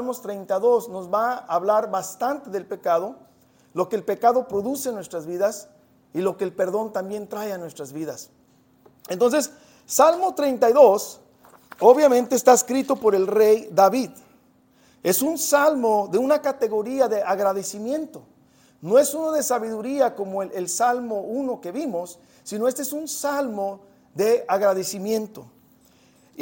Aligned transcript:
Salmos 0.00 0.22
32 0.22 0.88
nos 0.88 1.12
va 1.12 1.34
a 1.34 1.54
hablar 1.54 1.90
bastante 1.90 2.48
del 2.48 2.64
pecado, 2.64 3.16
lo 3.74 3.90
que 3.90 3.96
el 3.96 4.02
pecado 4.02 4.48
produce 4.48 4.88
en 4.88 4.94
nuestras 4.94 5.26
vidas 5.26 5.68
y 6.14 6.22
lo 6.22 6.38
que 6.38 6.44
el 6.44 6.54
perdón 6.54 6.90
también 6.90 7.28
trae 7.28 7.52
a 7.52 7.58
nuestras 7.58 7.92
vidas. 7.92 8.30
Entonces, 9.10 9.52
Salmo 9.84 10.34
32 10.34 11.20
obviamente 11.80 12.34
está 12.34 12.54
escrito 12.54 12.96
por 12.96 13.14
el 13.14 13.26
rey 13.26 13.68
David. 13.70 14.12
Es 15.02 15.20
un 15.20 15.36
salmo 15.36 16.08
de 16.10 16.16
una 16.16 16.40
categoría 16.40 17.06
de 17.06 17.22
agradecimiento. 17.22 18.22
No 18.80 18.98
es 18.98 19.12
uno 19.12 19.32
de 19.32 19.42
sabiduría 19.42 20.14
como 20.14 20.42
el, 20.42 20.68
Salmo 20.70 21.20
1 21.20 21.60
que 21.60 21.72
vimos, 21.72 22.18
sino 22.42 22.66
este 22.68 22.80
es 22.80 22.94
un 22.94 23.06
salmo 23.06 23.80
de 24.14 24.46
agradecimiento. 24.48 25.44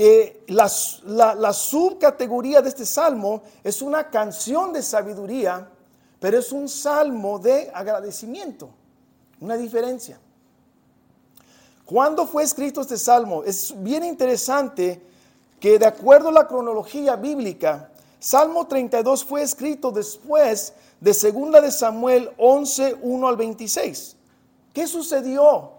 Eh, 0.00 0.44
la, 0.46 0.68
subcategoría 0.68 2.62
de 2.62 2.68
este 2.68 2.86
salmo 2.86 3.42
es 3.64 3.82
una 3.82 4.08
canción 4.08 4.72
de 4.72 4.80
sabiduría, 4.80 5.68
pero 6.20 6.39
es 6.39 6.52
un 6.52 6.68
salmo 6.68 7.40
de 7.40 7.68
agradecimiento. 7.75 8.70
Una 9.40 9.56
diferencia. 9.56 10.20
¿Cuándo 11.84 12.29
fue 12.29 12.44
escrito 12.44 12.80
este 12.80 12.96
salmo? 12.96 13.42
Es 13.42 13.75
bien 13.82 14.04
interesante 14.04 15.03
que 15.58 15.80
de 15.80 15.86
acuerdo 15.86 16.28
a 16.28 16.32
la 16.32 16.46
cronología 16.46 17.17
bíblica, 17.17 17.90
Salmo 18.20 18.68
32 18.68 19.25
fue 19.25 19.42
escrito 19.42 19.90
después 19.90 20.75
de 21.00 21.11
2 21.11 21.61
de 21.61 21.72
Samuel 21.72 22.30
11, 22.39 22.98
1 23.03 23.28
al 23.28 23.36
26. 23.36 24.14
¿Qué 24.72 24.86
sucedió 24.86 25.72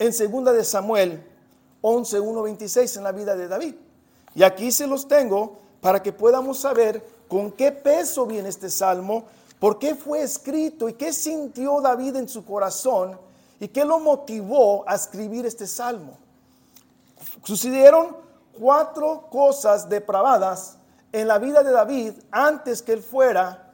en 0.00 0.10
2 0.10 0.56
de 0.56 0.64
Samuel 0.64 1.24
11, 1.88 2.20
1, 2.20 2.42
26 2.42 2.96
en 2.96 3.04
la 3.04 3.12
vida 3.12 3.36
de 3.36 3.48
David? 3.48 3.74
Y 4.34 4.42
aquí 4.42 4.70
se 4.70 4.86
los 4.86 5.08
tengo 5.08 5.58
para 5.80 6.02
que 6.02 6.12
podamos 6.12 6.60
saber 6.60 7.04
con 7.28 7.52
qué 7.52 7.72
peso 7.72 8.26
viene 8.26 8.48
este 8.48 8.70
salmo, 8.70 9.24
por 9.58 9.78
qué 9.78 9.94
fue 9.94 10.22
escrito 10.22 10.88
y 10.88 10.94
qué 10.94 11.12
sintió 11.12 11.80
David 11.80 12.16
en 12.16 12.28
su 12.28 12.44
corazón 12.44 13.18
y 13.60 13.68
qué 13.68 13.84
lo 13.84 13.98
motivó 13.98 14.88
a 14.88 14.94
escribir 14.94 15.46
este 15.46 15.66
salmo. 15.66 16.16
Sucedieron 17.44 18.16
cuatro 18.58 19.28
cosas 19.30 19.88
depravadas 19.88 20.76
en 21.12 21.28
la 21.28 21.38
vida 21.38 21.62
de 21.62 21.72
David 21.72 22.12
antes 22.30 22.82
que 22.82 22.92
él 22.92 23.02
fuera 23.02 23.72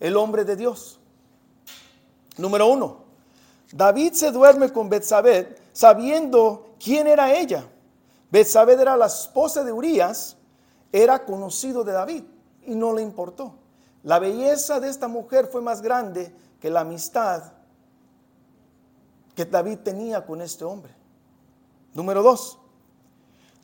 el 0.00 0.16
hombre 0.16 0.44
de 0.44 0.56
Dios. 0.56 0.98
Número 2.36 2.66
uno, 2.66 3.02
David 3.72 4.12
se 4.14 4.30
duerme 4.30 4.70
con 4.70 4.88
Betsabé 4.88 5.56
sabiendo 5.72 6.71
quién 6.82 7.06
era 7.06 7.32
ella. 7.32 7.68
Betsabé 8.30 8.74
era 8.74 8.96
la 8.96 9.06
esposa 9.06 9.62
de 9.62 9.72
Urias, 9.72 10.36
era 10.90 11.24
conocido 11.24 11.84
de 11.84 11.92
David 11.92 12.24
y 12.66 12.74
no 12.74 12.92
le 12.92 13.02
importó. 13.02 13.54
La 14.02 14.18
belleza 14.18 14.80
de 14.80 14.88
esta 14.88 15.06
mujer 15.06 15.46
fue 15.46 15.60
más 15.60 15.80
grande 15.80 16.34
que 16.60 16.70
la 16.70 16.80
amistad 16.80 17.52
que 19.34 19.44
David 19.44 19.78
tenía 19.78 20.26
con 20.26 20.40
este 20.40 20.64
hombre. 20.64 20.94
Número 21.94 22.22
dos, 22.22 22.58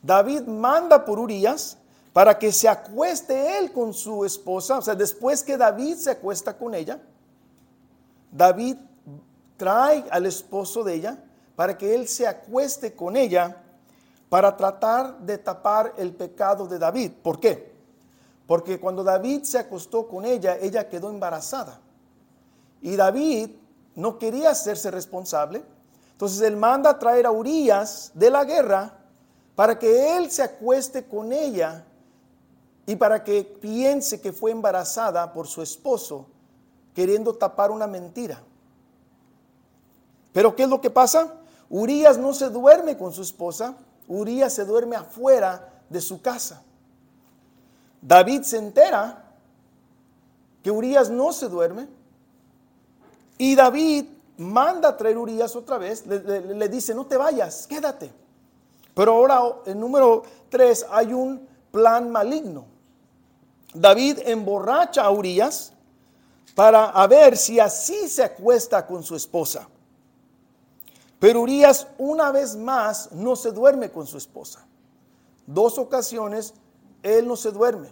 David 0.02 0.42
manda 0.42 1.04
por 1.04 1.18
Urias 1.18 1.78
para 2.12 2.38
que 2.38 2.52
se 2.52 2.68
acueste 2.68 3.58
él 3.58 3.72
con 3.72 3.92
su 3.92 4.24
esposa, 4.24 4.78
o 4.78 4.82
sea, 4.82 4.94
después 4.94 5.42
que 5.42 5.56
David 5.56 5.96
se 5.96 6.10
acuesta 6.10 6.56
con 6.56 6.74
ella, 6.74 7.00
David 8.30 8.76
trae 9.56 10.04
al 10.10 10.26
esposo 10.26 10.84
de 10.84 10.94
ella 10.94 11.24
para 11.58 11.76
que 11.76 11.92
él 11.92 12.06
se 12.06 12.24
acueste 12.24 12.94
con 12.94 13.16
ella 13.16 13.56
para 14.28 14.56
tratar 14.56 15.18
de 15.18 15.38
tapar 15.38 15.92
el 15.96 16.14
pecado 16.14 16.68
de 16.68 16.78
David. 16.78 17.10
¿Por 17.20 17.40
qué? 17.40 17.72
Porque 18.46 18.78
cuando 18.78 19.02
David 19.02 19.42
se 19.42 19.58
acostó 19.58 20.06
con 20.06 20.24
ella, 20.24 20.56
ella 20.56 20.88
quedó 20.88 21.10
embarazada. 21.10 21.80
Y 22.80 22.94
David 22.94 23.50
no 23.96 24.20
quería 24.20 24.50
hacerse 24.50 24.92
responsable. 24.92 25.64
Entonces 26.12 26.40
él 26.42 26.56
manda 26.56 26.90
a 26.90 26.98
traer 27.00 27.26
a 27.26 27.32
Urias 27.32 28.12
de 28.14 28.30
la 28.30 28.44
guerra 28.44 28.96
para 29.56 29.80
que 29.80 30.16
él 30.16 30.30
se 30.30 30.44
acueste 30.44 31.06
con 31.06 31.32
ella 31.32 31.84
y 32.86 32.94
para 32.94 33.24
que 33.24 33.42
piense 33.42 34.20
que 34.20 34.32
fue 34.32 34.52
embarazada 34.52 35.32
por 35.32 35.48
su 35.48 35.60
esposo, 35.60 36.28
queriendo 36.94 37.34
tapar 37.34 37.72
una 37.72 37.88
mentira. 37.88 38.40
Pero 40.32 40.54
¿qué 40.54 40.62
es 40.62 40.68
lo 40.68 40.80
que 40.80 40.90
pasa? 40.90 41.34
Urias 41.70 42.16
no 42.18 42.32
se 42.32 42.48
duerme 42.48 42.96
con 42.96 43.12
su 43.12 43.22
esposa, 43.22 43.76
Urias 44.06 44.54
se 44.54 44.64
duerme 44.64 44.96
afuera 44.96 45.82
de 45.88 46.00
su 46.00 46.22
casa. 46.22 46.62
David 48.00 48.42
se 48.42 48.58
entera 48.58 49.24
que 50.62 50.70
Urias 50.70 51.10
no 51.10 51.32
se 51.32 51.48
duerme 51.48 51.88
y 53.36 53.54
David 53.54 54.06
manda 54.38 54.90
a 54.90 54.96
traer 54.96 55.18
Urias 55.18 55.54
otra 55.56 55.78
vez, 55.78 56.06
le, 56.06 56.68
dice, 56.68 56.94
no 56.94 57.06
te 57.06 57.16
vayas, 57.16 57.66
quédate. 57.66 58.10
Pero 58.94 59.12
ahora 59.12 59.40
en 59.66 59.78
número 59.78 60.22
3 60.48 60.86
hay 60.90 61.12
un 61.12 61.46
plan 61.70 62.10
maligno. 62.10 62.64
David 63.74 64.20
emborracha 64.24 65.02
a 65.02 65.10
Urias 65.10 65.72
para 66.54 67.06
ver 67.06 67.36
si 67.36 67.60
así 67.60 68.08
se 68.08 68.24
acuesta 68.24 68.86
con 68.86 69.02
su 69.02 69.14
esposa. 69.14 69.68
Pero 71.18 71.40
Urias 71.42 71.88
una 71.98 72.30
vez 72.30 72.56
más 72.56 73.10
no 73.12 73.36
se 73.36 73.50
duerme 73.50 73.90
con 73.90 74.06
su 74.06 74.16
esposa. 74.18 74.66
Dos 75.46 75.78
ocasiones 75.78 76.54
él 77.02 77.26
no 77.26 77.36
se 77.36 77.50
duerme. 77.50 77.88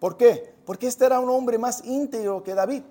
¿Por 0.00 0.16
qué? 0.16 0.54
Porque 0.64 0.86
este 0.86 1.06
era 1.06 1.20
un 1.20 1.30
hombre 1.30 1.58
más 1.58 1.84
íntegro 1.84 2.42
que 2.42 2.54
David. 2.54 2.82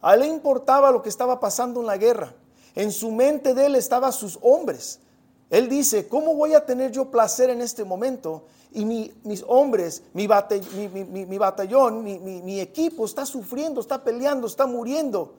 A 0.00 0.14
él 0.14 0.20
le 0.20 0.26
importaba 0.26 0.90
lo 0.90 1.02
que 1.02 1.08
estaba 1.08 1.40
pasando 1.40 1.80
en 1.80 1.86
la 1.86 1.96
guerra. 1.96 2.34
En 2.74 2.90
su 2.90 3.12
mente 3.12 3.54
de 3.54 3.66
él 3.66 3.76
estaban 3.76 4.12
sus 4.12 4.38
hombres. 4.42 4.98
Él 5.50 5.68
dice, 5.68 6.08
¿cómo 6.08 6.34
voy 6.34 6.54
a 6.54 6.64
tener 6.64 6.90
yo 6.90 7.10
placer 7.10 7.50
en 7.50 7.60
este 7.60 7.84
momento? 7.84 8.44
Y 8.72 8.86
mis 8.86 9.44
hombres, 9.46 10.02
mi, 10.14 10.26
batallón, 10.26 12.02
mi, 12.02 12.60
equipo 12.60 13.04
está 13.04 13.26
sufriendo, 13.26 13.82
está 13.82 14.02
peleando, 14.02 14.46
está 14.46 14.66
muriendo. 14.66 15.34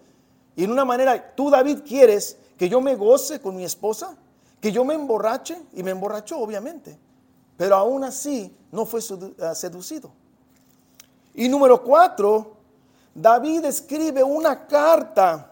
Y 0.55 0.63
en 0.63 0.71
una 0.71 0.85
manera, 0.85 1.35
tú 1.35 1.49
David 1.49 1.79
quieres 1.85 2.37
que 2.57 2.69
yo 2.69 2.81
me 2.81 2.95
goce 2.95 3.39
con 3.39 3.55
mi 3.55 3.63
esposa, 3.63 4.15
que 4.61 4.71
yo 4.71 4.85
me 4.85 4.93
emborrache, 4.93 5.61
y 5.73 5.83
me 5.83 5.91
emborrachó 5.91 6.39
obviamente. 6.39 6.97
Pero 7.57 7.75
aún 7.75 8.03
así 8.03 8.55
no 8.71 8.85
fue 8.85 9.01
ah, 9.41 9.55
seducido. 9.55 10.11
Y 11.33 11.49
número 11.49 11.83
cuatro, 11.83 12.57
David 13.13 13.65
escribe 13.65 14.23
una 14.23 14.67
carta 14.67 15.51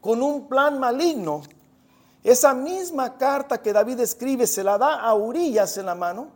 con 0.00 0.22
un 0.22 0.48
plan 0.48 0.78
maligno 0.78 1.42
esa 2.22 2.52
misma 2.52 3.16
carta 3.16 3.62
que 3.62 3.72
David 3.72 4.00
escribe 4.00 4.46
se 4.46 4.62
la 4.62 4.76
da 4.76 5.00
a 5.00 5.14
Urias 5.14 5.78
en 5.78 5.86
la 5.86 5.94
mano. 5.94 6.28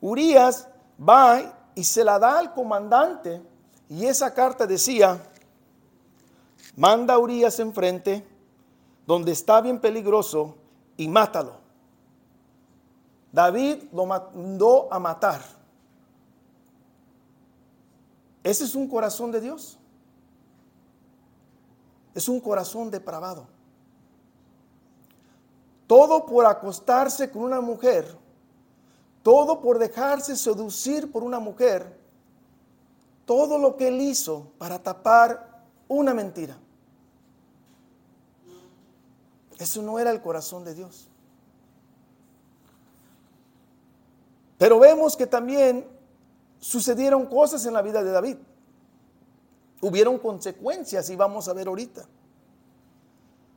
Urias 0.00 0.66
va 0.98 1.70
y 1.74 1.84
se 1.84 2.04
la 2.04 2.18
da 2.18 2.38
al 2.38 2.52
comandante 2.52 3.40
y 3.88 4.06
esa 4.06 4.34
carta 4.34 4.66
decía, 4.66 5.20
manda 6.76 7.14
a 7.14 7.18
Urias 7.18 7.58
enfrente, 7.60 8.26
donde 9.06 9.32
está 9.32 9.60
bien 9.60 9.80
peligroso, 9.80 10.56
y 10.96 11.08
mátalo. 11.08 11.56
David 13.32 13.84
lo 13.92 14.06
mandó 14.06 14.88
a 14.92 14.98
matar. 14.98 15.42
Ese 18.44 18.64
es 18.64 18.74
un 18.74 18.88
corazón 18.88 19.32
de 19.32 19.40
Dios. 19.40 19.78
Es 22.14 22.28
un 22.28 22.38
corazón 22.38 22.90
depravado. 22.90 23.46
Todo 25.86 26.24
por 26.26 26.46
acostarse 26.46 27.30
con 27.30 27.42
una 27.42 27.60
mujer. 27.60 28.16
Todo 29.22 29.60
por 29.60 29.78
dejarse 29.78 30.36
seducir 30.36 31.10
por 31.10 31.24
una 31.24 31.40
mujer. 31.40 31.98
Todo 33.24 33.58
lo 33.58 33.76
que 33.76 33.88
él 33.88 34.00
hizo 34.00 34.52
para 34.58 34.78
tapar 34.78 35.64
una 35.88 36.14
mentira. 36.14 36.56
Eso 39.58 39.82
no 39.82 39.98
era 39.98 40.10
el 40.10 40.20
corazón 40.20 40.64
de 40.64 40.74
Dios. 40.74 41.08
Pero 44.58 44.78
vemos 44.78 45.16
que 45.16 45.26
también 45.26 45.86
sucedieron 46.58 47.26
cosas 47.26 47.64
en 47.66 47.74
la 47.74 47.82
vida 47.82 48.02
de 48.02 48.10
David. 48.10 48.36
Hubieron 49.80 50.18
consecuencias 50.18 51.10
y 51.10 51.16
vamos 51.16 51.48
a 51.48 51.52
ver 51.52 51.68
ahorita. 51.68 52.06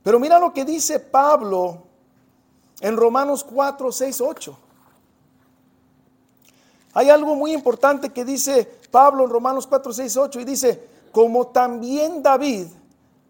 Pero 0.03 0.19
mira 0.19 0.39
lo 0.39 0.53
que 0.53 0.65
dice 0.65 0.99
Pablo 0.99 1.83
en 2.81 2.97
Romanos 2.97 3.44
4, 3.44 3.91
6, 3.91 4.21
8. 4.21 4.59
Hay 6.94 7.09
algo 7.09 7.35
muy 7.35 7.53
importante 7.53 8.09
que 8.09 8.25
dice 8.25 8.65
Pablo 8.89 9.23
en 9.23 9.29
Romanos 9.29 9.67
4, 9.67 9.94
6, 9.94 10.17
8 10.17 10.39
y 10.39 10.45
dice, 10.45 10.88
como 11.11 11.47
también 11.47 12.23
David 12.23 12.67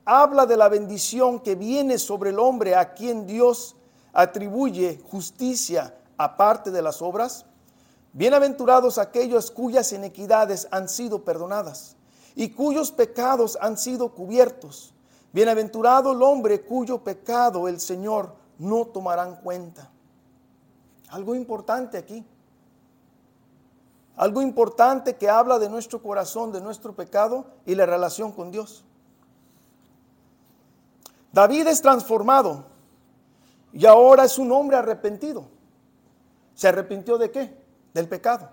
habla 0.08 0.46
de 0.46 0.58
la 0.58 0.70
bendición 0.70 1.42
que 1.42 1.56
viene 1.56 2.00
sobre 2.00 2.32
el 2.32 2.40
hombre 2.40 2.76
a 2.76 2.94
quien 2.94 3.28
Dios 3.28 3.76
atribuye 4.14 5.00
justicia 5.12 5.96
aparte 6.18 6.72
de 6.72 6.82
las 6.82 7.02
obras, 7.02 7.46
Bienaventurados 8.18 8.98
aquellos 8.98 9.52
cuyas 9.52 9.94
iniquidades 9.94 10.68
han 10.72 10.90
sido 10.90 11.24
perdonadas 11.24 11.96
y 12.36 12.50
cuyos 12.50 12.92
pecados 12.92 13.60
han 13.62 13.78
sido 13.78 14.10
cubiertos. 14.10 14.92
Bienaventurado 15.34 16.14
el 16.14 16.24
hombre 16.24 16.62
cuyo 16.62 17.04
pecado 17.04 17.68
el 17.68 17.80
Señor 17.80 18.34
no 18.58 18.86
tomará 18.86 19.28
en 19.28 19.36
cuenta. 19.36 19.92
Algo 21.10 21.36
importante 21.36 22.00
aquí. 22.00 22.26
Algo 24.16 24.42
importante 24.42 25.16
que 25.16 25.30
habla 25.30 25.60
de 25.60 25.70
nuestro 25.70 26.02
corazón, 26.02 26.52
de 26.52 26.60
nuestro 26.60 26.96
pecado 26.96 27.46
y 27.68 27.76
la 27.76 27.86
relación 27.86 28.32
con 28.32 28.50
Dios. 28.50 28.84
David 31.38 31.68
es 31.68 31.84
transformado 31.84 32.66
y 33.72 33.86
ahora 33.86 34.24
es 34.24 34.40
un 34.40 34.52
hombre 34.52 34.76
arrepentido. 34.76 35.46
¿Se 36.56 36.68
arrepintió 36.68 37.20
de 37.20 37.30
qué? 37.30 37.56
Del 37.94 38.10
pecado. 38.10 38.50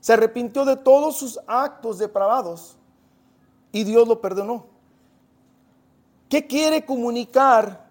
Se 0.00 0.14
arrepintió 0.14 0.64
de 0.64 0.76
todos 0.76 1.18
sus 1.18 1.38
actos 1.46 1.98
depravados 1.98 2.78
y 3.72 3.84
Dios 3.84 4.08
lo 4.08 4.22
perdonó. 4.22 4.64
¿Qué 6.30 6.46
quiere 6.46 6.86
comunicar 6.86 7.84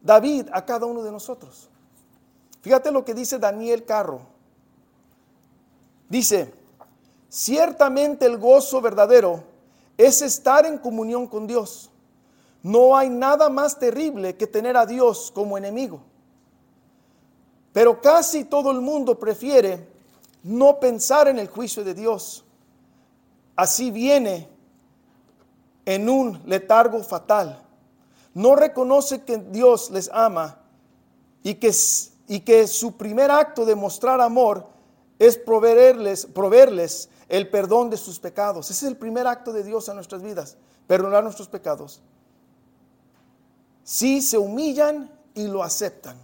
David 0.00 0.48
a 0.54 0.64
cada 0.64 0.86
uno 0.86 1.02
de 1.02 1.12
nosotros? 1.12 1.68
Fíjate 2.62 2.90
lo 2.90 3.04
que 3.04 3.12
dice 3.12 3.38
Daniel 3.38 3.84
Carro. 3.84 4.22
Dice, 6.08 6.54
ciertamente 7.28 8.24
el 8.24 8.38
gozo 8.38 8.80
verdadero 8.80 9.44
es 9.98 10.22
estar 10.22 10.64
en 10.64 10.78
comunión 10.78 11.26
con 11.26 11.46
Dios. 11.46 11.89
No 12.62 12.96
hay 12.96 13.08
nada 13.08 13.48
más 13.48 13.78
terrible 13.78 14.36
que 14.36 14.46
tener 14.46 14.76
a 14.76 14.86
Dios 14.86 15.30
como 15.34 15.56
enemigo. 15.56 16.00
Pero 17.72 18.00
casi 18.00 18.44
todo 18.44 18.70
el 18.70 18.80
mundo 18.80 19.18
prefiere 19.18 19.88
no 20.42 20.78
pensar 20.80 21.28
en 21.28 21.38
el 21.38 21.48
juicio 21.48 21.84
de 21.84 21.94
Dios. 21.94 22.44
Así 23.56 23.90
viene 23.90 24.48
en 25.84 26.08
un 26.08 26.40
letargo 26.46 27.02
fatal. 27.02 27.62
No 28.34 28.56
reconoce 28.56 29.22
que 29.22 29.38
Dios 29.38 29.90
les 29.90 30.10
ama 30.12 30.58
y 31.42 31.54
que, 31.54 31.72
y 32.28 32.40
que 32.40 32.66
su 32.66 32.96
primer 32.96 33.30
acto 33.30 33.64
de 33.64 33.74
mostrar 33.74 34.20
amor 34.20 34.66
es 35.18 35.36
proveerles, 35.36 36.26
proveerles 36.26 37.08
el 37.28 37.48
perdón 37.48 37.90
de 37.90 37.96
sus 37.96 38.18
pecados. 38.18 38.70
Ese 38.70 38.86
es 38.86 38.90
el 38.90 38.96
primer 38.96 39.26
acto 39.26 39.52
de 39.52 39.62
Dios 39.62 39.88
en 39.88 39.94
nuestras 39.96 40.22
vidas, 40.22 40.56
perdonar 40.86 41.22
nuestros 41.22 41.48
pecados. 41.48 42.00
Si 43.84 44.22
se 44.22 44.38
humillan 44.38 45.10
y 45.34 45.46
lo 45.46 45.62
aceptan. 45.62 46.16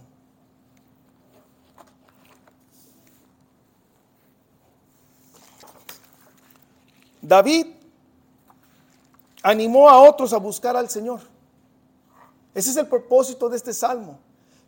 David 7.21 7.67
animó 9.43 9.89
a 9.89 9.99
otros 10.01 10.31
a 10.33 10.37
buscar 10.37 10.77
al 10.77 10.89
Señor. 10.89 11.21
Ese 12.53 12.69
es 12.69 12.77
el 12.77 12.87
propósito 12.87 13.49
de 13.49 13.57
este 13.57 13.73
salmo, 13.73 14.17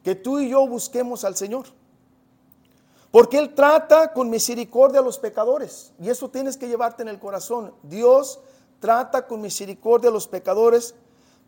que 0.04 0.14
tú 0.14 0.40
y 0.40 0.50
yo 0.50 0.68
busquemos 0.68 1.24
al 1.24 1.36
Señor. 1.36 1.68
Porque 3.12 3.40
Él 3.40 3.56
trata 3.56 4.14
con 4.14 4.30
misericordia 4.30 5.00
a 5.00 5.04
los 5.04 5.18
pecadores. 5.18 5.94
Y 6.00 6.10
eso 6.10 6.30
tienes 6.30 6.58
que 6.58 6.68
llevarte 6.68 7.02
en 7.02 7.08
el 7.08 7.18
corazón. 7.18 7.74
Dios 7.82 8.40
trata 8.80 9.26
con 9.26 9.42
misericordia 9.42 10.10
a 10.10 10.14
los 10.14 10.28
pecadores, 10.28 10.94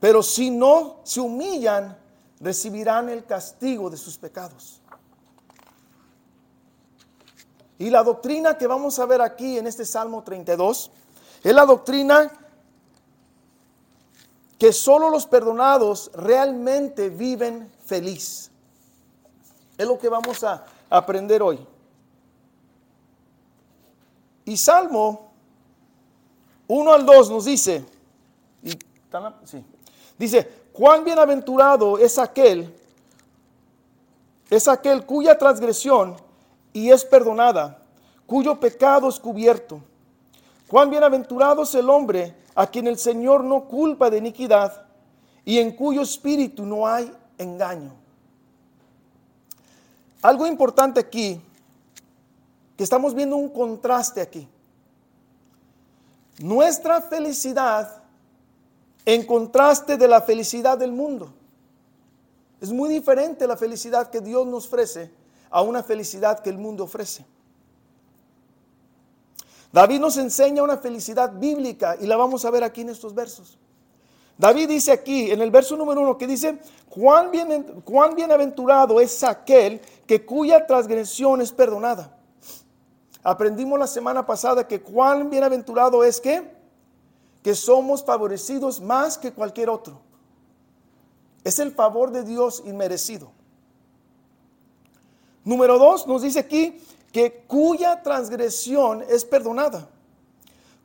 pero 0.01 0.24
si 0.24 0.50
no 0.50 1.00
se 1.03 1.21
humillan, 1.21 1.95
recibirán 2.39 3.07
el 3.07 3.24
castigo 3.24 3.88
de 3.88 3.98
sus 3.98 4.18
pecados. 4.18 4.81
Y 7.77 7.92
la 7.92 8.03
doctrina 8.03 8.57
que 8.57 8.65
vamos 8.65 8.98
a 8.98 9.06
ver 9.06 9.21
aquí 9.21 9.59
en 9.59 9.68
este 9.68 9.86
Salmo 9.86 10.24
32 10.24 10.92
es 11.44 11.53
la 11.53 11.65
doctrina 11.68 12.31
que 14.57 14.74
solo 14.74 15.12
los 15.12 15.27
perdonados 15.27 16.09
realmente 16.15 17.09
viven 17.09 17.71
feliz. 17.86 18.50
Es 19.77 19.88
lo 19.88 20.00
que 20.00 20.09
vamos 20.09 20.44
a 20.44 20.65
aprender 20.89 21.44
hoy. 21.44 21.59
Y 24.45 24.57
Salmo 24.57 25.31
1 26.68 26.92
al 26.92 27.06
2 27.06 27.30
nos 27.30 27.45
dice, 27.45 27.86
y, 28.63 28.71
dice, 30.21 30.47
cuán 30.71 31.03
bienaventurado 31.03 31.97
es 31.97 32.19
aquel, 32.19 32.73
es 34.50 34.68
aquel 34.68 35.06
cuya 35.06 35.38
transgresión 35.38 36.15
y 36.73 36.91
es 36.91 37.03
perdonada, 37.03 37.79
cuyo 38.27 38.59
pecado 38.59 39.09
es 39.09 39.19
cubierto. 39.19 39.81
Cuán 40.68 40.89
bienaventurado 40.89 41.63
es 41.63 41.75
el 41.75 41.89
hombre 41.89 42.35
a 42.56 42.68
quien 42.68 42.88
el 42.88 42.97
Señor 42.97 43.44
no 43.44 43.65
culpa 43.65 44.09
de 44.09 44.19
iniquidad 44.19 44.85
y 45.44 45.57
en 45.57 45.71
cuyo 45.71 46.01
espíritu 46.01 46.65
no 46.65 46.88
hay 46.88 47.12
engaño. 47.38 47.94
Algo 50.21 50.45
importante 50.45 51.00
aquí, 51.00 51.41
que 52.77 52.83
estamos 52.83 53.15
viendo 53.15 53.35
un 53.35 53.50
contraste 53.50 54.21
aquí. 54.21 54.47
Nuestra 56.38 57.01
felicidad 57.01 58.00
en 59.06 59.25
contraste 59.25 59.98
de 59.98 60.07
la 60.07 60.21
felicidad 60.21 60.77
del 60.77 60.92
mundo. 60.92 61.33
Es 62.59 62.71
muy 62.71 62.89
diferente 62.89 63.48
la 63.48 63.57
felicidad 63.57 64.09
que 64.09 64.21
Dios 64.21 64.45
nos 64.45 64.68
ofrece 64.68 65.12
a 65.50 65.62
una 65.62 65.83
felicidad 65.83 66.39
que 66.39 66.50
el 66.50 66.57
mundo 66.57 66.83
ofrece. 66.83 67.25
David 69.71 70.00
nos 70.00 70.18
enseña 70.18 70.63
una 70.63 70.77
felicidad 70.77 71.31
bíblica 71.33 71.98
y 72.00 72.06
la 72.06 72.18
vamos 72.18 72.45
a 72.45 72.51
ver 72.51 72.63
aquí 72.63 72.81
en 72.81 72.89
estos 72.89 73.15
versos. 73.15 73.57
David 74.38 74.69
dice 74.69 74.92
aquí, 74.92 75.31
en 75.31 75.42
el 75.42 75.51
verso 75.51 75.77
número 75.77 76.01
uno, 76.01 76.18
que 76.18 76.27
dice, 76.27 76.59
cuán, 76.89 77.31
bien, 77.31 77.81
cuán 77.86 78.15
bienaventurado 78.15 79.00
es 79.00 79.24
aquel 79.24 79.80
que 80.07 80.25
cuya 80.25 80.65
transgresión 80.65 81.42
es 81.42 81.51
perdonada. 81.51 82.18
Aprendimos 83.24 83.77
la 83.77 83.88
semana 83.88 84.25
pasada 84.25 84.68
que 84.68 84.81
cuán 84.81 85.30
bienaventurado 85.30 86.03
es 86.03 86.19
que, 86.19 86.61
que 87.43 87.55
somos 87.55 88.03
favorecidos 88.03 88.79
más 88.79 89.17
que 89.17 89.33
cualquier 89.33 89.69
otro. 89.69 89.99
Es 91.43 91.59
el 91.59 91.71
favor 91.71 92.11
de 92.11 92.23
Dios 92.23 92.61
inmerecido. 92.65 93.31
Número 95.43 95.79
dos, 95.79 96.05
nos 96.05 96.21
dice 96.21 96.39
aquí 96.39 96.79
que 97.11 97.43
cuya 97.47 98.03
transgresión 98.03 99.03
es 99.09 99.25
perdonada. 99.25 99.89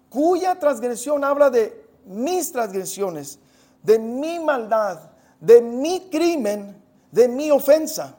Cuya 0.08 0.58
transgresión 0.58 1.24
habla 1.24 1.50
de 1.50 1.86
mis 2.06 2.52
transgresiones, 2.52 3.38
de 3.82 3.98
mi 3.98 4.38
maldad, 4.38 5.10
de 5.40 5.60
mi 5.60 6.08
crimen, 6.08 6.82
de 7.10 7.28
mi 7.28 7.50
ofensa. 7.50 8.16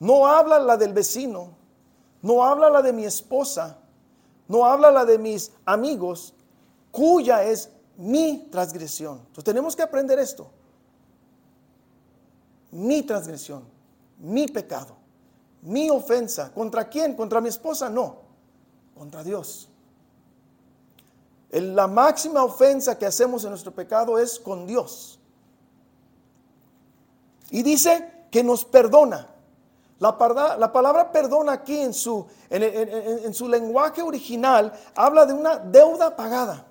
No 0.00 0.26
habla 0.26 0.58
la 0.58 0.76
del 0.76 0.94
vecino, 0.94 1.50
no 2.22 2.44
habla 2.44 2.70
la 2.70 2.80
de 2.80 2.92
mi 2.92 3.04
esposa, 3.04 3.78
no 4.46 4.64
habla 4.64 4.90
la 4.90 5.04
de 5.04 5.18
mis 5.18 5.52
amigos, 5.66 6.34
cuya 6.90 7.44
es 7.44 7.70
mi 7.96 8.48
transgresión. 8.50 9.18
Entonces 9.18 9.44
tenemos 9.44 9.74
que 9.74 9.82
aprender 9.82 10.18
esto. 10.18 10.50
Mi 12.70 13.02
transgresión, 13.02 13.64
mi 14.18 14.46
pecado 14.46 14.98
mi 15.62 15.90
ofensa. 15.90 16.52
¿Contra 16.52 16.88
quién? 16.88 17.14
¿Contra 17.14 17.40
mi 17.40 17.48
esposa? 17.48 17.88
No, 17.88 18.16
contra 18.96 19.22
Dios. 19.24 19.68
La 21.50 21.86
máxima 21.86 22.44
ofensa 22.44 22.98
que 22.98 23.06
hacemos 23.06 23.44
en 23.44 23.50
nuestro 23.50 23.72
pecado 23.72 24.18
es 24.18 24.38
con 24.38 24.66
Dios. 24.66 25.18
Y 27.50 27.62
dice 27.62 28.26
que 28.30 28.44
nos 28.44 28.64
perdona. 28.64 29.28
La, 29.98 30.56
la 30.58 30.72
palabra 30.72 31.10
perdona 31.10 31.52
aquí 31.52 31.78
en 31.78 31.92
su, 31.92 32.24
en 32.50 33.34
su 33.34 33.48
lenguaje 33.48 34.02
original 34.02 34.72
habla 34.94 35.26
de 35.26 35.32
una 35.32 35.56
deuda 35.56 36.14
pagada. 36.14 36.66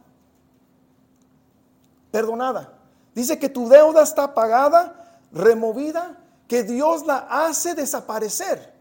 Perdonada. 2.17 2.73
Dice 3.13 3.37
que 3.37 3.47
tu 3.47 3.69
deuda 3.69 4.01
está 4.01 4.33
pagada, 4.33 5.19
removida, 5.31 6.17
que 6.47 6.63
Dios 6.63 7.05
la 7.05 7.27
hace 7.29 7.75
desaparecer. 7.75 8.73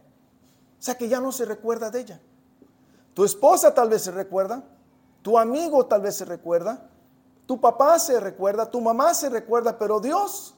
O 0.81 0.83
sea 0.83 0.97
que 0.97 1.07
ya 1.07 1.21
no 1.21 1.31
se 1.33 1.45
recuerda 1.45 1.90
de 1.90 2.00
ella. 2.00 2.21
Tu 3.12 3.26
esposa 3.26 3.75
tal 3.75 3.90
vez 3.90 4.00
se 4.00 4.11
recuerda, 4.11 4.64
tu 5.21 5.38
amigo 5.38 5.85
tal 5.85 6.00
vez 6.00 6.16
se 6.16 6.25
recuerda, 6.25 6.88
tu 7.45 7.61
papá 7.61 7.99
se 7.99 8.19
recuerda, 8.21 8.71
tu 8.71 8.81
mamá 8.81 9.12
se 9.12 9.28
recuerda, 9.28 9.76
pero 9.76 10.00
Dios 10.00 10.55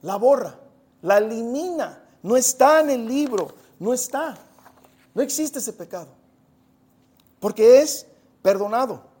la 0.00 0.16
borra, 0.16 0.58
la 1.02 1.18
elimina. 1.18 2.02
No 2.22 2.38
está 2.38 2.80
en 2.80 2.88
el 2.88 3.06
libro, 3.06 3.48
no 3.78 3.92
está. 3.92 4.34
No 5.12 5.20
existe 5.20 5.58
ese 5.58 5.74
pecado. 5.74 6.08
Porque 7.38 7.82
es 7.82 8.06
perdonado. 8.40 9.12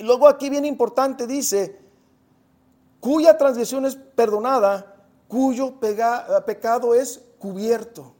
Luego 0.00 0.28
aquí 0.28 0.50
bien 0.50 0.64
importante 0.64 1.26
dice, 1.26 1.78
cuya 3.00 3.36
transgresión 3.36 3.86
es 3.86 3.96
perdonada, 3.96 4.94
cuyo 5.28 5.74
pecado 5.80 6.94
es 6.94 7.22
cubierto 7.38 8.16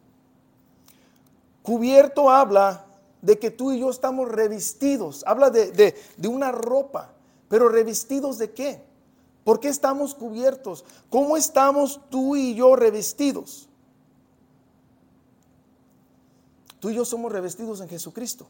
cubierto 1.67 2.31
habla 2.31 2.87
de 3.21 3.41
que 3.41 3.51
tú 3.51 3.73
y 3.73 3.81
yo 3.81 3.91
estamos 3.91 4.29
revestidos, 4.29 5.25
habla 5.27 5.51
de, 5.51 5.97
de 6.17 6.29
una 6.29 6.53
ropa, 6.53 7.13
pero 7.49 7.69
revestidos 7.69 8.39
de 8.39 8.53
qué? 8.53 8.85
¿Por 9.43 9.59
qué 9.59 9.67
estamos 9.67 10.15
cubiertos? 10.15 10.85
¿Cómo 11.11 11.37
estamos 11.37 12.01
tú 12.09 12.37
y 12.37 12.55
yo 12.55 12.77
revestidos? 12.77 13.69
Tú 16.79 16.91
y 16.91 16.95
yo 16.95 17.05
somos 17.05 17.33
revestidos 17.33 17.81
en 17.81 17.89
Jesucristo. 17.89 18.47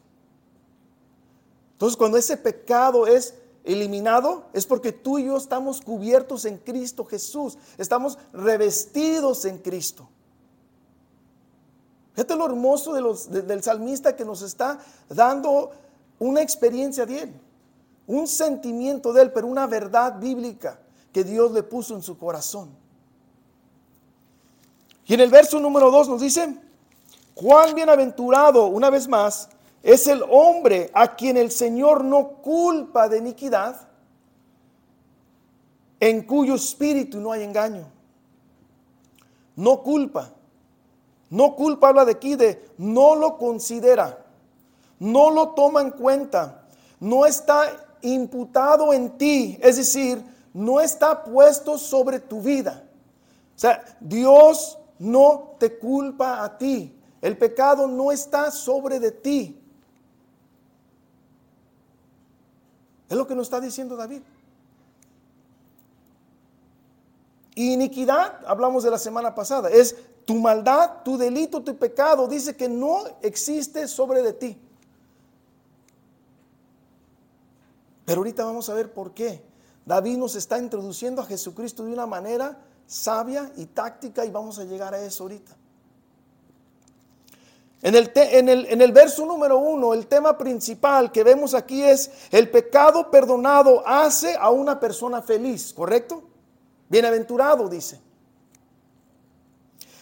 Entonces 1.77 1.95
cuando 1.95 2.17
ese 2.17 2.37
pecado 2.37 3.05
es 3.05 3.35
eliminado, 3.63 4.45
es 4.51 4.65
porque 4.65 4.91
tú 4.91 5.19
y 5.19 5.25
yo 5.25 5.37
estamos 5.37 5.79
cubiertos 5.79 6.45
en 6.45 6.57
Cristo 6.57 7.05
Jesús. 7.05 7.55
Estamos 7.77 8.17
revestidos 8.33 9.45
en 9.45 9.59
Cristo. 9.59 10.09
Es 12.15 12.27
lo 12.29 12.47
hermoso 12.47 12.93
del 13.29 13.61
salmista 13.61 14.15
que 14.15 14.25
nos 14.25 14.41
está 14.41 14.79
dando 15.07 15.69
una 16.17 16.41
experiencia 16.41 17.05
de 17.05 17.21
él, 17.21 17.33
un 18.07 18.27
sentimiento 18.27 19.13
de 19.13 19.21
él, 19.21 19.31
pero 19.31 19.45
una 19.45 19.67
verdad 19.67 20.17
bíblica 20.17 20.79
que 21.13 21.23
Dios 21.23 21.51
le 21.51 21.61
puso 21.61 21.93
en 21.93 22.01
su 22.01 22.17
corazón. 22.17 22.69
Y 25.05 25.13
en 25.13 25.19
el 25.19 25.29
verso 25.29 25.59
número 25.59 25.91
2 25.91 26.09
nos 26.09 26.21
dice, 26.21 26.57
cuán 27.35 27.75
bienaventurado, 27.75 28.65
una 28.65 28.89
vez 28.89 29.07
más, 29.07 29.49
es 29.83 30.07
el 30.07 30.23
hombre 30.29 30.91
a 30.93 31.15
quien 31.15 31.37
el 31.37 31.51
Señor 31.51 32.03
no 32.03 32.29
culpa 32.41 33.07
de 33.07 33.19
iniquidad, 33.19 33.87
en 35.99 36.23
cuyo 36.23 36.55
espíritu 36.55 37.19
no 37.19 37.31
hay 37.31 37.43
engaño. 37.43 37.85
No 39.55 39.81
culpa. 39.81 40.31
No 41.29 41.55
culpa 41.55 41.89
habla 41.89 42.05
de 42.05 42.13
aquí 42.13 42.35
de 42.35 42.69
no 42.77 43.15
lo 43.15 43.37
considera, 43.37 44.25
no 44.99 45.29
lo 45.29 45.49
toma 45.49 45.81
en 45.81 45.91
cuenta, 45.91 46.65
no 46.99 47.25
está 47.25 47.85
imputado 48.01 48.93
en 48.93 49.17
ti, 49.17 49.57
es 49.61 49.75
decir, 49.75 50.23
no 50.53 50.79
está 50.79 51.23
puesto 51.23 51.77
sobre 51.77 52.19
tu 52.19 52.41
vida. 52.41 52.83
O 53.55 53.59
sea, 53.59 53.83
Dios 53.99 54.77
no 54.99 55.55
te 55.59 55.77
culpa 55.77 56.43
a 56.43 56.57
ti. 56.57 56.93
El 57.21 57.37
pecado 57.37 57.87
no 57.87 58.11
está 58.11 58.51
sobre 58.51 58.99
de 58.99 59.11
ti. 59.11 59.59
Es 63.09 63.17
lo 63.17 63.25
que 63.27 63.35
nos 63.35 63.47
está 63.47 63.59
diciendo 63.61 63.95
David. 63.95 64.21
Iniquidad, 67.55 68.45
hablamos 68.45 68.83
de 68.83 68.91
la 68.91 68.99
semana 68.99 69.33
pasada, 69.33 69.69
es 69.69 69.95
tu 70.25 70.35
maldad, 70.35 71.03
tu 71.03 71.17
delito, 71.17 71.63
tu 71.63 71.75
pecado, 71.75 72.27
dice 72.27 72.55
que 72.55 72.69
no 72.69 73.03
existe 73.21 73.87
sobre 73.87 74.21
de 74.21 74.33
ti. 74.33 74.57
Pero 78.05 78.19
ahorita 78.19 78.45
vamos 78.45 78.69
a 78.69 78.73
ver 78.73 78.93
por 78.93 79.13
qué. 79.13 79.41
David 79.85 80.17
nos 80.17 80.35
está 80.35 80.59
introduciendo 80.59 81.21
a 81.21 81.25
Jesucristo 81.25 81.83
de 81.83 81.93
una 81.93 82.05
manera 82.05 82.57
sabia 82.85 83.51
y 83.57 83.65
táctica 83.65 84.25
y 84.25 84.31
vamos 84.31 84.59
a 84.59 84.63
llegar 84.63 84.93
a 84.93 84.99
eso 84.99 85.23
ahorita. 85.23 85.55
En 87.81 87.95
el, 87.95 88.11
en, 88.15 88.81
el, 88.81 88.91
verso 88.91 89.25
número 89.25 89.59
uno, 89.59 89.93
el 89.93 90.07
tema 90.07 90.35
principal 90.35 91.11
que 91.11 91.23
vemos 91.23 91.53
aquí 91.53 91.83
es 91.83 92.09
el 92.31 92.49
pecado 92.49 93.11
perdonado 93.11 93.83
hace 93.85 94.35
a 94.35 94.49
una 94.49 94.79
persona 94.79 95.21
feliz, 95.21 95.73
¿correcto? 95.73 96.23
Bienaventurado, 96.89 97.69
dice. 97.69 98.01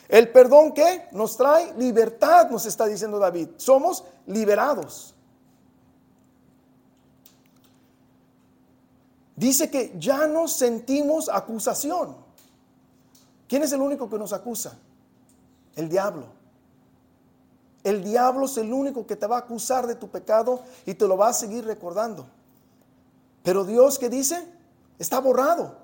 El 0.08 0.32
perdón 0.32 0.72
que 0.72 1.10
nos 1.12 1.36
trae 1.36 1.74
libertad, 1.74 2.50
nos 2.50 2.66
está 2.66 2.86
diciendo 2.86 3.20
David. 3.20 3.50
Somos 3.58 4.06
liberados. 4.28 5.14
Dice 9.36 9.70
que 9.70 9.94
ya 9.98 10.28
no 10.28 10.48
sentimos 10.48 11.28
acusación. 11.28 12.16
¿Quién 13.50 13.64
es 13.64 13.72
el 13.74 13.82
único 13.82 14.10
que 14.10 14.18
nos 14.18 14.32
acusa? 14.32 14.78
El 15.76 15.90
diablo. 15.90 16.35
El 17.86 18.04
diablo 18.04 18.48
es 18.48 18.58
el 18.58 18.74
único 18.74 19.06
que 19.06 19.16
te 19.16 19.28
va 19.28 19.36
a 19.36 19.40
acusar 19.42 19.86
de 19.86 19.94
tu 19.94 20.10
pecado 20.10 20.64
y 20.88 20.96
te 20.96 21.08
lo 21.08 21.18
va 21.18 21.28
a 21.28 21.34
seguir 21.34 21.66
recordando. 21.66 22.26
Pero 23.44 23.64
Dios 23.64 24.00
que 24.00 24.10
dice, 24.10 24.44
está 24.98 25.20
borrado. 25.20 25.78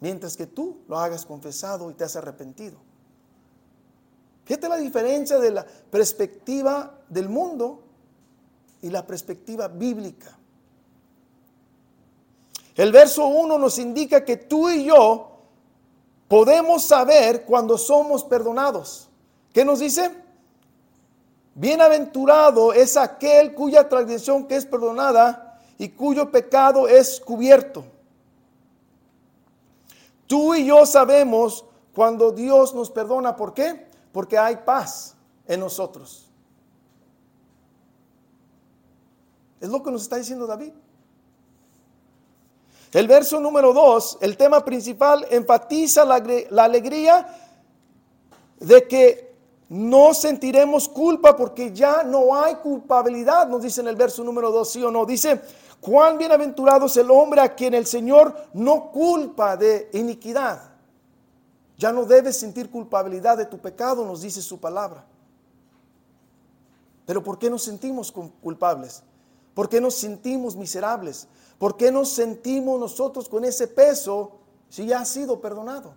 Mientras 0.00 0.36
que 0.36 0.48
tú 0.48 0.78
lo 0.88 0.98
hagas 0.98 1.24
confesado 1.24 1.92
y 1.92 1.94
te 1.94 2.02
has 2.02 2.16
arrepentido. 2.16 2.76
Fíjate 4.44 4.68
la 4.68 4.78
diferencia 4.78 5.38
de 5.38 5.52
la 5.52 5.64
perspectiva 5.64 6.98
del 7.08 7.28
mundo 7.28 7.84
y 8.82 8.90
la 8.90 9.06
perspectiva 9.06 9.68
bíblica. 9.68 10.36
El 12.74 12.90
verso 12.90 13.28
1 13.28 13.58
nos 13.58 13.78
indica 13.78 14.24
que 14.24 14.38
tú 14.38 14.68
y 14.68 14.86
yo 14.86 15.38
podemos 16.26 16.82
saber 16.82 17.44
cuando 17.44 17.78
somos 17.78 18.24
perdonados. 18.24 19.08
¿Qué 19.52 19.64
nos 19.64 19.78
dice? 19.78 20.29
Bienaventurado 21.54 22.72
es 22.72 22.96
aquel 22.96 23.54
cuya 23.54 23.88
transgresión 23.88 24.46
que 24.46 24.56
es 24.56 24.64
perdonada 24.64 25.58
y 25.78 25.88
cuyo 25.88 26.30
pecado 26.30 26.86
es 26.86 27.20
cubierto. 27.20 27.84
Tú 30.26 30.54
y 30.54 30.66
yo 30.66 30.86
sabemos 30.86 31.64
cuando 31.92 32.30
Dios 32.30 32.74
nos 32.74 32.90
perdona. 32.90 33.34
¿Por 33.34 33.52
qué? 33.52 33.88
Porque 34.12 34.38
hay 34.38 34.56
paz 34.58 35.16
en 35.46 35.60
nosotros. 35.60 36.28
Es 39.60 39.68
lo 39.68 39.82
que 39.82 39.90
nos 39.90 40.02
está 40.02 40.16
diciendo 40.16 40.46
David. 40.46 40.72
El 42.92 43.06
verso 43.06 43.38
número 43.38 43.72
2, 43.72 44.18
el 44.20 44.36
tema 44.36 44.64
principal, 44.64 45.26
enfatiza 45.30 46.04
la, 46.04 46.22
la 46.50 46.64
alegría 46.64 47.28
de 48.58 48.86
que 48.88 49.29
no 49.70 50.14
sentiremos 50.14 50.88
culpa 50.88 51.36
porque 51.36 51.72
ya 51.72 52.02
no 52.02 52.34
hay 52.34 52.56
culpabilidad, 52.56 53.48
nos 53.48 53.62
dice 53.62 53.80
en 53.80 53.86
el 53.86 53.94
verso 53.94 54.24
número 54.24 54.50
2, 54.50 54.68
sí 54.68 54.82
o 54.82 54.90
no. 54.90 55.06
Dice, 55.06 55.40
cuán 55.80 56.18
bienaventurado 56.18 56.86
es 56.86 56.96
el 56.96 57.08
hombre 57.08 57.40
a 57.40 57.54
quien 57.54 57.74
el 57.74 57.86
Señor 57.86 58.34
no 58.52 58.90
culpa 58.90 59.56
de 59.56 59.88
iniquidad. 59.92 60.60
Ya 61.78 61.92
no 61.92 62.04
debes 62.04 62.36
sentir 62.36 62.68
culpabilidad 62.68 63.38
de 63.38 63.46
tu 63.46 63.58
pecado, 63.58 64.04
nos 64.04 64.22
dice 64.22 64.42
su 64.42 64.58
palabra. 64.58 65.06
Pero 67.06 67.22
¿por 67.22 67.38
qué 67.38 67.48
nos 67.48 67.62
sentimos 67.62 68.10
culpables? 68.42 69.04
¿Por 69.54 69.68
qué 69.68 69.80
nos 69.80 69.94
sentimos 69.94 70.56
miserables? 70.56 71.28
¿Por 71.58 71.76
qué 71.76 71.92
nos 71.92 72.08
sentimos 72.10 72.80
nosotros 72.80 73.28
con 73.28 73.44
ese 73.44 73.68
peso 73.68 74.32
si 74.68 74.86
ya 74.86 74.98
ha 74.98 75.04
sido 75.04 75.40
perdonado? 75.40 75.94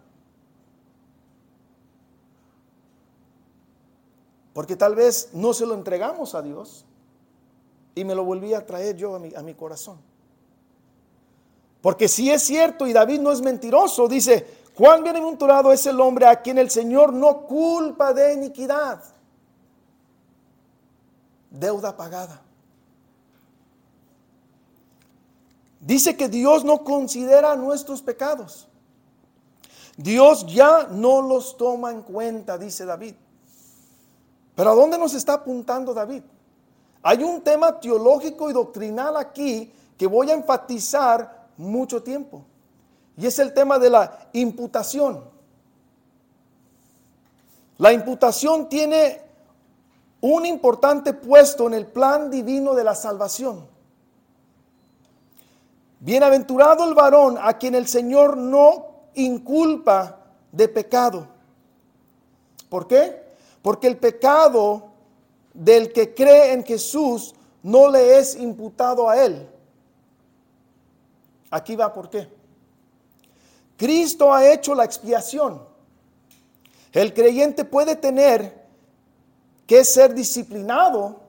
Porque 4.53 4.75
tal 4.75 4.95
vez 4.95 5.29
no 5.33 5.53
se 5.53 5.65
lo 5.65 5.73
entregamos 5.73 6.35
a 6.35 6.41
Dios 6.41 6.85
y 7.95 8.05
me 8.05 8.15
lo 8.15 8.23
volví 8.23 8.53
a 8.53 8.65
traer 8.65 8.95
yo 8.95 9.15
a 9.15 9.19
mi, 9.19 9.33
a 9.33 9.41
mi 9.41 9.55
corazón. 9.55 9.97
Porque 11.81 12.07
si 12.07 12.31
es 12.31 12.43
cierto 12.43 12.87
y 12.87 12.93
David 12.93 13.19
no 13.19 13.31
es 13.31 13.41
mentiroso, 13.41 14.07
dice, 14.07 14.47
cuán 14.75 15.03
bienaventurado 15.03 15.73
es 15.73 15.85
el 15.85 15.99
hombre 15.99 16.27
a 16.27 16.41
quien 16.41 16.57
el 16.57 16.69
Señor 16.69 17.11
no 17.11 17.41
culpa 17.41 18.13
de 18.13 18.33
iniquidad. 18.33 19.03
Deuda 21.49 21.95
pagada. 21.97 22.41
Dice 25.79 26.15
que 26.15 26.29
Dios 26.29 26.63
no 26.63 26.85
considera 26.85 27.55
nuestros 27.57 28.01
pecados. 28.01 28.69
Dios 29.97 30.45
ya 30.47 30.87
no 30.89 31.21
los 31.21 31.57
toma 31.57 31.91
en 31.91 32.01
cuenta, 32.01 32.57
dice 32.57 32.85
David. 32.85 33.15
Pero 34.55 34.71
¿a 34.71 34.75
dónde 34.75 34.97
nos 34.97 35.13
está 35.13 35.33
apuntando 35.33 35.93
David? 35.93 36.23
Hay 37.01 37.23
un 37.23 37.41
tema 37.41 37.79
teológico 37.79 38.49
y 38.49 38.53
doctrinal 38.53 39.17
aquí 39.17 39.71
que 39.97 40.07
voy 40.07 40.29
a 40.31 40.35
enfatizar 40.35 41.47
mucho 41.57 42.01
tiempo. 42.01 42.43
Y 43.17 43.25
es 43.25 43.37
el 43.39 43.53
tema 43.53 43.77
de 43.77 43.89
la 43.89 44.29
imputación. 44.33 45.23
La 47.77 47.91
imputación 47.91 48.69
tiene 48.69 49.21
un 50.21 50.45
importante 50.45 51.13
puesto 51.13 51.67
en 51.67 51.73
el 51.73 51.87
plan 51.87 52.31
divino 52.31 52.73
de 52.73 52.83
la 52.83 52.95
salvación. 52.95 53.67
Bienaventurado 55.99 56.85
el 56.85 56.93
varón 56.93 57.37
a 57.41 57.57
quien 57.57 57.75
el 57.75 57.87
Señor 57.87 58.37
no 58.37 58.85
inculpa 59.15 60.19
de 60.51 60.67
pecado. 60.67 61.27
¿Por 62.69 62.87
qué? 62.87 63.22
Porque 63.63 63.87
el 63.87 63.97
pecado 63.97 64.91
del 65.53 65.91
que 65.91 66.13
cree 66.13 66.53
en 66.53 66.63
Jesús 66.63 67.33
no 67.63 67.89
le 67.89 68.19
es 68.19 68.35
imputado 68.35 69.09
a 69.09 69.17
él. 69.23 69.49
Aquí 71.49 71.75
va 71.75 71.91
por 71.91 72.09
qué. 72.09 72.29
Cristo 73.77 74.31
ha 74.31 74.51
hecho 74.51 74.75
la 74.75 74.83
expiación. 74.83 75.61
El 76.91 77.13
creyente 77.13 77.65
puede 77.65 77.95
tener 77.95 78.63
que 79.65 79.83
ser 79.83 80.13
disciplinado 80.13 81.21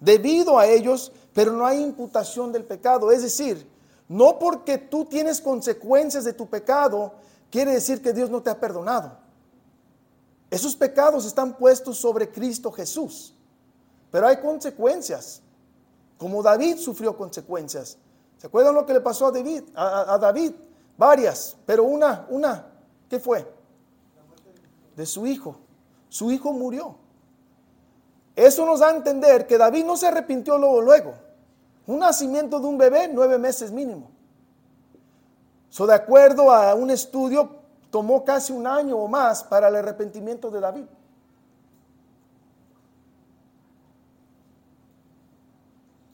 debido 0.00 0.58
a 0.58 0.66
ellos, 0.66 1.12
pero 1.32 1.52
no 1.52 1.66
hay 1.66 1.82
imputación 1.82 2.52
del 2.52 2.64
pecado. 2.64 3.12
Es 3.12 3.22
decir, 3.22 3.68
no 4.08 4.38
porque 4.38 4.78
tú 4.78 5.04
tienes 5.04 5.40
consecuencias 5.40 6.24
de 6.24 6.32
tu 6.32 6.46
pecado, 6.46 7.12
quiere 7.50 7.72
decir 7.72 8.00
que 8.02 8.12
Dios 8.12 8.30
no 8.30 8.42
te 8.42 8.50
ha 8.50 8.58
perdonado. 8.58 9.23
Esos 10.54 10.76
pecados 10.76 11.26
están 11.26 11.56
puestos 11.56 11.98
sobre 11.98 12.30
Cristo 12.30 12.70
Jesús, 12.70 13.34
pero 14.12 14.28
hay 14.28 14.36
consecuencias, 14.36 15.42
como 16.16 16.44
David 16.44 16.76
sufrió 16.76 17.16
consecuencias. 17.16 17.98
¿Se 18.38 18.46
acuerdan 18.46 18.76
lo 18.76 18.86
que 18.86 18.92
le 18.92 19.00
pasó 19.00 19.26
a 19.26 19.32
David? 19.32 19.64
A, 19.74 20.16
David, 20.16 20.52
varias, 20.96 21.56
pero 21.66 21.82
una, 21.82 22.24
una, 22.30 22.70
¿qué 23.10 23.18
fue? 23.18 23.52
De 24.94 25.04
su 25.06 25.26
hijo. 25.26 25.56
Su 26.08 26.30
hijo 26.30 26.52
murió. 26.52 26.98
Eso 28.36 28.64
nos 28.64 28.78
da 28.78 28.90
a 28.90 28.94
entender 28.94 29.48
que 29.48 29.58
David 29.58 29.84
no 29.84 29.96
se 29.96 30.06
arrepintió 30.06 30.56
luego, 30.56 30.80
luego. 30.80 31.14
Un 31.88 31.98
nacimiento 31.98 32.60
de 32.60 32.66
un 32.66 32.78
bebé, 32.78 33.10
nueve 33.12 33.38
meses 33.38 33.72
mínimo. 33.72 34.08
So, 35.68 35.84
de 35.84 35.94
acuerdo 35.94 36.52
a 36.52 36.76
un 36.76 36.92
estudio, 36.92 37.63
tomó 37.94 38.24
casi 38.24 38.52
un 38.52 38.66
año 38.66 38.96
o 38.96 39.06
más 39.06 39.44
para 39.44 39.68
el 39.68 39.76
arrepentimiento 39.76 40.50
de 40.50 40.58
David. 40.58 40.84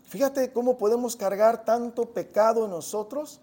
Fíjate 0.04 0.52
cómo 0.52 0.76
podemos 0.76 1.16
cargar 1.16 1.64
tanto 1.64 2.04
pecado 2.04 2.66
en 2.66 2.72
nosotros 2.72 3.40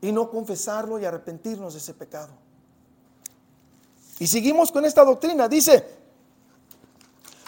y 0.00 0.12
no 0.12 0.30
confesarlo 0.30 1.00
y 1.00 1.04
arrepentirnos 1.04 1.72
de 1.72 1.80
ese 1.80 1.94
pecado. 1.94 2.30
Y 4.20 4.28
seguimos 4.28 4.70
con 4.70 4.84
esta 4.84 5.04
doctrina. 5.04 5.48
Dice, 5.48 5.84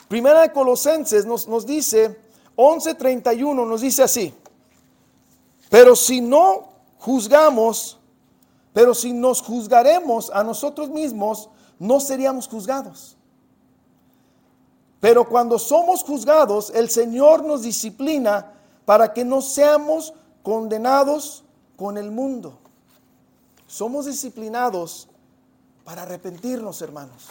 Primera 0.08 0.40
de 0.40 0.50
Colosenses 0.50 1.24
nos, 1.24 1.46
nos 1.46 1.64
dice, 1.64 2.18
11.31 2.56 3.64
nos 3.64 3.80
dice 3.80 4.02
así, 4.02 4.34
pero 5.70 5.94
si 5.94 6.20
no 6.20 6.71
juzgamos, 7.02 7.98
pero 8.72 8.94
si 8.94 9.12
nos 9.12 9.42
juzgaremos 9.42 10.30
a 10.30 10.44
nosotros 10.44 10.88
mismos, 10.88 11.48
no 11.80 11.98
seríamos 11.98 12.46
juzgados. 12.46 13.16
Pero 15.00 15.28
cuando 15.28 15.58
somos 15.58 16.04
juzgados, 16.04 16.70
el 16.70 16.88
Señor 16.88 17.44
nos 17.44 17.62
disciplina 17.62 18.52
para 18.84 19.12
que 19.12 19.24
no 19.24 19.42
seamos 19.42 20.14
condenados 20.44 21.42
con 21.76 21.98
el 21.98 22.12
mundo. 22.12 22.58
Somos 23.66 24.06
disciplinados 24.06 25.08
para 25.84 26.02
arrepentirnos, 26.02 26.82
hermanos. 26.82 27.26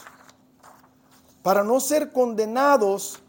Para 1.44 1.64
no 1.64 1.80
ser 1.80 2.12
condenados 2.12 3.20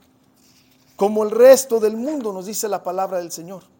como 0.97 1.23
el 1.23 1.31
resto 1.31 1.79
del 1.79 1.97
mundo, 1.97 2.33
nos 2.33 2.47
dice 2.47 2.69
la 2.69 2.83
palabra 2.83 3.19
del 3.19 3.31
Señor. 3.31 3.72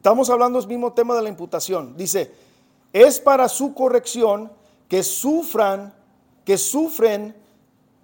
Estamos 0.00 0.30
hablando 0.30 0.58
del 0.58 0.66
mismo 0.66 0.94
tema 0.94 1.14
de 1.14 1.20
la 1.20 1.28
imputación. 1.28 1.94
Dice, 1.94 2.32
es 2.90 3.20
para 3.20 3.50
su 3.50 3.74
corrección 3.74 4.50
que 4.88 5.02
sufran, 5.02 5.92
que 6.42 6.56
sufren 6.56 7.36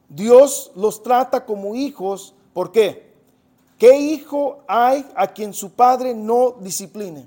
Dios 0.07 0.73
los 0.77 1.03
trata 1.03 1.47
como 1.47 1.75
hijos. 1.75 2.35
¿Por 2.53 2.71
qué? 2.71 3.15
¿Qué 3.79 3.97
hijo 3.97 4.59
hay 4.69 5.07
a 5.17 5.29
quien 5.29 5.55
su 5.55 5.73
padre 5.73 6.13
no 6.13 6.57
discipline? 6.61 7.27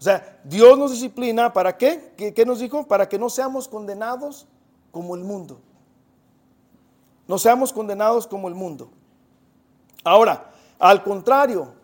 O 0.00 0.02
sea, 0.02 0.40
Dios 0.42 0.76
nos 0.76 0.90
disciplina 0.90 1.52
para 1.52 1.76
qué? 1.76 2.12
¿Qué, 2.34 2.44
nos 2.44 2.58
dijo? 2.58 2.88
Para 2.88 3.08
que 3.08 3.20
no 3.20 3.30
seamos 3.30 3.68
condenados 3.68 4.48
como 4.90 5.14
el 5.14 5.22
mundo. 5.22 5.60
No 7.28 7.38
seamos 7.38 7.72
condenados 7.72 8.26
como 8.26 8.48
el 8.48 8.54
mundo. 8.56 8.90
Ahora, 10.02 10.50
al 10.76 11.04
contrario, 11.04 11.78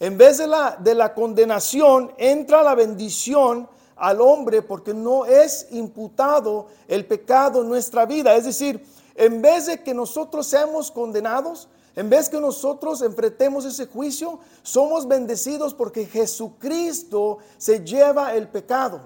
en 0.00 0.18
vez 0.18 0.38
de 0.38 0.46
la, 0.46 0.76
de 0.78 0.94
la 0.94 1.14
condenación 1.14 2.12
entra 2.18 2.62
la 2.62 2.74
bendición 2.74 3.68
al 3.96 4.20
hombre 4.20 4.62
porque 4.62 4.92
no 4.92 5.24
es 5.24 5.68
imputado 5.70 6.66
el 6.88 7.06
pecado 7.06 7.62
en 7.62 7.68
nuestra 7.68 8.04
vida. 8.06 8.34
Es 8.34 8.44
decir, 8.44 8.84
en 9.14 9.40
vez 9.40 9.66
de 9.66 9.82
que 9.82 9.94
nosotros 9.94 10.46
seamos 10.46 10.90
condenados, 10.90 11.68
en 11.96 12.10
vez 12.10 12.28
que 12.28 12.40
nosotros 12.40 13.02
enfrentemos 13.02 13.64
ese 13.64 13.86
juicio, 13.86 14.40
somos 14.62 15.06
bendecidos 15.06 15.74
porque 15.74 16.06
Jesucristo 16.06 17.38
se 17.56 17.84
lleva 17.84 18.34
el 18.34 18.48
pecado. 18.48 19.00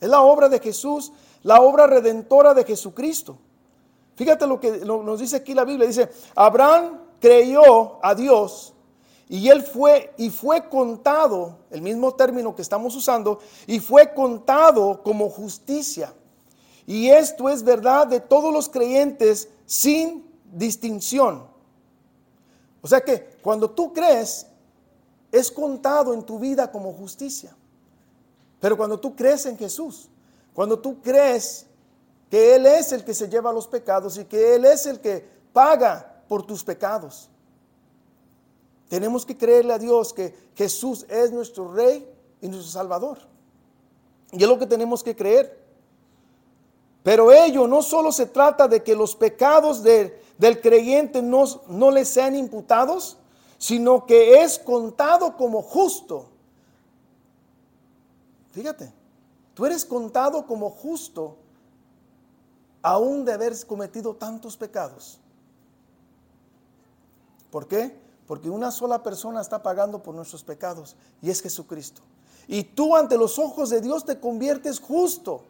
Es 0.00 0.08
la 0.08 0.22
obra 0.22 0.48
de 0.48 0.60
Jesús, 0.60 1.12
la 1.42 1.60
obra 1.60 1.86
redentora 1.86 2.54
de 2.54 2.64
Jesucristo. 2.64 3.36
Fíjate 4.14 4.46
lo 4.46 4.60
que 4.60 4.70
nos 4.84 5.18
dice 5.18 5.36
aquí 5.36 5.54
la 5.54 5.64
Biblia. 5.64 5.88
Dice, 5.88 6.08
Abraham 6.36 7.00
creyó 7.18 7.98
a 8.04 8.14
Dios 8.14 8.71
y 9.32 9.48
él 9.48 9.62
fue 9.62 10.12
y 10.18 10.28
fue 10.28 10.68
contado, 10.68 11.56
el 11.70 11.80
mismo 11.80 12.14
término 12.14 12.54
que 12.54 12.60
estamos 12.60 12.94
usando, 12.94 13.38
y 13.66 13.80
fue 13.80 14.12
contado 14.12 15.02
como 15.02 15.30
justicia. 15.30 16.12
Y 16.86 17.08
esto 17.08 17.48
es 17.48 17.62
verdad 17.62 18.06
de 18.08 18.20
todos 18.20 18.52
los 18.52 18.68
creyentes 18.68 19.48
sin 19.64 20.30
distinción. 20.52 21.46
O 22.82 22.86
sea 22.86 23.00
que 23.00 23.38
cuando 23.40 23.70
tú 23.70 23.94
crees, 23.94 24.48
es 25.30 25.50
contado 25.50 26.12
en 26.12 26.24
tu 26.24 26.38
vida 26.38 26.70
como 26.70 26.92
justicia. 26.92 27.56
Pero 28.60 28.76
cuando 28.76 29.00
tú 29.00 29.16
crees 29.16 29.46
en 29.46 29.56
Jesús, 29.56 30.10
cuando 30.52 30.78
tú 30.78 31.00
crees 31.00 31.64
que 32.28 32.56
Él 32.56 32.66
es 32.66 32.92
el 32.92 33.02
que 33.02 33.14
se 33.14 33.30
lleva 33.30 33.50
los 33.50 33.66
pecados 33.66 34.18
y 34.18 34.26
que 34.26 34.56
Él 34.56 34.66
es 34.66 34.84
el 34.84 35.00
que 35.00 35.26
paga 35.54 36.22
por 36.28 36.42
tus 36.44 36.62
pecados, 36.62 37.30
tenemos 38.92 39.24
que 39.24 39.38
creerle 39.38 39.72
a 39.72 39.78
Dios 39.78 40.12
que 40.12 40.34
Jesús 40.54 41.06
es 41.08 41.32
nuestro 41.32 41.72
Rey 41.72 42.06
y 42.42 42.48
nuestro 42.48 42.70
Salvador. 42.70 43.20
Y 44.30 44.42
es 44.42 44.46
lo 44.46 44.58
que 44.58 44.66
tenemos 44.66 45.02
que 45.02 45.16
creer. 45.16 45.58
Pero 47.02 47.32
ello 47.32 47.66
no 47.66 47.80
solo 47.80 48.12
se 48.12 48.26
trata 48.26 48.68
de 48.68 48.82
que 48.82 48.94
los 48.94 49.16
pecados 49.16 49.82
del 49.82 50.60
creyente 50.60 51.22
no, 51.22 51.44
no 51.68 51.90
le 51.90 52.04
sean 52.04 52.36
imputados, 52.36 53.16
sino 53.56 54.04
que 54.04 54.42
es 54.42 54.58
contado 54.58 55.38
como 55.38 55.62
justo. 55.62 56.28
Fíjate, 58.50 58.92
tú 59.54 59.64
eres 59.64 59.86
contado 59.86 60.46
como 60.46 60.68
justo 60.68 61.38
aún 62.82 63.24
de 63.24 63.32
haber 63.32 63.54
cometido 63.66 64.14
tantos 64.16 64.54
pecados. 64.58 65.18
¿Por 67.50 67.66
qué? 67.66 68.01
Porque 68.26 68.48
una 68.48 68.70
sola 68.70 69.02
persona 69.02 69.40
está 69.40 69.62
pagando 69.62 70.02
por 70.02 70.14
nuestros 70.14 70.42
pecados 70.44 70.96
y 71.20 71.30
es 71.30 71.42
Jesucristo. 71.42 72.02
Y 72.48 72.64
tú 72.64 72.96
ante 72.96 73.16
los 73.16 73.38
ojos 73.38 73.70
de 73.70 73.80
Dios 73.80 74.04
te 74.04 74.18
conviertes 74.18 74.80
justo. 74.80 75.42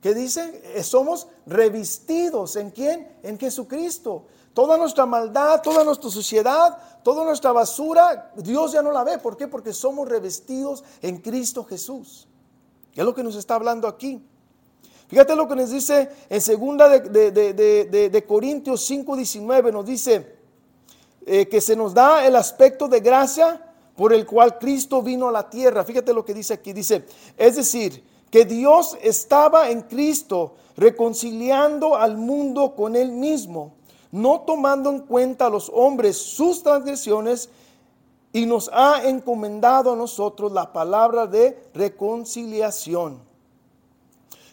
¿Qué 0.00 0.14
dice? 0.14 0.62
Eh, 0.74 0.82
somos 0.82 1.28
revestidos 1.46 2.56
en 2.56 2.70
quién? 2.70 3.16
En 3.22 3.38
Jesucristo. 3.38 4.24
Toda 4.54 4.76
nuestra 4.76 5.06
maldad, 5.06 5.60
toda 5.62 5.84
nuestra 5.84 6.10
suciedad, 6.10 6.78
toda 7.04 7.24
nuestra 7.24 7.52
basura, 7.52 8.32
Dios 8.36 8.72
ya 8.72 8.82
no 8.82 8.90
la 8.90 9.04
ve. 9.04 9.18
¿Por 9.18 9.36
qué? 9.36 9.46
Porque 9.46 9.72
somos 9.72 10.08
revestidos 10.08 10.82
en 11.02 11.18
Cristo 11.18 11.64
Jesús. 11.64 12.26
es 12.94 13.04
lo 13.04 13.14
que 13.14 13.22
nos 13.22 13.36
está 13.36 13.54
hablando 13.54 13.86
aquí. 13.86 14.24
Fíjate 15.08 15.34
lo 15.34 15.48
que 15.48 15.56
nos 15.56 15.70
dice 15.70 16.08
en 16.28 16.40
segunda 16.40 16.88
de, 16.88 17.30
de, 17.30 18.24
Corintios 18.26 18.84
5, 18.84 19.16
19. 19.16 19.72
Nos 19.72 19.84
dice 19.84 20.39
eh, 21.26 21.48
que 21.48 21.60
se 21.60 21.76
nos 21.76 21.94
da 21.94 22.26
el 22.26 22.36
aspecto 22.36 22.88
de 22.88 23.00
gracia 23.00 23.60
por 23.96 24.12
el 24.12 24.26
cual 24.26 24.58
Cristo 24.58 25.02
vino 25.02 25.28
a 25.28 25.32
la 25.32 25.50
tierra. 25.50 25.84
Fíjate 25.84 26.14
lo 26.14 26.24
que 26.24 26.34
dice 26.34 26.54
aquí. 26.54 26.72
Dice, 26.72 27.04
es 27.36 27.56
decir, 27.56 28.04
que 28.30 28.44
Dios 28.44 28.96
estaba 29.02 29.70
en 29.70 29.82
Cristo 29.82 30.54
reconciliando 30.76 31.96
al 31.96 32.16
mundo 32.16 32.74
con 32.74 32.96
él 32.96 33.12
mismo, 33.12 33.74
no 34.10 34.40
tomando 34.40 34.90
en 34.90 35.00
cuenta 35.00 35.46
a 35.46 35.50
los 35.50 35.70
hombres 35.74 36.16
sus 36.16 36.62
transgresiones, 36.62 37.50
y 38.32 38.46
nos 38.46 38.70
ha 38.72 39.08
encomendado 39.08 39.92
a 39.92 39.96
nosotros 39.96 40.52
la 40.52 40.72
palabra 40.72 41.26
de 41.26 41.60
reconciliación. 41.74 43.20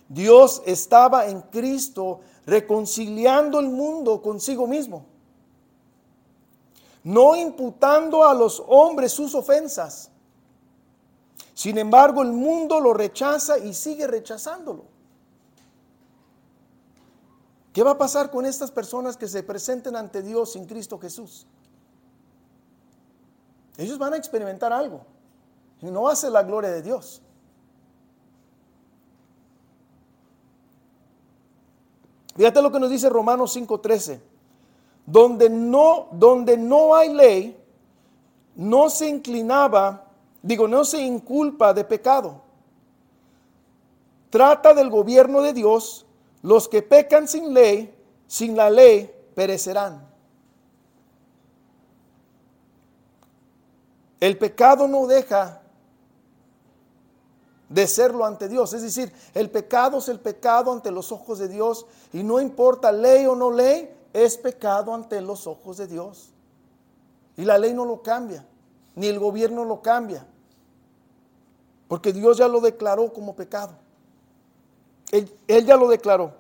Dios 0.09 0.63
estaba 0.65 1.27
en 1.27 1.41
Cristo 1.41 2.21
reconciliando 2.45 3.59
el 3.59 3.67
mundo 3.67 4.21
consigo 4.21 4.65
mismo, 4.67 5.05
no 7.07 7.35
imputando 7.35 8.23
a 8.23 8.33
los 8.33 8.63
hombres 8.67 9.11
sus 9.11 9.33
ofensas 9.35 10.11
sin 11.57 11.79
embargo, 11.79 12.21
el 12.21 12.33
mundo 12.33 12.79
lo 12.79 12.93
rechaza 12.93 13.57
y 13.57 13.73
sigue 13.73 14.05
rechazándolo. 14.05 14.83
¿Qué 17.73 17.81
va 17.81 17.91
a 17.91 17.97
pasar 17.97 18.29
con 18.29 18.45
estas 18.45 18.69
personas 18.69 19.17
que 19.17 19.27
se 19.27 19.41
presenten 19.41 19.95
ante 19.95 20.21
Dios 20.21 20.51
sin 20.51 20.65
Cristo 20.67 20.99
Jesús? 20.99 21.47
Ellos 23.75 23.97
van 23.97 24.13
a 24.13 24.17
experimentar 24.17 24.71
algo 24.71 25.01
y 25.81 25.87
no 25.87 26.07
hace 26.07 26.29
la 26.29 26.43
gloria 26.43 26.69
de 26.69 26.83
Dios. 26.83 27.23
Fíjate 32.35 32.61
lo 32.61 32.71
que 32.71 32.79
nos 32.79 32.91
dice 32.91 33.09
Romanos 33.09 33.51
5:13. 33.55 34.21
Donde 35.07 35.49
no, 35.49 36.09
donde 36.11 36.55
no 36.55 36.93
hay 36.93 37.11
ley, 37.11 37.57
no 38.55 38.91
se 38.91 39.07
inclinaba, 39.07 40.05
digo, 40.43 40.67
no 40.67 40.85
se 40.85 41.01
inculpa 41.01 41.73
de 41.73 41.83
pecado. 41.83 42.41
Trata 44.29 44.75
del 44.75 44.91
gobierno 44.91 45.41
de 45.41 45.53
Dios, 45.53 46.05
los 46.43 46.67
que 46.67 46.83
pecan 46.83 47.27
sin 47.27 47.53
ley, 47.53 47.95
sin 48.27 48.55
la 48.55 48.69
ley, 48.69 49.11
perecerán. 49.33 50.05
El 54.19 54.37
pecado 54.37 54.87
no 54.87 55.07
deja 55.07 55.61
de 57.69 57.87
serlo 57.87 58.25
ante 58.25 58.47
Dios. 58.47 58.73
Es 58.73 58.81
decir, 58.81 59.11
el 59.33 59.49
pecado 59.49 59.99
es 59.99 60.09
el 60.09 60.19
pecado 60.19 60.71
ante 60.71 60.91
los 60.91 61.11
ojos 61.11 61.39
de 61.39 61.47
Dios 61.47 61.85
y 62.13 62.23
no 62.23 62.39
importa 62.39 62.91
ley 62.91 63.25
o 63.25 63.35
no 63.35 63.51
ley, 63.51 63.93
es 64.13 64.37
pecado 64.37 64.93
ante 64.93 65.21
los 65.21 65.47
ojos 65.47 65.77
de 65.77 65.87
Dios. 65.87 66.31
Y 67.35 67.45
la 67.45 67.57
ley 67.57 67.73
no 67.73 67.85
lo 67.85 68.01
cambia, 68.01 68.45
ni 68.95 69.07
el 69.07 69.19
gobierno 69.19 69.63
lo 69.63 69.81
cambia, 69.81 70.25
porque 71.87 72.11
Dios 72.11 72.37
ya 72.37 72.47
lo 72.47 72.59
declaró 72.59 73.13
como 73.13 73.35
pecado. 73.35 73.73
Él, 75.11 75.65
ya 75.65 75.77
lo 75.77 75.87
declaró. 75.87 76.33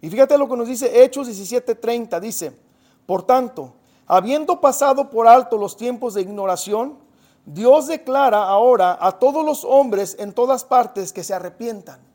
Y 0.00 0.08
fíjate 0.08 0.38
lo 0.38 0.48
que 0.48 0.56
nos 0.56 0.68
dice 0.68 1.02
Hechos 1.02 1.28
17:30, 1.28 2.20
dice, 2.20 2.56
por 3.04 3.24
tanto, 3.24 3.74
habiendo 4.06 4.60
pasado 4.60 5.10
por 5.10 5.28
alto 5.28 5.58
los 5.58 5.76
tiempos 5.76 6.14
de 6.14 6.22
ignoración, 6.22 6.98
Dios 7.44 7.88
declara 7.88 8.44
ahora 8.44 8.96
a 9.00 9.18
todos 9.18 9.44
los 9.44 9.64
hombres 9.64 10.16
en 10.18 10.32
todas 10.32 10.64
partes 10.64 11.12
que 11.12 11.24
se 11.24 11.34
arrepientan. 11.34 12.11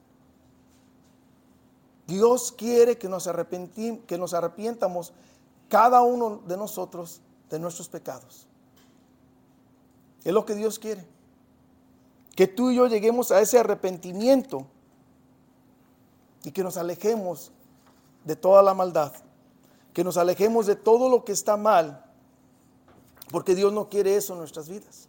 Dios 2.07 2.53
quiere 2.53 2.97
que 2.97 3.09
nos, 3.09 3.29
que 4.07 4.17
nos 4.17 4.33
arrepientamos 4.33 5.13
cada 5.69 6.01
uno 6.01 6.41
de 6.47 6.55
nosotros 6.55 7.21
de 7.49 7.59
nuestros 7.59 7.89
pecados. 7.89 8.47
Es 10.23 10.33
lo 10.33 10.45
que 10.45 10.55
Dios 10.55 10.79
quiere. 10.79 11.05
Que 12.35 12.47
tú 12.47 12.71
y 12.71 12.75
yo 12.75 12.87
lleguemos 12.87 13.31
a 13.31 13.41
ese 13.41 13.59
arrepentimiento 13.59 14.65
y 16.43 16.51
que 16.51 16.63
nos 16.63 16.77
alejemos 16.77 17.51
de 18.23 18.35
toda 18.35 18.61
la 18.61 18.73
maldad, 18.73 19.11
que 19.93 20.03
nos 20.03 20.17
alejemos 20.17 20.65
de 20.65 20.75
todo 20.75 21.09
lo 21.09 21.25
que 21.25 21.31
está 21.31 21.57
mal, 21.57 22.05
porque 23.31 23.55
Dios 23.55 23.73
no 23.73 23.89
quiere 23.89 24.15
eso 24.15 24.33
en 24.33 24.39
nuestras 24.39 24.69
vidas. 24.69 25.07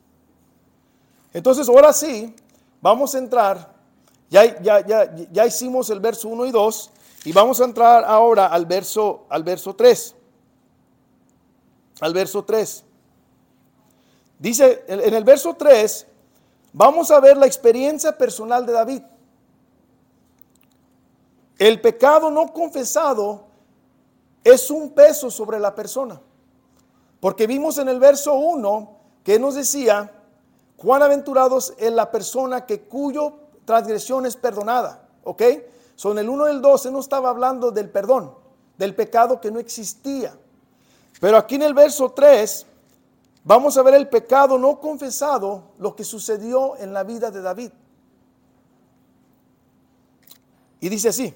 Entonces, 1.32 1.68
ahora 1.68 1.92
sí, 1.92 2.34
vamos 2.80 3.14
a 3.14 3.18
entrar, 3.18 3.78
ya, 4.31 4.61
ya, 4.61 4.87
ya, 4.87 5.14
ya 5.33 5.47
hicimos 5.47 5.91
el 5.91 6.01
verso 6.01 6.29
1 6.29 6.47
y 6.47 6.51
2, 6.51 6.91
y 7.25 7.33
vamos 7.33 7.61
a 7.61 7.64
entrar 7.64 8.05
ahora 8.05 8.47
al 8.47 8.67
verso, 8.67 9.27
al 9.29 9.43
verso 9.43 9.75
3. 9.75 10.14
Al 12.01 12.12
verso 12.14 12.45
3. 12.45 12.85
Dice, 14.38 14.85
en 14.87 15.14
el 15.14 15.25
verso 15.25 15.55
3, 15.55 16.07
vamos 16.73 17.11
a 17.11 17.21
ver 17.21 17.37
la 17.37 17.47
experiencia 17.47 18.17
personal 18.17 18.64
de 18.64 18.73
David. 18.73 19.03
El 21.59 21.81
pecado 21.81 22.31
no 22.31 22.53
confesado 22.53 23.47
es 24.45 24.71
un 24.71 24.91
peso 24.91 25.31
sobre 25.31 25.59
la 25.59 25.75
persona. 25.75 26.21
Porque 27.19 27.49
vimos 27.49 27.79
en 27.79 27.88
el 27.88 27.99
verso 27.99 28.35
1 28.35 28.97
que 29.25 29.41
nos 29.41 29.57
decía 29.57 30.12
Cuán 30.79 31.03
aventurados 31.03 31.75
es 31.77 31.91
la 31.91 32.12
persona 32.12 32.64
que 32.64 32.83
cuyo 32.83 33.33
transgresión 33.68 34.24
es 34.24 34.35
perdonada. 34.35 35.07
¿Ok? 35.24 35.42
Son 35.94 36.18
el 36.18 36.28
1 36.28 36.48
y 36.48 36.50
el 36.52 36.62
12 36.62 36.90
no 36.90 37.00
estaba 37.00 37.28
hablando 37.28 37.70
del 37.70 37.90
perdón, 37.90 38.35
del 38.78 38.94
pecado 38.94 39.40
que 39.40 39.50
no 39.50 39.59
existía. 39.59 40.35
Pero 41.20 41.37
aquí 41.37 41.57
en 41.57 41.62
el 41.62 41.74
verso 41.74 42.11
3 42.11 42.64
vamos 43.44 43.76
a 43.76 43.83
ver 43.83 43.94
el 43.94 44.09
pecado 44.09 44.57
no 44.59 44.81
confesado, 44.81 45.64
lo 45.78 45.94
que 45.94 46.04
sucedió 46.04 46.76
en 46.76 46.94
la 46.94 47.04
vida 47.04 47.31
de 47.31 47.42
David. 47.42 47.70
Y 50.81 50.88
dice 50.88 51.11
así, 51.11 51.35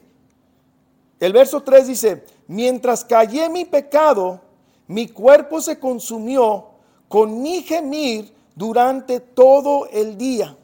el 1.21 1.33
verso 1.35 1.63
3 1.63 1.87
dice, 1.87 2.25
mientras 2.47 3.05
callé 3.05 3.51
mi 3.51 3.67
pecado, 3.67 4.41
mi 4.87 5.09
cuerpo 5.09 5.61
se 5.61 5.79
consumió 5.79 6.69
con 7.09 7.43
mi 7.43 7.63
gemir 7.63 8.33
durante 8.55 9.21
todo 9.21 9.87
el 9.89 10.17
día. 10.17 10.57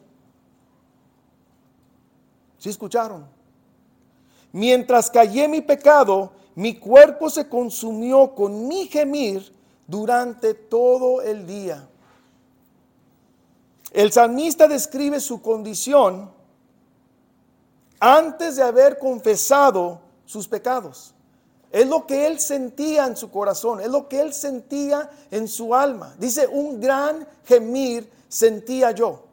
¿Sí 2.59 2.69
escucharon? 2.69 3.25
Mientras 4.51 5.09
callé 5.09 5.47
mi 5.47 5.61
pecado, 5.61 6.31
mi 6.55 6.77
cuerpo 6.77 7.29
se 7.29 7.47
consumió 7.47 8.35
con 8.35 8.67
mi 8.67 8.87
gemir 8.87 9.53
durante 9.87 10.53
todo 10.53 11.21
el 11.21 11.47
día. 11.47 11.87
El 13.91 14.11
salmista 14.11 14.67
describe 14.67 15.19
su 15.19 15.41
condición 15.41 16.29
antes 17.99 18.57
de 18.57 18.63
haber 18.63 18.99
confesado 18.99 20.01
sus 20.25 20.47
pecados. 20.47 21.13
Es 21.71 21.87
lo 21.87 22.05
que 22.05 22.27
él 22.27 22.39
sentía 22.39 23.05
en 23.05 23.15
su 23.15 23.29
corazón, 23.29 23.79
es 23.79 23.89
lo 23.89 24.07
que 24.07 24.19
él 24.19 24.33
sentía 24.33 25.09
en 25.31 25.47
su 25.47 25.73
alma. 25.75 26.15
Dice, 26.17 26.47
un 26.47 26.81
gran 26.81 27.27
gemir 27.45 28.09
sentía 28.27 28.91
yo. 28.91 29.23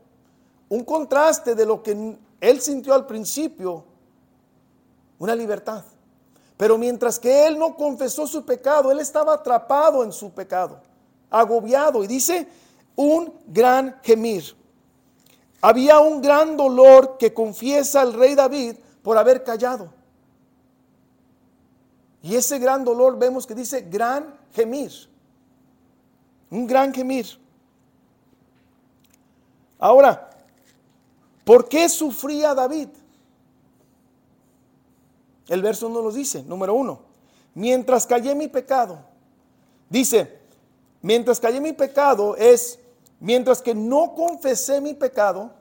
Un 0.68 0.84
contraste 0.84 1.54
de 1.54 1.64
lo 1.64 1.82
que 1.82 2.16
él 2.40 2.60
sintió 2.60 2.94
al 2.94 3.06
principio, 3.06 3.84
una 5.18 5.34
libertad. 5.34 5.84
Pero 6.56 6.78
mientras 6.78 7.18
que 7.18 7.46
él 7.46 7.58
no 7.58 7.76
confesó 7.76 8.26
su 8.26 8.44
pecado, 8.44 8.90
él 8.90 9.00
estaba 9.00 9.34
atrapado 9.34 10.02
en 10.02 10.12
su 10.12 10.30
pecado, 10.30 10.80
agobiado. 11.30 12.02
Y 12.02 12.06
dice, 12.06 12.48
un 12.94 13.32
gran 13.46 13.98
gemir. 14.02 14.56
Había 15.60 16.00
un 16.00 16.20
gran 16.22 16.56
dolor 16.56 17.16
que 17.18 17.34
confiesa 17.34 18.02
el 18.02 18.14
rey 18.14 18.34
David 18.34 18.76
por 19.02 19.18
haber 19.18 19.44
callado. 19.44 19.92
Y 22.22 22.34
ese 22.34 22.58
gran 22.58 22.84
dolor 22.84 23.18
vemos 23.18 23.46
que 23.46 23.54
dice 23.54 23.82
gran 23.82 24.34
gemir. 24.52 24.92
Un 26.50 26.66
gran 26.66 26.92
gemir. 26.92 27.26
Ahora, 29.78 30.30
¿por 31.46 31.66
qué 31.70 31.88
sufría 31.88 32.54
David? 32.54 32.88
El 35.48 35.62
verso 35.62 35.88
no 35.88 36.02
lo 36.02 36.12
dice. 36.12 36.42
Número 36.42 36.74
uno, 36.74 37.00
mientras 37.54 38.06
callé 38.06 38.34
mi 38.34 38.48
pecado. 38.48 38.98
Dice, 39.88 40.40
mientras 41.00 41.40
callé 41.40 41.62
mi 41.62 41.72
pecado 41.72 42.36
es, 42.36 42.78
mientras 43.18 43.62
que 43.62 43.74
no 43.74 44.14
confesé 44.14 44.82
mi 44.82 44.92
pecado, 44.92 45.52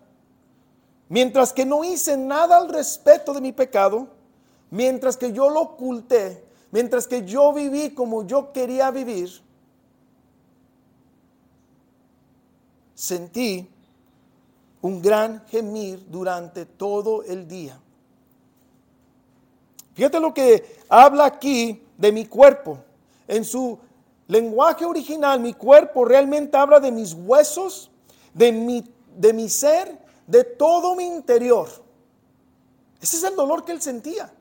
mientras 1.08 1.54
que 1.54 1.66
no 1.66 1.86
hice 1.86 2.18
nada 2.18 2.58
al 2.58 2.68
respecto 2.68 3.34
de 3.34 3.40
mi 3.40 3.54
pecado, 3.54 4.10
mientras 4.72 5.16
que 5.16 5.32
yo 5.32 5.50
lo 5.50 5.62
oculté, 5.62 6.46
Mientras 6.76 7.08
que 7.08 7.24
yo 7.24 7.54
viví 7.54 7.92
como 7.92 8.28
yo 8.28 8.52
quería 8.52 8.92
vivir, 8.92 9.30
sentí 12.94 13.70
un 14.86 15.02
gran 15.02 15.44
gemir 15.48 16.06
durante 16.12 16.64
todo 16.64 17.24
el 17.24 17.48
día. 17.48 17.80
Fíjate 19.96 20.20
lo 20.20 20.32
que 20.32 20.78
habla 20.88 21.26
aquí 21.26 21.84
de 21.98 22.12
mi 22.12 22.28
cuerpo. 22.28 22.78
En 23.28 23.44
su 23.44 23.80
lenguaje 24.28 24.86
original, 24.86 25.40
mi 25.40 25.56
cuerpo 25.56 26.06
realmente 26.06 26.56
habla 26.56 26.80
de 26.80 26.92
mis 26.92 27.14
huesos, 27.14 27.90
de 28.32 28.52
mi, 28.52 28.88
de 29.18 29.34
mi 29.34 29.50
ser, 29.50 29.98
de 30.28 30.44
todo 30.44 30.94
mi 30.94 31.06
interior. 31.06 31.68
Ese 33.02 33.18
es 33.18 33.24
el 33.24 33.36
dolor 33.36 33.66
que 33.66 33.72
él 33.72 33.82
sentía. 33.82 34.32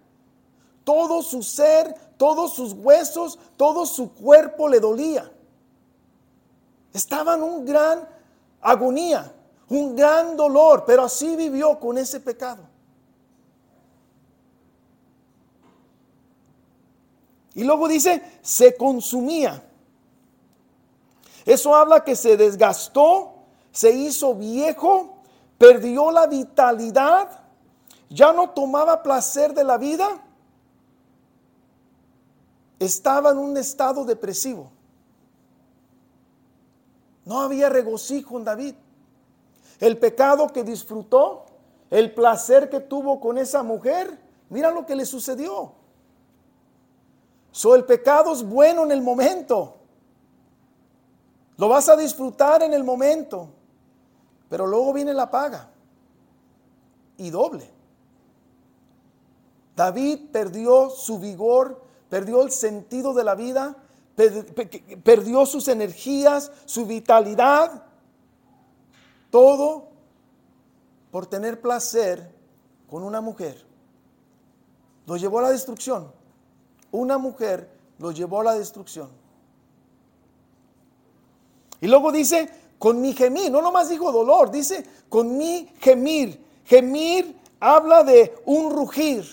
Todo 0.85 1.23
su 1.23 1.43
ser, 1.43 1.95
todos 2.19 2.53
sus 2.53 2.75
huesos, 2.75 3.39
todo 3.57 3.87
su 3.87 4.13
cuerpo 4.13 4.69
le 4.69 4.79
dolía. 4.79 5.33
Estaba 6.93 7.35
en 7.35 7.43
un 7.43 7.65
gran 7.65 8.07
agonía, 8.61 9.34
un 9.69 9.97
gran 9.97 10.37
dolor, 10.37 10.85
pero 10.87 11.05
así 11.05 11.37
vivió 11.37 11.79
con 11.79 11.99
ese 11.99 12.21
pecado. 12.21 12.63
Y 17.55 17.65
luego 17.65 17.87
dice, 17.89 18.23
se 18.43 18.77
consumía. 18.77 19.65
Eso 21.45 21.75
habla 21.75 22.03
que 22.03 22.17
se 22.17 22.37
desgastó, 22.37 23.35
se 23.71 23.93
hizo 23.93 24.35
viejo, 24.35 25.19
perdió 25.59 26.11
la 26.11 26.27
vitalidad, 26.27 27.29
ya 28.09 28.33
no 28.33 28.51
tomaba 28.51 29.03
placer 29.03 29.55
de 29.55 29.65
la 29.65 29.79
vida 29.79 30.21
estaba 32.79 33.31
en 33.31 33.39
un 33.39 33.57
estado 33.57 34.05
depresivo. 34.05 34.71
No 37.25 37.41
había 37.41 37.69
regocijo 37.69 38.39
en 38.39 38.45
David. 38.45 38.75
El 39.81 39.99
pecado 39.99 40.49
que 40.49 40.65
disfrutó, 40.65 41.47
el 41.91 42.15
placer 42.15 42.71
que 42.71 42.81
tuvo 42.81 43.21
con 43.21 43.39
esa 43.39 43.63
mujer, 43.63 44.19
mira 44.51 44.71
lo 44.71 44.87
que 44.87 44.97
le 44.97 45.07
sucedió. 45.07 45.73
So, 47.51 47.77
el 47.77 47.85
pecado 47.85 48.33
es 48.33 48.43
bueno 48.43 48.83
en 48.83 48.91
el 48.91 49.01
momento. 49.01 49.77
Lo 51.57 51.69
vas 51.69 51.89
a 51.89 51.97
disfrutar 51.97 52.63
en 52.65 52.75
el 52.75 52.83
momento. 52.83 53.49
Pero 54.49 54.67
luego 54.67 54.93
viene 54.93 55.15
la 55.15 55.31
paga. 55.31 55.71
Y 57.17 57.31
doble. 57.31 57.71
David 59.77 60.31
perdió 60.33 60.91
su 60.91 61.19
vigor, 61.19 61.81
perdió 62.09 62.43
el 62.43 62.51
sentido 62.51 63.15
de 63.15 63.25
la 63.25 63.37
vida, 63.37 63.77
perdió 65.03 65.47
sus 65.47 65.69
energías, 65.69 66.51
su 66.65 66.87
vitalidad. 66.87 67.84
Todo 69.35 69.89
por 71.11 71.27
tener 71.27 71.61
placer 71.61 72.33
con 72.89 73.03
una 73.03 73.21
mujer. 73.21 73.67
Lo 75.07 75.17
llevó 75.17 75.41
a 75.41 75.43
la 75.43 75.51
destrucción. 75.51 76.13
Una 76.93 77.19
mujer 77.19 77.69
lo 77.99 78.13
llevó 78.13 78.43
a 78.43 78.45
la 78.45 78.55
destrucción. 78.55 79.11
Y 81.81 81.89
luego 81.89 82.13
dice, 82.13 82.49
con 82.79 83.01
mi 83.01 83.13
gemir, 83.13 83.51
no 83.51 83.61
nomás 83.61 83.89
dijo 83.89 84.13
dolor, 84.13 84.53
dice, 84.53 84.87
con 85.09 85.37
mi 85.37 85.69
gemir. 85.81 86.41
Gemir 86.65 87.37
habla 87.59 88.05
de 88.05 88.41
un 88.45 88.71
rugir. 88.71 89.25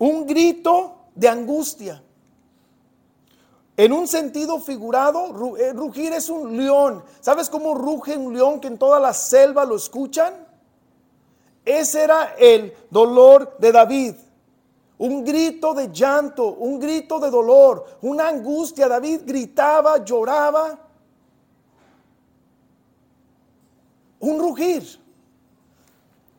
Un 0.00 0.26
grito 0.26 0.96
de 1.14 1.28
angustia. 1.28 2.02
En 3.78 3.92
un 3.92 4.08
sentido 4.08 4.58
figurado, 4.58 5.56
eh, 5.56 5.72
rugir 5.72 6.12
es 6.12 6.28
un 6.28 6.56
león. 6.56 7.04
¿Sabes 7.20 7.48
cómo 7.48 7.76
ruge 7.76 8.16
un 8.16 8.34
león 8.34 8.58
que 8.58 8.66
en 8.66 8.76
toda 8.76 8.98
la 8.98 9.14
selva 9.14 9.64
lo 9.64 9.76
escuchan? 9.76 10.34
Ese 11.64 12.02
era 12.02 12.34
el 12.36 12.74
dolor 12.90 13.56
de 13.58 13.70
David. 13.70 14.14
Un 14.98 15.24
grito 15.24 15.74
de 15.74 15.92
llanto, 15.92 16.54
un 16.54 16.80
grito 16.80 17.20
de 17.20 17.30
dolor, 17.30 17.98
una 18.02 18.26
angustia. 18.26 18.88
David 18.88 19.20
gritaba, 19.24 20.04
lloraba. 20.04 20.76
Un 24.18 24.40
rugir. 24.40 24.98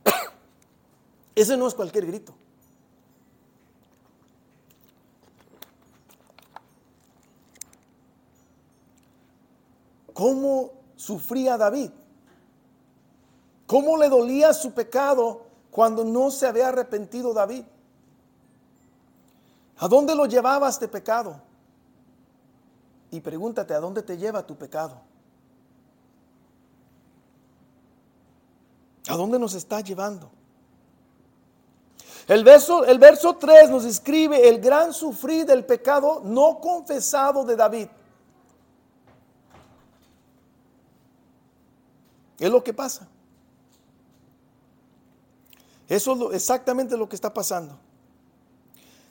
Ese 1.35 1.55
no 1.55 1.69
es 1.69 1.73
cualquier 1.73 2.05
grito. 2.05 2.33
Cómo 10.19 10.71
sufría 10.97 11.57
David, 11.57 11.91
cómo 13.65 13.95
le 13.95 14.09
dolía 14.09 14.53
su 14.53 14.73
pecado 14.73 15.45
cuando 15.71 16.03
no 16.03 16.29
se 16.29 16.45
había 16.45 16.67
arrepentido 16.67 17.33
David. 17.33 17.63
¿A 19.77 19.87
dónde 19.87 20.13
lo 20.15 20.25
llevaba 20.25 20.67
este 20.67 20.89
pecado? 20.89 21.41
Y 23.11 23.21
pregúntate, 23.21 23.73
¿a 23.73 23.79
dónde 23.79 24.03
te 24.03 24.17
lleva 24.17 24.45
tu 24.45 24.57
pecado? 24.57 24.99
¿A 29.07 29.15
dónde 29.15 29.39
nos 29.39 29.53
está 29.53 29.79
llevando? 29.79 30.29
El 32.27 32.43
verso, 32.43 32.83
el 32.83 32.99
verso 32.99 33.37
3 33.37 33.69
nos 33.69 33.85
describe 33.85 34.49
el 34.49 34.59
gran 34.59 34.93
sufrir 34.93 35.45
del 35.45 35.65
pecado 35.65 36.21
no 36.25 36.59
confesado 36.59 37.45
de 37.45 37.55
David. 37.55 37.87
Es 42.39 42.49
lo 42.49 42.63
que 42.63 42.73
pasa. 42.73 43.07
Eso 45.87 46.29
es 46.31 46.35
exactamente 46.35 46.95
lo 46.95 47.09
que 47.09 47.15
está 47.15 47.33
pasando. 47.33 47.77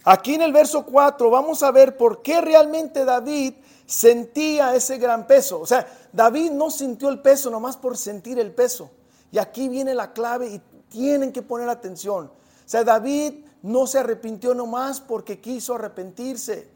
Aquí 0.04 0.34
en 0.34 0.42
el 0.42 0.52
verso 0.52 0.86
4 0.86 1.28
vamos 1.28 1.62
a 1.62 1.70
ver 1.70 1.96
por 1.96 2.22
qué 2.22 2.40
realmente 2.40 3.04
David 3.04 3.54
sentía 3.84 4.74
ese 4.74 4.96
gran 4.96 5.26
peso. 5.26 5.60
O 5.60 5.66
sea, 5.66 5.86
David 6.12 6.52
no 6.52 6.70
sintió 6.70 7.08
el 7.08 7.20
peso 7.20 7.50
nomás 7.50 7.76
por 7.76 7.96
sentir 7.96 8.38
el 8.38 8.54
peso. 8.54 8.90
Y 9.30 9.38
aquí 9.38 9.68
viene 9.68 9.94
la 9.94 10.12
clave 10.12 10.48
y 10.48 10.62
tienen 10.88 11.32
que 11.32 11.42
poner 11.42 11.68
atención. 11.68 12.26
O 12.26 12.68
sea, 12.68 12.84
David 12.84 13.44
no 13.62 13.86
se 13.86 13.98
arrepintió 13.98 14.54
nomás 14.54 15.00
porque 15.00 15.40
quiso 15.40 15.74
arrepentirse. 15.74 16.68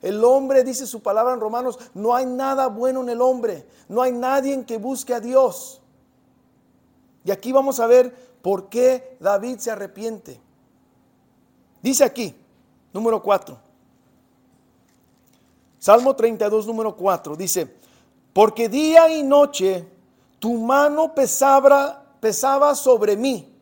El 0.00 0.22
hombre, 0.22 0.62
dice 0.62 0.86
su 0.86 1.02
palabra 1.02 1.34
en 1.34 1.40
Romanos, 1.40 1.78
no 1.94 2.14
hay 2.14 2.24
nada 2.24 2.68
bueno 2.68 3.02
en 3.02 3.08
el 3.08 3.20
hombre. 3.20 3.66
No 3.88 4.02
hay 4.02 4.12
nadie 4.12 4.54
en 4.54 4.64
que 4.64 4.78
busque 4.78 5.12
a 5.12 5.20
Dios. 5.20 5.82
Y 7.28 7.30
aquí 7.30 7.52
vamos 7.52 7.78
a 7.78 7.86
ver 7.86 8.10
por 8.40 8.70
qué 8.70 9.18
David 9.20 9.58
se 9.58 9.70
arrepiente. 9.70 10.40
Dice 11.82 12.02
aquí, 12.02 12.34
número 12.90 13.22
4. 13.22 13.54
Salmo 15.78 16.16
32, 16.16 16.66
número 16.66 16.96
4. 16.96 17.36
Dice, 17.36 17.70
porque 18.32 18.70
día 18.70 19.10
y 19.10 19.22
noche 19.22 19.86
tu 20.38 20.54
mano 20.54 21.14
pesaba, 21.14 22.02
pesaba 22.18 22.74
sobre 22.74 23.14
mí. 23.14 23.54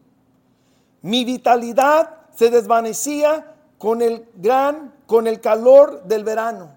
Mi 1.03 1.25
vitalidad 1.25 2.19
se 2.37 2.51
desvanecía 2.51 3.53
con 3.79 4.01
el 4.01 4.29
gran, 4.37 4.95
con 5.07 5.27
el 5.27 5.41
calor 5.41 6.05
del 6.05 6.23
verano. 6.23 6.71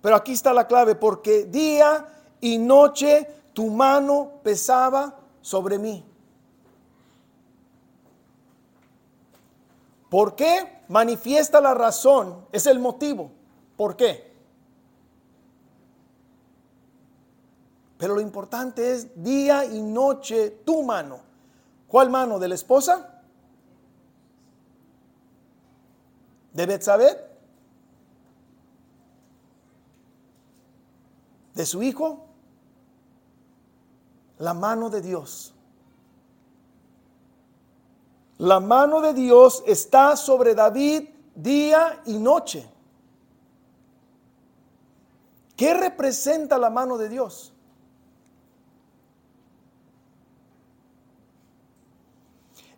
Pero 0.00 0.14
aquí 0.14 0.34
está 0.34 0.52
la 0.52 0.68
clave, 0.68 0.94
porque 0.94 1.46
día 1.46 2.06
y 2.40 2.58
noche 2.58 3.28
tu 3.54 3.70
mano 3.70 4.34
pesaba 4.44 5.18
sobre 5.40 5.80
mí. 5.80 6.07
¿Por 10.08 10.34
qué? 10.34 10.82
Manifiesta 10.88 11.60
la 11.60 11.74
razón, 11.74 12.46
es 12.52 12.66
el 12.66 12.78
motivo. 12.78 13.30
¿Por 13.76 13.96
qué? 13.96 14.28
Pero 17.98 18.14
lo 18.14 18.20
importante 18.20 18.92
es 18.92 19.22
día 19.22 19.64
y 19.64 19.82
noche 19.82 20.50
tu 20.64 20.82
mano. 20.82 21.20
¿Cuál 21.88 22.10
mano? 22.10 22.38
¿De 22.38 22.48
la 22.48 22.54
esposa? 22.54 23.22
¿De 26.52 26.66
Betsabé? 26.66 27.28
¿De 31.54 31.66
su 31.66 31.82
hijo? 31.82 32.24
La 34.38 34.54
mano 34.54 34.90
de 34.90 35.00
Dios. 35.00 35.54
La 38.38 38.60
mano 38.60 39.00
de 39.00 39.14
Dios 39.14 39.64
está 39.66 40.16
sobre 40.16 40.54
David 40.54 41.08
día 41.34 42.02
y 42.06 42.18
noche. 42.18 42.68
¿Qué 45.56 45.74
representa 45.74 46.56
la 46.56 46.70
mano 46.70 46.96
de 46.96 47.08
Dios? 47.08 47.52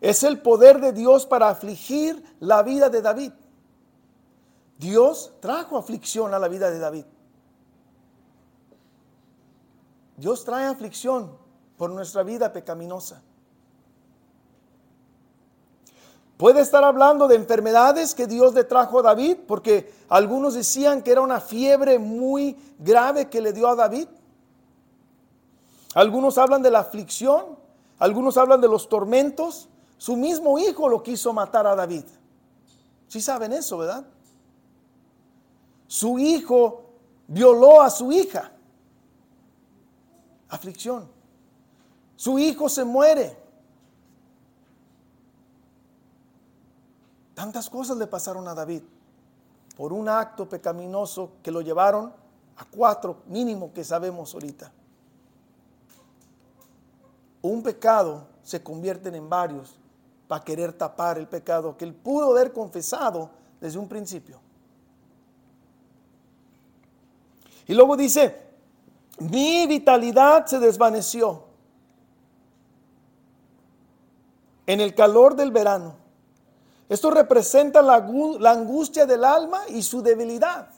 Es 0.01 0.23
el 0.23 0.41
poder 0.41 0.81
de 0.81 0.93
Dios 0.95 1.27
para 1.27 1.51
afligir 1.51 2.25
la 2.41 2.63
vida 2.63 2.89
de 2.89 3.03
David. 3.03 3.33
Dios 4.79 5.35
trajo 5.41 5.77
aflicción 5.77 6.33
a 6.33 6.39
la 6.39 6.49
vida 6.49 6.71
de 6.71 6.79
David. 6.79 7.05
Dios 10.17 10.43
trae 10.47 10.65
aflicción 10.65 11.37
por 11.77 11.91
nuestra 11.91 12.23
vida 12.23 12.51
pecaminosa. 12.51 13.23
Puede 16.41 16.63
estar 16.63 16.83
hablando 16.83 17.29
de 17.29 17.37
enfermedades 17.37 18.15
que 18.15 18.27
Dios 18.27 18.55
le 18.55 18.65
trajo 18.65 19.01
a 19.01 19.03
David, 19.03 19.41
porque 19.47 19.93
algunos 20.09 20.55
decían 20.55 21.03
que 21.03 21.13
era 21.13 21.21
una 21.21 21.39
fiebre 21.39 21.99
muy 21.99 22.57
grave 22.79 23.29
que 23.29 23.43
le 23.43 23.53
dio 23.53 23.69
a 23.69 23.75
David. 23.75 24.09
Algunos 25.93 26.39
hablan 26.39 26.63
de 26.63 26.71
la 26.71 26.79
aflicción, 26.79 27.59
algunos 27.99 28.39
hablan 28.39 28.63
de 28.63 28.69
los 28.69 28.89
tormentos. 28.89 29.69
Su 29.99 30.17
mismo 30.17 30.59
hijo 30.59 30.89
lo 30.89 31.03
quiso 31.03 31.35
matar 31.35 31.67
a 31.67 31.75
David. 31.75 32.05
Sí 33.07 33.21
saben 33.21 33.53
eso, 33.53 33.77
¿verdad? 33.77 34.07
Su 35.89 36.19
hijo 36.19 36.85
violó 37.29 37.83
a 37.83 37.91
su 37.91 38.13
hija. 38.13 38.51
Aflicción. 40.49 41.07
Su 42.17 42.39
hijo 42.39 42.71
se 42.71 42.83
muere. 42.83 43.40
Tantas 47.41 47.71
cosas 47.71 47.97
le 47.97 48.07
pasaron 48.07 48.47
a 48.49 48.55
David 48.55 48.83
por 49.75 49.95
un 49.95 50.11
acto 50.11 50.47
pecaminoso 50.47 51.33
que 51.43 51.51
lo 51.51 51.63
llevaron 51.63 52.13
a 52.59 52.67
cuatro 52.67 53.23
mínimo 53.29 53.73
que 53.73 53.83
sabemos 53.83 54.35
ahorita. 54.35 54.71
Un 57.41 57.63
pecado 57.63 58.27
se 58.43 58.63
convierte 58.63 59.09
en 59.09 59.27
varios 59.27 59.79
para 60.29 60.45
querer 60.45 60.75
tapar 60.75 61.17
el 61.17 61.29
pecado 61.29 61.79
que 61.79 61.87
él 61.87 61.95
pudo 61.95 62.33
haber 62.33 62.53
confesado 62.53 63.31
desde 63.59 63.79
un 63.79 63.89
principio. 63.89 64.39
Y 67.67 67.73
luego 67.73 67.97
dice, 67.97 68.39
mi 69.19 69.67
vitalidad 69.67 70.45
se 70.45 70.59
desvaneció. 70.59 71.45
en 74.67 74.81
el 74.81 74.95
calor 74.95 75.35
del 75.35 75.51
verano. 75.51 76.00
Esto 76.91 77.09
representa 77.13 77.81
la, 77.83 77.95
angustia 78.51 79.07
del 79.07 79.25
alma 79.25 79.61
y 79.69 79.81
su 79.81 80.03
debilidad. 80.03 80.69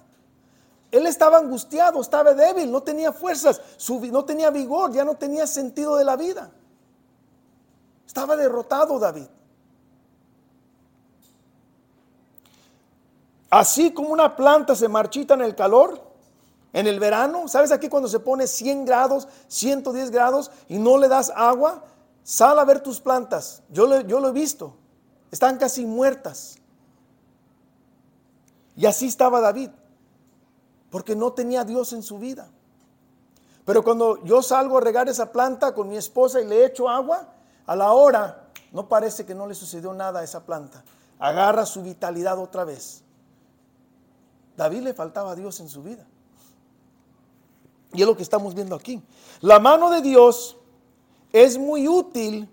Él 0.90 1.06
estaba 1.06 1.38
angustiado, 1.38 2.02
estaba 2.02 2.34
débil, 2.34 2.70
no 2.70 2.82
tenía 2.82 3.14
fuerzas, 3.14 3.62
no 3.88 4.22
tenía 4.22 4.50
vigor, 4.50 4.92
ya 4.92 5.06
no 5.06 5.14
tenía 5.14 5.46
sentido 5.46 5.96
de 5.96 6.04
la 6.04 6.16
vida. 6.16 6.50
Estaba 8.06 8.36
derrotado 8.36 8.98
David. 8.98 9.24
Así 13.48 13.90
como 13.90 14.10
una 14.10 14.36
planta 14.36 14.76
se 14.76 14.88
marchita 14.88 15.32
en 15.32 15.40
el 15.40 15.54
calor, 15.54 15.98
en 16.74 16.86
el 16.86 17.00
verano, 17.00 17.48
¿sabes 17.48 17.72
aquí 17.72 17.88
cuando 17.88 18.10
se 18.10 18.20
pone 18.20 18.46
100 18.46 18.84
grados, 18.84 19.28
110 19.48 20.10
grados 20.10 20.50
y 20.68 20.78
no 20.78 20.98
le 20.98 21.08
das 21.08 21.32
agua? 21.34 21.84
Sal 22.22 22.58
a 22.58 22.66
ver 22.66 22.80
tus 22.80 23.00
plantas. 23.00 23.62
Yo 23.70 24.02
yo 24.02 24.20
lo 24.20 24.28
he 24.28 24.32
visto. 24.32 24.76
Están 25.32 25.58
casi 25.58 25.84
muertas. 25.84 26.58
Y 28.76 28.86
así 28.86 29.06
estaba 29.06 29.40
David, 29.40 29.70
porque 30.90 31.16
no 31.16 31.32
tenía 31.32 31.64
Dios 31.64 31.92
en 31.92 32.04
su 32.04 32.18
vida. 32.18 32.48
Pero 33.64 33.82
cuando 33.82 34.22
yo 34.24 34.42
salgo 34.42 34.78
a 34.78 34.80
regar 34.80 35.08
esa 35.08 35.32
planta 35.32 35.74
con 35.74 35.88
mi 35.88 35.96
esposa 35.96 36.40
y 36.40 36.46
le 36.46 36.64
echo 36.64 36.88
agua, 36.88 37.28
a 37.66 37.74
la 37.74 37.92
hora 37.92 38.48
no 38.72 38.88
parece 38.88 39.26
que 39.26 39.34
no 39.34 39.46
le 39.46 39.54
sucedió 39.54 39.92
nada 39.92 40.20
a 40.20 40.24
esa 40.24 40.44
planta. 40.44 40.84
Agarra 41.18 41.66
su 41.66 41.82
vitalidad 41.82 42.38
otra 42.38 42.64
vez. 42.64 43.02
David 44.56 44.82
le 44.82 44.94
faltaba 44.94 45.32
a 45.32 45.34
Dios 45.34 45.60
en 45.60 45.68
su 45.68 45.82
vida. 45.82 46.06
Y 47.92 48.00
es 48.00 48.06
lo 48.06 48.16
que 48.16 48.22
estamos 48.22 48.54
viendo 48.54 48.74
aquí. 48.74 49.02
La 49.40 49.58
mano 49.58 49.90
de 49.90 50.00
Dios 50.00 50.56
es 51.32 51.58
muy 51.58 51.88
útil 51.88 52.48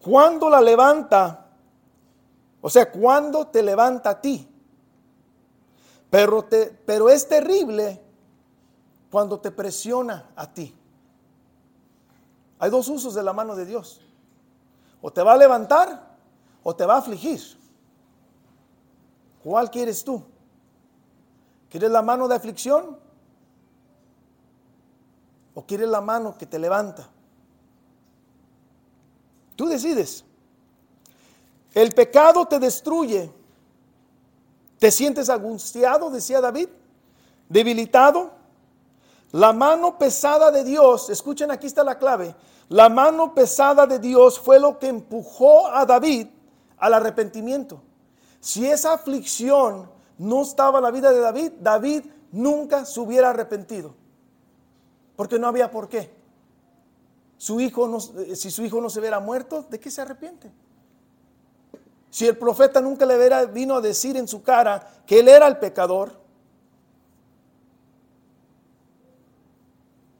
cuando 0.00 0.50
la 0.50 0.60
levanta, 0.60 1.43
o 2.66 2.70
sea, 2.70 2.90
cuando 2.90 3.48
te 3.48 3.62
levanta 3.62 4.08
a 4.08 4.20
ti. 4.22 4.48
Pero, 6.08 6.44
te, 6.44 6.68
pero 6.86 7.10
es 7.10 7.28
terrible 7.28 8.00
cuando 9.10 9.38
te 9.38 9.50
presiona 9.50 10.30
a 10.34 10.50
ti. 10.50 10.74
Hay 12.58 12.70
dos 12.70 12.88
usos 12.88 13.12
de 13.12 13.22
la 13.22 13.34
mano 13.34 13.54
de 13.54 13.66
Dios. 13.66 14.00
O 15.02 15.12
te 15.12 15.22
va 15.22 15.34
a 15.34 15.36
levantar 15.36 16.16
o 16.62 16.74
te 16.74 16.86
va 16.86 16.94
a 16.94 16.98
afligir. 17.00 17.38
¿Cuál 19.42 19.70
quieres 19.70 20.02
tú? 20.02 20.24
¿Quieres 21.68 21.90
la 21.90 22.00
mano 22.00 22.26
de 22.28 22.34
aflicción? 22.34 22.98
¿O 25.52 25.66
quieres 25.66 25.90
la 25.90 26.00
mano 26.00 26.38
que 26.38 26.46
te 26.46 26.58
levanta? 26.58 27.10
Tú 29.54 29.66
decides. 29.66 30.23
El 31.74 31.92
pecado 31.92 32.46
te 32.46 32.58
destruye. 32.58 33.30
¿Te 34.78 34.90
sientes 34.90 35.28
angustiado? 35.28 36.08
Decía 36.08 36.40
David. 36.40 36.68
Debilitado. 37.48 38.30
La 39.32 39.52
mano 39.52 39.98
pesada 39.98 40.52
de 40.52 40.62
Dios, 40.62 41.10
escuchen 41.10 41.50
aquí 41.50 41.66
está 41.66 41.82
la 41.82 41.98
clave. 41.98 42.36
La 42.68 42.88
mano 42.88 43.34
pesada 43.34 43.84
de 43.84 43.98
Dios 43.98 44.38
fue 44.38 44.60
lo 44.60 44.78
que 44.78 44.86
empujó 44.86 45.66
a 45.66 45.84
David 45.84 46.28
al 46.78 46.94
arrepentimiento. 46.94 47.82
Si 48.38 48.64
esa 48.66 48.92
aflicción 48.92 49.90
no 50.18 50.42
estaba 50.42 50.78
en 50.78 50.84
la 50.84 50.92
vida 50.92 51.10
de 51.10 51.18
David, 51.18 51.52
David 51.60 52.04
nunca 52.30 52.84
se 52.84 53.00
hubiera 53.00 53.30
arrepentido. 53.30 53.94
Porque 55.16 55.38
no 55.38 55.48
había 55.48 55.70
por 55.70 55.88
qué. 55.88 56.14
Su 57.36 57.60
hijo 57.60 57.88
no, 57.88 57.98
si 58.00 58.50
su 58.50 58.64
hijo 58.64 58.80
no 58.80 58.88
se 58.88 59.00
hubiera 59.00 59.18
muerto, 59.18 59.66
¿de 59.68 59.80
qué 59.80 59.90
se 59.90 60.00
arrepiente? 60.00 60.52
Si 62.14 62.28
el 62.28 62.38
profeta 62.38 62.80
nunca 62.80 63.04
le 63.06 63.46
vino 63.46 63.74
a 63.74 63.80
decir 63.80 64.16
en 64.16 64.28
su 64.28 64.40
cara 64.40 65.02
que 65.04 65.18
él 65.18 65.26
era 65.26 65.48
el 65.48 65.56
pecador. 65.56 66.12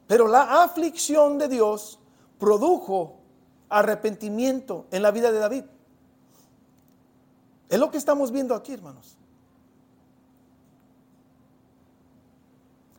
Pero 0.08 0.26
la 0.26 0.64
aflicción 0.64 1.38
de 1.38 1.46
Dios 1.46 2.00
produjo 2.40 3.20
arrepentimiento 3.68 4.86
en 4.90 5.02
la 5.02 5.12
vida 5.12 5.30
de 5.30 5.38
David. 5.38 5.64
Es 7.68 7.78
lo 7.78 7.92
que 7.92 7.98
estamos 7.98 8.32
viendo 8.32 8.56
aquí, 8.56 8.72
hermanos. 8.72 9.16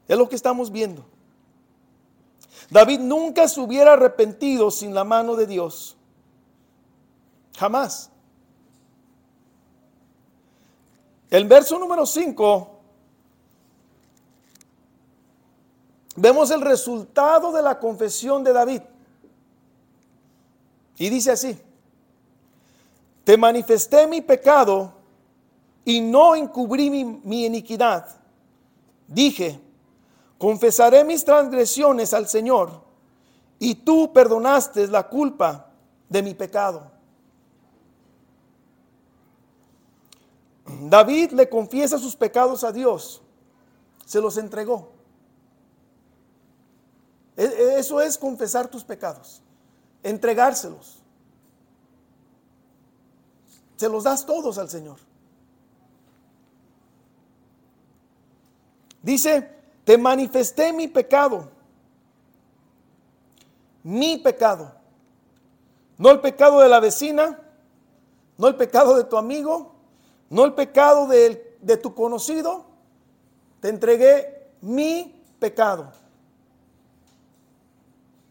Es 0.07 0.17
lo 0.17 0.29
que 0.29 0.37
estamos 0.37 0.71
viendo. 0.71 1.03
David 2.69 3.01
nunca 3.01 3.49
se 3.49 3.59
hubiera 3.59 3.91
arrepentido 3.91 4.71
sin 4.71 4.93
la 4.93 5.03
mano 5.03 5.35
de 5.35 5.47
Dios. 5.47 5.97
Jamás. 7.57 8.13
El 11.29 11.45
verso 11.45 11.79
número 11.79 12.05
5, 12.05 12.69
vemos 16.15 16.51
el 16.51 16.61
resultado 16.61 17.51
de 17.51 17.61
la 17.61 17.79
confesión 17.79 18.43
de 18.43 18.53
David. 18.53 18.81
Y 20.97 21.09
dice 21.09 21.31
así, 21.31 21.59
te 23.23 23.37
manifesté 23.37 24.07
mi 24.07 24.21
pecado 24.21 24.93
y 25.83 25.99
no 25.99 26.35
encubrí 26.35 26.89
mi, 26.89 27.03
mi 27.03 27.45
iniquidad. 27.45 28.07
Dije, 29.07 29.59
confesaré 30.37 31.03
mis 31.03 31.25
transgresiones 31.25 32.13
al 32.13 32.27
Señor 32.27 32.81
y 33.59 33.75
tú 33.75 34.13
perdonaste 34.13 34.87
la 34.87 35.07
culpa 35.07 35.71
de 36.07 36.21
mi 36.21 36.33
pecado. 36.33 36.94
David 40.81 41.31
le 41.31 41.49
confiesa 41.49 41.97
sus 41.97 42.15
pecados 42.15 42.63
a 42.63 42.71
Dios, 42.71 43.21
se 44.05 44.21
los 44.21 44.37
entregó. 44.37 44.91
E, 47.37 47.43
e, 47.43 47.79
eso 47.79 48.01
es 48.01 48.17
confesar 48.17 48.67
tus 48.67 48.83
pecados, 48.83 49.41
entregárselos. 50.03 51.01
Se 53.75 53.89
los 53.89 54.03
das 54.03 54.25
todos 54.25 54.57
al 54.57 54.69
Señor. 54.69 54.97
Dice, 59.01 59.53
te 59.83 59.97
manifesté 59.97 60.73
mi 60.73 60.87
pecado, 60.87 61.49
mi 63.83 64.17
pecado, 64.17 64.73
no 65.97 66.09
el 66.09 66.21
pecado 66.21 66.59
de 66.61 66.69
la 66.69 66.79
vecina, 66.79 67.39
no 68.37 68.47
el 68.47 68.55
pecado 68.55 68.97
de 68.97 69.03
tu 69.03 69.17
amigo, 69.17 69.74
no 70.35 70.43
el 70.43 70.53
pecado 70.53 71.07
de, 71.07 71.57
de 71.61 71.77
tu 71.77 71.95
conocido, 71.95 72.65
te 73.61 73.69
entregué 73.69 74.49
mi 74.59 75.23
pecado, 75.39 75.93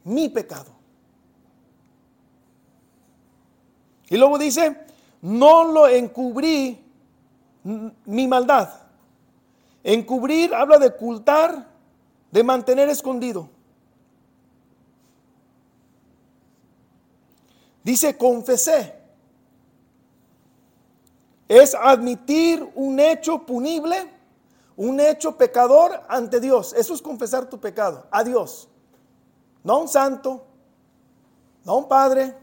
mi 0.05 0.29
pecado. 0.29 0.71
Y 4.11 4.19
luego 4.19 4.37
dice, 4.37 4.85
no 5.23 5.65
lo 5.65 5.89
encubrí 5.89 6.79
mi 8.05 8.29
maldad. 8.29 8.69
Encubrir 9.83 10.55
habla 10.55 10.79
de 10.79 10.89
ocultar, 10.89 11.67
de 12.31 12.45
mantener 12.45 12.91
escondido. 12.91 13.49
Dice, 17.83 18.19
confesé. 18.19 19.04
Es 21.49 21.75
admitir 21.75 22.71
un 22.75 22.99
hecho 22.99 23.45
punible, 23.45 24.11
un 24.77 24.99
hecho 25.01 25.37
pecador 25.37 26.03
ante 26.09 26.41
Dios. 26.41 26.73
Eso 26.73 26.95
es 26.95 27.03
confesar 27.03 27.49
tu 27.49 27.61
pecado 27.61 28.07
a 28.11 28.25
Dios. 28.25 28.69
No 29.63 29.75
a 29.75 29.79
un 29.79 29.89
santo, 29.89 30.45
no 31.65 31.73
a 31.73 31.77
un 31.77 31.89
padre, 31.89 32.37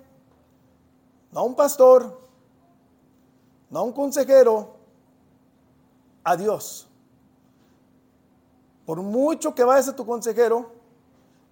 no 1.32 1.40
a 1.40 1.44
un 1.44 1.56
pastor, 1.56 2.20
no 3.70 3.80
a 3.80 3.84
un 3.84 3.94
consejero, 3.94 4.76
a 6.24 6.36
Dios. 6.36 6.88
Por 8.86 9.02
mucho 9.02 9.56
que 9.56 9.64
vayas 9.64 9.88
a 9.88 9.96
tu 9.96 10.06
consejero, 10.06 10.72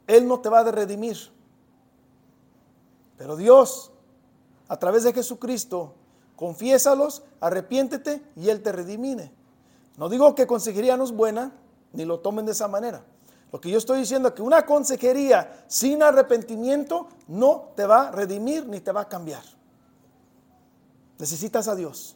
Él 0.07 0.27
no 0.27 0.39
te 0.39 0.49
va 0.49 0.59
a 0.59 0.71
redimir. 0.71 1.17
Pero 3.17 3.35
Dios, 3.35 3.91
a 4.67 4.77
través 4.77 5.03
de 5.03 5.13
Jesucristo, 5.13 5.93
confiésalos, 6.39 7.21
arrepiéntete 7.41 8.23
y 8.37 8.47
Él 8.47 8.63
te 8.63 8.71
redimine. 8.71 9.29
No 9.97 10.07
digo 10.07 10.35
que 10.35 10.47
consejería 10.47 10.95
no 10.95 11.03
es 11.03 11.11
buena, 11.11 11.51
ni 11.91 12.05
lo 12.05 12.21
tomen 12.21 12.45
de 12.45 12.53
esa 12.53 12.69
manera. 12.69 13.03
Lo 13.51 13.59
que 13.59 13.69
yo 13.69 13.77
estoy 13.77 13.99
diciendo 13.99 14.29
es 14.29 14.35
que 14.35 14.41
una 14.41 14.65
consejería 14.65 15.65
sin 15.67 16.01
arrepentimiento 16.01 17.09
no 17.27 17.73
te 17.75 17.85
va 17.85 18.07
a 18.07 18.11
redimir 18.11 18.65
ni 18.67 18.79
te 18.79 18.93
va 18.93 19.01
a 19.01 19.09
cambiar. 19.09 19.43
Necesitas 21.17 21.67
a 21.67 21.75
Dios. 21.75 22.15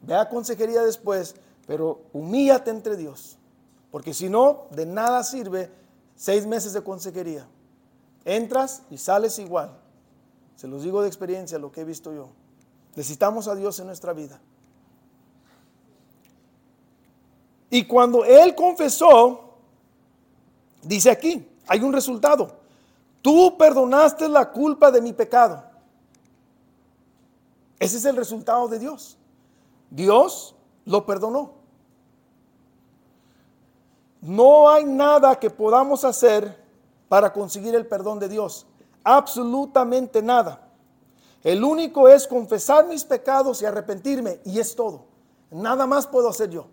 Ve 0.00 0.14
a 0.14 0.30
consejería 0.30 0.80
después, 0.80 1.34
pero 1.66 2.04
humíllate 2.14 2.70
entre 2.70 2.96
Dios. 2.96 3.36
Porque 3.90 4.14
si 4.14 4.30
no, 4.30 4.62
de 4.70 4.86
nada 4.86 5.24
sirve 5.24 5.70
seis 6.14 6.46
meses 6.46 6.72
de 6.72 6.82
consejería. 6.82 7.46
Entras 8.24 8.80
y 8.88 8.96
sales 8.96 9.38
igual. 9.38 9.76
Se 10.54 10.66
los 10.66 10.84
digo 10.84 11.02
de 11.02 11.08
experiencia, 11.08 11.58
lo 11.58 11.70
que 11.70 11.82
he 11.82 11.84
visto 11.84 12.14
yo. 12.14 12.30
Necesitamos 12.96 13.46
a 13.46 13.54
Dios 13.54 13.78
en 13.78 13.86
nuestra 13.86 14.14
vida. 14.14 14.40
Y 17.68 17.84
cuando 17.84 18.24
él 18.24 18.54
confesó, 18.54 19.58
dice 20.82 21.10
aquí, 21.10 21.46
hay 21.66 21.80
un 21.80 21.92
resultado. 21.92 22.56
Tú 23.20 23.56
perdonaste 23.58 24.28
la 24.28 24.50
culpa 24.50 24.90
de 24.90 25.02
mi 25.02 25.12
pecado. 25.12 25.62
Ese 27.78 27.98
es 27.98 28.04
el 28.06 28.16
resultado 28.16 28.66
de 28.68 28.78
Dios. 28.78 29.18
Dios 29.90 30.54
lo 30.86 31.04
perdonó. 31.04 31.52
No 34.22 34.70
hay 34.70 34.84
nada 34.84 35.38
que 35.38 35.50
podamos 35.50 36.02
hacer 36.04 36.64
para 37.08 37.30
conseguir 37.32 37.74
el 37.74 37.86
perdón 37.86 38.18
de 38.18 38.28
Dios. 38.28 38.66
Absolutamente 39.04 40.22
nada. 40.22 40.65
El 41.46 41.62
único 41.62 42.08
es 42.08 42.26
confesar 42.26 42.88
mis 42.88 43.04
pecados 43.04 43.62
y 43.62 43.66
arrepentirme 43.66 44.40
y 44.44 44.58
es 44.58 44.74
todo. 44.74 45.04
Nada 45.52 45.86
más 45.86 46.04
puedo 46.04 46.28
hacer 46.28 46.50
yo. 46.50 46.66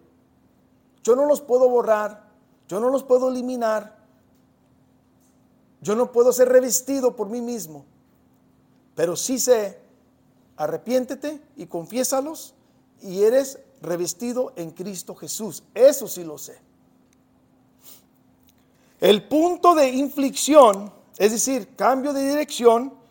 Yo 1.04 1.16
no 1.16 1.28
los 1.28 1.42
puedo 1.42 1.70
borrar, 1.70 2.28
yo 2.68 2.80
no 2.80 2.90
los 2.90 3.04
puedo 3.04 3.30
eliminar, 3.30 3.96
yo 5.80 5.96
no 5.96 6.12
puedo 6.12 6.34
ser 6.34 6.50
revestido 6.50 7.16
por 7.16 7.30
mí 7.30 7.40
mismo, 7.40 7.86
pero 8.96 9.16
sí 9.16 9.38
sé, 9.38 9.80
arrepiéntete 10.58 11.40
y 11.56 11.68
confiésalos 11.68 12.56
y 13.00 13.22
eres 13.22 13.60
revestido 13.80 14.54
en 14.56 14.72
Cristo 14.72 15.14
Jesús. 15.14 15.62
Eso 15.76 16.08
sí 16.08 16.24
lo 16.24 16.40
sé. 16.40 16.58
El 19.00 19.28
punto 19.28 19.76
de 19.76 19.90
inflicción, 19.90 20.92
es 21.20 21.32
decir, 21.32 21.76
cambio 21.76 22.12
de 22.12 22.28
dirección, 22.28 23.03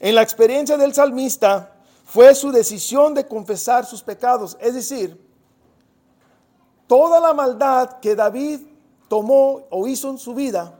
en 0.00 0.14
la 0.14 0.22
experiencia 0.22 0.76
del 0.76 0.94
salmista 0.94 1.74
fue 2.04 2.34
su 2.34 2.50
decisión 2.50 3.14
de 3.14 3.26
confesar 3.26 3.84
sus 3.84 4.02
pecados. 4.02 4.56
Es 4.60 4.74
decir, 4.74 5.20
toda 6.86 7.20
la 7.20 7.34
maldad 7.34 7.98
que 8.00 8.14
David 8.14 8.60
tomó 9.08 9.66
o 9.70 9.86
hizo 9.86 10.10
en 10.10 10.18
su 10.18 10.34
vida, 10.34 10.74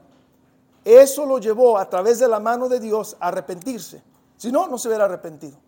eso 0.85 1.27
lo 1.27 1.39
llevó 1.39 1.79
a 1.79 1.89
través 1.89 2.19
de 2.19 2.29
la 2.29 2.41
mano 2.41 2.69
de 2.69 2.81
Dios 2.81 3.17
a 3.21 3.29
arrepentirse. 3.29 4.03
Si 4.37 4.51
no, 4.53 4.69
no 4.69 4.79
se 4.79 4.89
hubiera 4.89 5.05
arrepentido. 5.05 5.59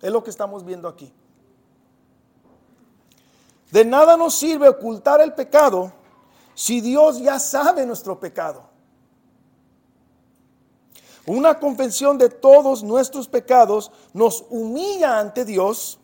Es 0.00 0.12
lo 0.12 0.22
que 0.22 0.30
estamos 0.30 0.64
viendo 0.64 0.86
aquí. 0.86 1.12
De 3.72 3.84
nada 3.84 4.16
nos 4.16 4.34
sirve 4.34 4.68
ocultar 4.68 5.20
el 5.20 5.34
pecado 5.34 5.92
si 6.54 6.80
Dios 6.80 7.18
ya 7.18 7.38
sabe 7.38 7.86
nuestro 7.86 8.18
pecado? 8.18 8.67
Una 11.28 11.58
confesión 11.58 12.16
de 12.16 12.30
todos 12.30 12.82
nuestros 12.82 13.28
pecados 13.28 13.92
nos 14.14 14.46
humilla 14.48 15.20
ante 15.20 15.44
Dios 15.44 15.98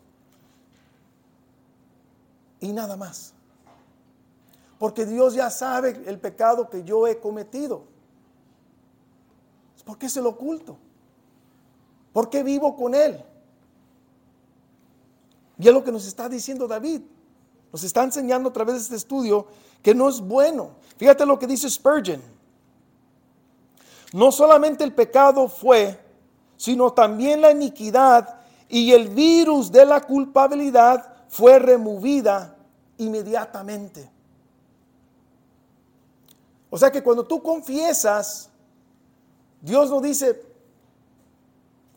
y 2.59 2.71
nada 2.71 2.95
más. 2.95 3.33
Porque 4.77 5.03
Dios 5.05 5.33
ya 5.33 5.49
sabe 5.49 6.03
el 6.05 6.19
pecado 6.19 6.69
que 6.69 6.83
yo 6.83 7.07
he 7.07 7.19
cometido. 7.19 7.85
¿Por 9.83 9.97
qué 9.97 10.09
se 10.09 10.21
lo 10.21 10.29
oculto? 10.29 10.77
¿Por 12.13 12.29
qué 12.29 12.43
vivo 12.43 12.75
con 12.75 12.93
Él? 12.93 13.23
Y 15.57 15.67
es 15.67 15.73
lo 15.73 15.83
que 15.83 15.91
nos 15.91 16.05
está 16.05 16.29
diciendo 16.29 16.67
David. 16.67 17.01
Nos 17.71 17.83
está 17.83 18.03
enseñando 18.03 18.49
a 18.49 18.53
través 18.53 18.75
de 18.75 18.81
este 18.81 18.95
estudio 18.95 19.47
que 19.81 19.95
no 19.95 20.07
es 20.07 20.19
bueno. 20.19 20.71
Fíjate 20.97 21.25
lo 21.25 21.39
que 21.39 21.47
dice 21.47 21.67
Spurgeon. 21.67 22.34
No 24.15 24.31
solamente 24.31 24.85
el 24.85 24.93
pecado 24.93 25.49
fue, 25.49 25.99
sino 26.55 26.93
también 26.93 27.41
la 27.41 27.51
iniquidad 27.51 28.39
y 28.69 28.93
el 28.93 29.09
virus 29.09 29.69
de 29.69 29.85
la 29.85 29.99
culpabilidad 29.99 31.25
fue 31.27 31.59
removida 31.59 32.55
inmediatamente. 32.97 34.09
O 36.69 36.77
sea 36.77 36.89
que 36.89 37.03
cuando 37.03 37.25
tú 37.25 37.43
confiesas, 37.43 38.49
Dios 39.59 39.89
no 39.89 39.99
dice, 39.99 40.41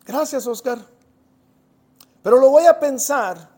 gracias 0.05 0.45
Oscar, 0.49 0.85
pero 2.21 2.41
lo 2.41 2.51
voy 2.51 2.65
a 2.65 2.81
pensar 2.81 3.49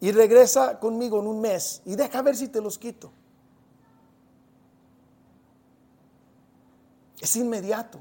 y 0.00 0.10
regresa 0.10 0.80
conmigo 0.80 1.20
en 1.20 1.28
un 1.28 1.40
mes 1.40 1.82
y 1.84 1.94
deja 1.94 2.20
ver 2.20 2.34
si 2.34 2.48
te 2.48 2.60
los 2.60 2.76
quito. 2.76 3.12
Es 7.24 7.36
inmediato. 7.36 8.00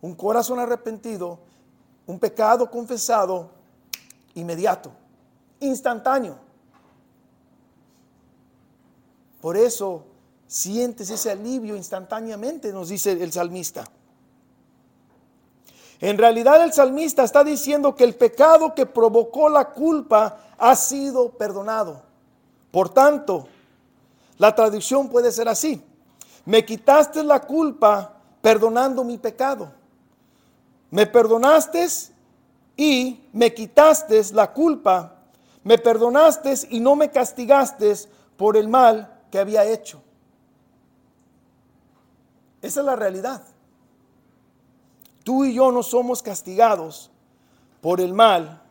Un 0.00 0.14
corazón 0.14 0.60
arrepentido, 0.60 1.40
un 2.06 2.20
pecado 2.20 2.70
confesado, 2.70 3.50
inmediato, 4.34 4.92
instantáneo. 5.58 6.38
Por 9.40 9.56
eso 9.56 10.04
sientes 10.46 11.10
ese 11.10 11.32
alivio 11.32 11.74
instantáneamente, 11.74 12.72
nos 12.72 12.90
dice 12.90 13.10
el 13.20 13.32
salmista. 13.32 13.84
En 15.98 16.16
realidad 16.16 16.62
el 16.62 16.72
salmista 16.72 17.24
está 17.24 17.42
diciendo 17.42 17.96
que 17.96 18.04
el 18.04 18.14
pecado 18.14 18.76
que 18.76 18.86
provocó 18.86 19.48
la 19.48 19.70
culpa 19.70 20.38
ha 20.56 20.76
sido 20.76 21.30
perdonado. 21.30 22.00
Por 22.70 22.90
tanto, 22.90 23.48
la 24.38 24.54
traducción 24.54 25.08
puede 25.08 25.32
ser 25.32 25.48
así. 25.48 25.82
Me 26.44 26.64
quitaste 26.64 27.24
la 27.24 27.40
culpa 27.40 28.18
perdonando 28.40 29.04
mi 29.04 29.18
pecado. 29.18 29.72
Me 30.90 31.06
perdonaste 31.06 31.86
y 32.76 33.28
me 33.32 33.52
quitaste 33.54 34.22
la 34.32 34.52
culpa. 34.52 35.16
Me 35.62 35.78
perdonaste 35.78 36.54
y 36.70 36.80
no 36.80 36.96
me 36.96 37.10
castigaste 37.10 37.94
por 38.36 38.56
el 38.56 38.68
mal 38.68 39.20
que 39.30 39.38
había 39.38 39.64
hecho. 39.64 40.02
Esa 42.62 42.80
es 42.80 42.86
la 42.86 42.96
realidad. 42.96 43.42
Tú 45.24 45.44
y 45.44 45.54
yo 45.54 45.70
no 45.70 45.82
somos 45.82 46.22
castigados 46.22 47.10
por 47.80 48.00
el 48.00 48.12
mal 48.12 48.62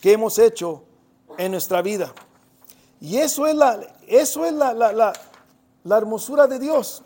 que 0.00 0.12
hemos 0.12 0.38
hecho 0.38 0.82
en 1.38 1.52
nuestra 1.52 1.82
vida. 1.82 2.12
Y 3.00 3.16
eso 3.16 3.46
es 3.46 3.54
la, 3.54 3.80
eso 4.06 4.44
es 4.44 4.52
la, 4.52 4.74
la, 4.74 5.96
hermosura 5.96 6.46
de 6.46 6.58
Dios, 6.58 7.02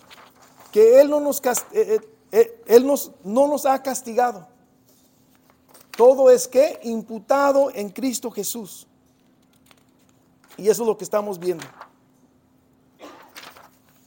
que 0.75 1.01
Él, 1.01 1.09
no 1.09 1.20
nos, 1.20 1.39
eh, 1.39 1.53
eh, 1.72 2.01
eh, 2.33 2.62
Él 2.66 2.85
nos, 2.85 3.12
no 3.22 3.47
nos 3.47 3.64
ha 3.64 3.81
castigado. 3.81 4.45
Todo 5.97 6.31
es 6.31 6.49
que 6.49 6.81
imputado 6.83 7.70
en 7.72 7.91
Cristo 7.91 8.29
Jesús. 8.29 8.85
Y 10.57 10.68
eso 10.68 10.83
es 10.83 10.89
lo 10.89 10.99
que 10.99 11.05
estamos 11.05 11.39
viendo. 11.39 11.64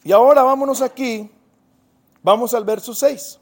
Y 0.04 0.12
ahora 0.12 0.44
vámonos 0.44 0.82
aquí, 0.82 1.32
vamos 2.22 2.54
al 2.54 2.66
verso 2.66 2.94
6. 2.94 3.40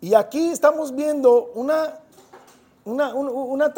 Y 0.00 0.14
aquí 0.14 0.48
estamos 0.48 0.94
viendo 0.94 1.50
una, 1.54 2.00
una, 2.86 3.12
una, 3.12 3.74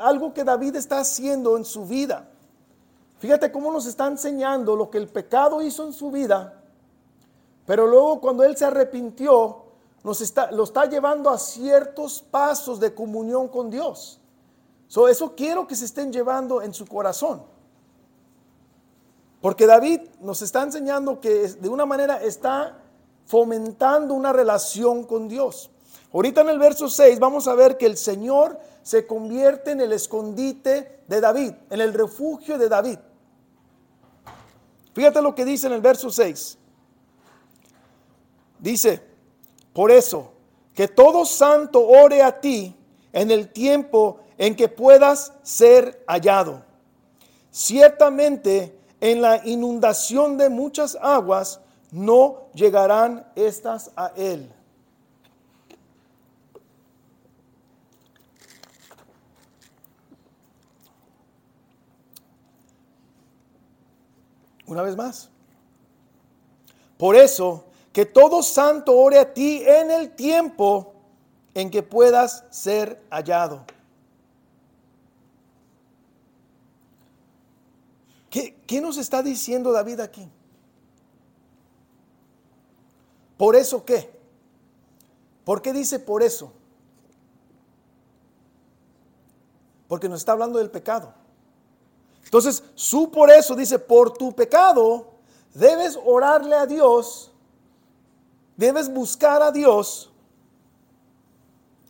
algo 0.00 0.34
que 0.34 0.42
David 0.42 0.74
está 0.74 0.98
haciendo 0.98 1.56
en 1.56 1.64
su 1.64 1.86
vida. 1.86 2.28
Fíjate 3.18 3.50
cómo 3.50 3.72
nos 3.72 3.86
está 3.86 4.06
enseñando 4.06 4.76
lo 4.76 4.90
que 4.90 4.98
el 4.98 5.08
pecado 5.08 5.60
hizo 5.60 5.84
en 5.84 5.92
su 5.92 6.10
vida, 6.10 6.62
pero 7.66 7.86
luego 7.86 8.20
cuando 8.20 8.44
él 8.44 8.56
se 8.56 8.64
arrepintió, 8.64 9.64
nos 10.04 10.20
está, 10.20 10.50
lo 10.52 10.64
está 10.64 10.86
llevando 10.86 11.28
a 11.28 11.38
ciertos 11.38 12.22
pasos 12.22 12.78
de 12.78 12.94
comunión 12.94 13.48
con 13.48 13.70
Dios. 13.70 14.20
So, 14.86 15.08
eso 15.08 15.34
quiero 15.34 15.66
que 15.66 15.74
se 15.74 15.84
estén 15.84 16.12
llevando 16.12 16.62
en 16.62 16.72
su 16.72 16.86
corazón. 16.86 17.42
Porque 19.40 19.66
David 19.66 20.00
nos 20.20 20.40
está 20.42 20.62
enseñando 20.62 21.20
que 21.20 21.48
de 21.48 21.68
una 21.68 21.84
manera 21.84 22.22
está 22.22 22.78
fomentando 23.26 24.14
una 24.14 24.32
relación 24.32 25.04
con 25.04 25.28
Dios. 25.28 25.70
Ahorita 26.12 26.40
en 26.40 26.48
el 26.48 26.58
verso 26.58 26.88
6 26.88 27.18
vamos 27.18 27.46
a 27.46 27.54
ver 27.54 27.76
que 27.76 27.86
el 27.86 27.96
Señor 27.96 28.58
se 28.82 29.06
convierte 29.06 29.72
en 29.72 29.82
el 29.82 29.92
escondite 29.92 31.02
de 31.06 31.20
David, 31.20 31.52
en 31.68 31.80
el 31.82 31.92
refugio 31.92 32.56
de 32.56 32.68
David. 32.68 32.98
Fíjate 34.98 35.22
lo 35.22 35.32
que 35.32 35.44
dice 35.44 35.68
en 35.68 35.74
el 35.74 35.80
verso 35.80 36.10
6. 36.10 36.58
Dice, 38.58 39.00
por 39.72 39.92
eso, 39.92 40.32
que 40.74 40.88
todo 40.88 41.24
santo 41.24 41.86
ore 41.86 42.20
a 42.20 42.40
ti 42.40 42.74
en 43.12 43.30
el 43.30 43.52
tiempo 43.52 44.18
en 44.36 44.56
que 44.56 44.66
puedas 44.66 45.34
ser 45.44 46.02
hallado. 46.08 46.64
Ciertamente, 47.52 48.76
en 49.00 49.22
la 49.22 49.40
inundación 49.44 50.36
de 50.36 50.48
muchas 50.48 50.98
aguas, 51.00 51.60
no 51.92 52.48
llegarán 52.52 53.24
estas 53.36 53.92
a 53.94 54.10
él. 54.16 54.52
Una 64.68 64.82
vez 64.82 64.96
más. 64.96 65.30
Por 66.96 67.16
eso 67.16 67.64
que 67.92 68.04
todo 68.06 68.42
santo 68.42 68.96
ore 68.96 69.18
a 69.18 69.34
ti 69.34 69.62
en 69.66 69.90
el 69.90 70.14
tiempo 70.14 70.92
en 71.54 71.70
que 71.70 71.82
puedas 71.82 72.44
ser 72.50 73.02
hallado. 73.10 73.64
¿Qué, 78.30 78.56
qué 78.66 78.80
nos 78.80 78.98
está 78.98 79.22
diciendo 79.22 79.72
David 79.72 80.00
aquí? 80.00 80.28
¿Por 83.38 83.56
eso 83.56 83.84
qué? 83.84 84.10
¿Por 85.44 85.62
qué 85.62 85.72
dice 85.72 85.98
por 85.98 86.22
eso? 86.22 86.52
Porque 89.88 90.08
nos 90.08 90.20
está 90.20 90.32
hablando 90.32 90.58
del 90.58 90.70
pecado. 90.70 91.14
Entonces, 92.28 92.62
su 92.74 93.10
por 93.10 93.30
eso 93.30 93.56
dice, 93.56 93.78
por 93.78 94.12
tu 94.12 94.34
pecado 94.34 95.06
debes 95.54 95.98
orarle 96.04 96.54
a 96.54 96.66
Dios, 96.66 97.32
debes 98.54 98.92
buscar 98.92 99.40
a 99.40 99.50
Dios 99.50 100.10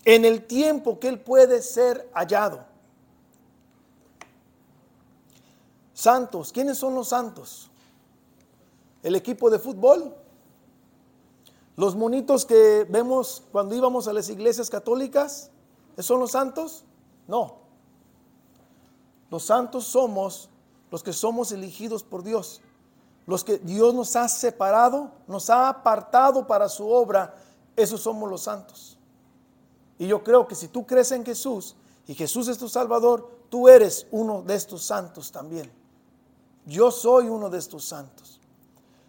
en 0.05 0.25
el 0.25 0.47
tiempo 0.47 1.01
que 1.01 1.09
Él 1.09 1.19
puede 1.19 1.61
ser 1.61 2.09
hallado. 2.15 2.65
Santos, 5.93 6.53
¿quiénes 6.53 6.79
son 6.79 6.95
los 6.95 7.09
santos? 7.09 7.69
¿El 9.03 9.17
equipo 9.17 9.51
de 9.51 9.59
fútbol? 9.59 10.15
¿Los 11.75 11.97
monitos 11.97 12.45
que 12.45 12.87
vemos 12.89 13.43
cuando 13.51 13.75
íbamos 13.75 14.07
a 14.07 14.13
las 14.13 14.29
iglesias 14.29 14.71
católicas? 14.71 15.51
¿Son 15.99 16.21
los 16.21 16.31
santos? 16.31 16.85
No. 17.27 17.68
Los 19.31 19.45
santos 19.45 19.85
somos 19.85 20.49
los 20.91 21.03
que 21.03 21.13
somos 21.13 21.53
elegidos 21.53 22.03
por 22.03 22.23
Dios, 22.23 22.61
los 23.27 23.45
que 23.45 23.59
Dios 23.59 23.95
nos 23.95 24.17
ha 24.17 24.29
separado, 24.29 25.11
nos 25.27 25.51
ha 25.51 25.69
apartado 25.69 26.47
para 26.47 26.69
su 26.69 26.89
obra, 26.89 27.35
esos 27.77 28.01
somos 28.01 28.31
los 28.31 28.43
santos. 28.43 28.97
Y 29.99 30.07
yo 30.07 30.23
creo 30.25 30.47
que 30.47 30.55
si 30.55 30.69
tú 30.69 30.87
crees 30.87 31.13
en 31.13 31.25
Jesús 31.25 31.77
y 32.07 32.15
Jesús 32.15 32.49
es 32.49 32.57
tu 32.57 32.69
Salvador, 32.69 33.29
tú 33.51 33.69
eres 33.69 34.07
uno 34.11 34.43
de 34.43 34.55
estos 34.55 34.83
santos 34.85 35.31
también. 35.31 35.71
Yo 36.65 36.91
soy 36.91 37.29
uno 37.29 37.51
de 37.51 37.59
estos 37.59 37.85
santos. 37.85 38.41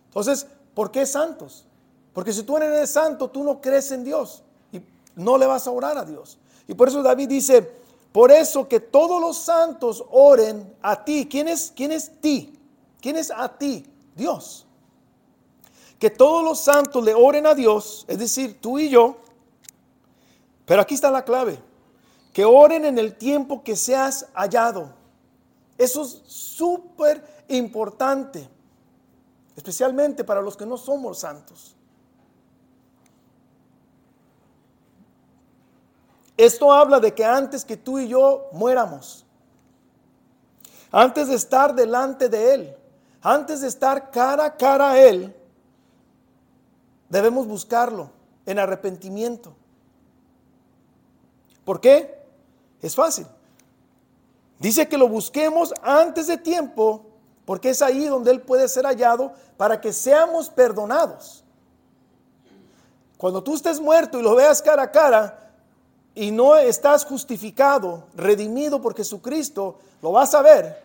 Entonces, 0.08 0.48
¿por 0.74 0.92
qué 0.92 1.06
santos? 1.06 1.66
Porque 2.14 2.34
si 2.34 2.44
tú 2.44 2.58
eres 2.58 2.90
santo, 2.90 3.30
tú 3.30 3.44
no 3.44 3.62
crees 3.62 3.92
en 3.92 4.04
Dios 4.04 4.44
y 4.72 4.82
no 5.16 5.38
le 5.38 5.46
vas 5.46 5.68
a 5.68 5.72
orar 5.72 5.98
a 5.98 6.04
Dios. 6.04 6.38
Y 6.68 6.74
por 6.74 6.88
eso 6.88 7.02
David 7.02 7.30
dice, 7.30 7.79
por 8.12 8.32
eso 8.32 8.68
que 8.68 8.80
todos 8.80 9.22
los 9.22 9.38
santos 9.38 10.04
oren 10.10 10.76
a 10.82 11.04
ti. 11.04 11.28
¿Quién 11.30 11.48
es, 11.48 11.72
quién 11.76 11.92
es 11.92 12.12
ti? 12.20 12.58
¿Quién 13.02 13.18
es 13.18 13.32
a 13.32 13.58
ti? 13.58 13.86
Dios. 14.16 14.66
Que 16.00 16.10
todos 16.10 16.44
los 16.44 16.60
santos 16.60 17.04
le 17.04 17.14
oren 17.14 17.46
a 17.46 17.54
Dios, 17.54 18.06
es 18.08 18.18
decir, 18.18 18.60
tú 18.60 18.80
y 18.80 18.90
yo. 18.90 19.18
Pero 20.66 20.82
aquí 20.82 20.96
está 20.96 21.12
la 21.12 21.24
clave. 21.24 21.60
Que 22.34 22.46
oren 22.46 22.86
en 22.86 22.98
el 22.98 23.16
tiempo 23.16 23.64
que 23.64 23.76
seas 23.76 24.28
hallado. 24.34 24.94
Eso 25.78 26.04
es 26.04 26.22
súper 26.26 27.44
importante. 27.48 28.48
Especialmente 29.56 30.24
para 30.24 30.42
los 30.42 30.56
que 30.56 30.66
no 30.66 30.78
somos 30.78 31.20
santos. 31.20 31.76
Esto 36.40 36.72
habla 36.72 37.02
de 37.02 37.14
que 37.14 37.26
antes 37.26 37.66
que 37.66 37.76
tú 37.76 38.00
y 38.00 38.08
yo 38.08 38.48
muéramos, 38.54 39.26
antes 40.90 41.28
de 41.28 41.36
estar 41.36 41.76
delante 41.76 42.30
de 42.30 42.54
Él, 42.54 42.78
antes 43.22 43.60
de 43.60 43.68
estar 43.68 44.10
cara 44.10 44.46
a 44.46 44.56
cara 44.56 44.92
a 44.92 45.00
Él, 45.02 45.36
debemos 47.10 47.46
buscarlo 47.46 48.10
en 48.46 48.58
arrepentimiento. 48.58 49.54
¿Por 51.66 51.82
qué? 51.82 52.24
Es 52.82 52.96
fácil. 52.96 53.28
Dice 54.60 54.88
que 54.88 54.98
lo 54.98 55.10
busquemos 55.10 55.74
antes 55.82 56.28
de 56.28 56.38
tiempo, 56.38 57.06
porque 57.44 57.72
es 57.72 57.82
ahí 57.82 58.06
donde 58.06 58.32
Él 58.32 58.40
puede 58.40 58.70
ser 58.70 58.86
hallado 58.86 59.34
para 59.58 59.82
que 59.82 59.92
seamos 59.92 60.50
perdonados. 60.50 61.44
Cuando 63.18 63.44
tú 63.44 63.56
estés 63.56 63.82
muerto 63.82 64.18
y 64.18 64.24
lo 64.24 64.36
veas 64.36 64.62
cara 64.62 64.84
a 64.84 64.92
cara, 64.92 65.49
y 66.20 66.32
no 66.32 66.58
estás 66.58 67.06
justificado, 67.06 68.04
redimido 68.14 68.82
por 68.82 68.94
Jesucristo, 68.94 69.80
lo 70.02 70.12
vas 70.12 70.34
a 70.34 70.42
ver, 70.42 70.84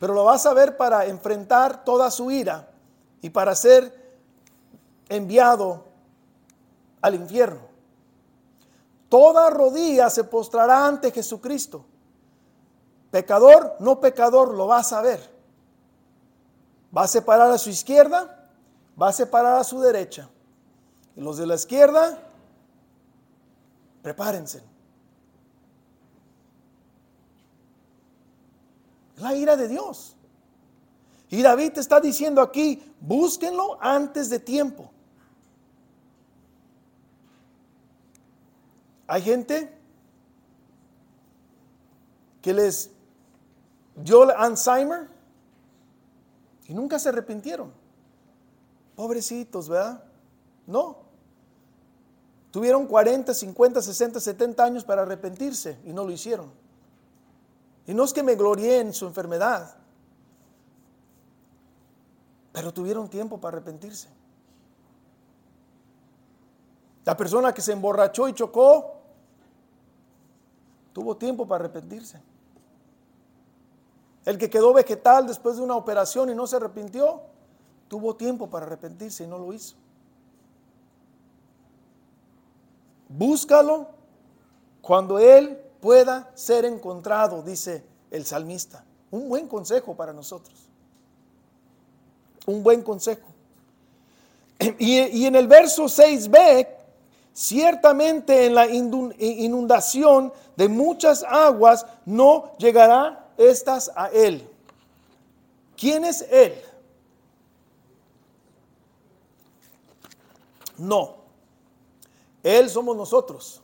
pero 0.00 0.12
lo 0.12 0.24
vas 0.24 0.44
a 0.44 0.52
ver 0.54 0.76
para 0.76 1.06
enfrentar 1.06 1.84
toda 1.84 2.10
su 2.10 2.32
ira 2.32 2.68
y 3.20 3.30
para 3.30 3.54
ser 3.54 4.16
enviado 5.08 5.84
al 7.00 7.14
infierno. 7.14 7.60
Toda 9.08 9.50
rodilla 9.50 10.10
se 10.10 10.24
postrará 10.24 10.84
ante 10.84 11.12
Jesucristo. 11.12 11.84
Pecador, 13.12 13.76
no 13.78 14.00
pecador, 14.00 14.52
lo 14.52 14.66
vas 14.66 14.92
a 14.92 15.00
ver. 15.00 15.20
Va 16.96 17.02
a 17.02 17.06
separar 17.06 17.52
a 17.52 17.58
su 17.58 17.70
izquierda, 17.70 18.48
va 19.00 19.10
a 19.10 19.12
separar 19.12 19.60
a 19.60 19.62
su 19.62 19.80
derecha. 19.80 20.28
Y 21.14 21.20
los 21.20 21.36
de 21.36 21.46
la 21.46 21.54
izquierda, 21.54 22.18
prepárense. 24.02 24.71
La 29.16 29.34
ira 29.34 29.56
de 29.56 29.68
Dios. 29.68 30.16
Y 31.28 31.42
David 31.42 31.78
está 31.78 32.00
diciendo 32.00 32.42
aquí, 32.42 32.82
búsquenlo 33.00 33.78
antes 33.80 34.28
de 34.28 34.38
tiempo. 34.38 34.90
Hay 39.06 39.22
gente 39.22 39.72
que 42.40 42.52
les 42.52 42.90
dio 43.96 44.36
Alzheimer 44.36 45.08
y 46.66 46.74
nunca 46.74 46.98
se 46.98 47.08
arrepintieron. 47.08 47.72
Pobrecitos, 48.96 49.68
¿verdad? 49.68 50.04
No. 50.66 50.98
Tuvieron 52.50 52.86
40, 52.86 53.32
50, 53.32 53.80
60, 53.80 54.20
70 54.20 54.64
años 54.64 54.84
para 54.84 55.02
arrepentirse 55.02 55.78
y 55.84 55.92
no 55.92 56.04
lo 56.04 56.10
hicieron. 56.10 56.61
Y 57.86 57.94
no 57.94 58.04
es 58.04 58.12
que 58.12 58.22
me 58.22 58.36
glorié 58.36 58.80
en 58.80 58.92
su 58.92 59.06
enfermedad, 59.06 59.74
pero 62.52 62.72
tuvieron 62.72 63.08
tiempo 63.08 63.40
para 63.40 63.56
arrepentirse. 63.56 64.08
La 67.04 67.16
persona 67.16 67.52
que 67.52 67.60
se 67.60 67.72
emborrachó 67.72 68.28
y 68.28 68.34
chocó, 68.34 68.94
tuvo 70.92 71.16
tiempo 71.16 71.46
para 71.46 71.64
arrepentirse. 71.64 72.20
El 74.24 74.38
que 74.38 74.48
quedó 74.48 74.72
vegetal 74.72 75.26
después 75.26 75.56
de 75.56 75.62
una 75.62 75.74
operación 75.74 76.30
y 76.30 76.34
no 76.34 76.46
se 76.46 76.56
arrepintió, 76.56 77.22
tuvo 77.88 78.14
tiempo 78.14 78.48
para 78.48 78.66
arrepentirse 78.66 79.24
y 79.24 79.26
no 79.26 79.38
lo 79.38 79.52
hizo. 79.52 79.74
Búscalo 83.08 83.88
cuando 84.80 85.18
Él 85.18 85.60
pueda 85.82 86.30
ser 86.34 86.64
encontrado, 86.64 87.42
dice 87.42 87.84
el 88.12 88.24
salmista. 88.24 88.84
Un 89.10 89.28
buen 89.28 89.48
consejo 89.48 89.96
para 89.96 90.12
nosotros. 90.12 90.56
Un 92.46 92.62
buen 92.62 92.82
consejo. 92.82 93.26
Y, 94.78 95.26
en 95.26 95.34
el 95.34 95.48
verso 95.48 95.86
6b, 95.86 96.68
ciertamente 97.32 98.46
en 98.46 98.54
la 98.54 98.68
inundación 98.68 100.32
de 100.56 100.68
muchas 100.68 101.24
aguas 101.24 101.84
no 102.06 102.56
llegará 102.58 103.28
estas 103.36 103.90
a 103.96 104.06
él. 104.06 104.48
¿Quién 105.76 106.04
es 106.04 106.22
él? 106.30 106.54
No. 110.78 111.16
Él 112.44 112.70
somos 112.70 112.96
nosotros 112.96 113.61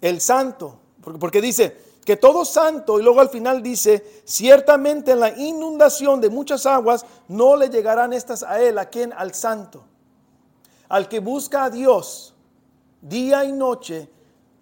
el 0.00 0.20
santo, 0.20 0.78
porque 1.18 1.40
dice 1.40 1.88
que 2.04 2.16
todo 2.16 2.44
santo, 2.44 2.98
y 2.98 3.02
luego 3.02 3.20
al 3.20 3.28
final 3.28 3.62
dice, 3.62 4.22
ciertamente 4.24 5.12
en 5.12 5.20
la 5.20 5.36
inundación 5.36 6.20
de 6.20 6.30
muchas 6.30 6.64
aguas 6.64 7.04
no 7.28 7.54
le 7.56 7.68
llegarán 7.68 8.12
estas 8.12 8.42
a 8.42 8.60
él, 8.62 8.78
a 8.78 8.86
quien, 8.86 9.12
al 9.12 9.34
santo, 9.34 9.84
al 10.88 11.08
que 11.08 11.20
busca 11.20 11.64
a 11.64 11.70
Dios 11.70 12.34
día 13.02 13.44
y 13.44 13.52
noche, 13.52 14.08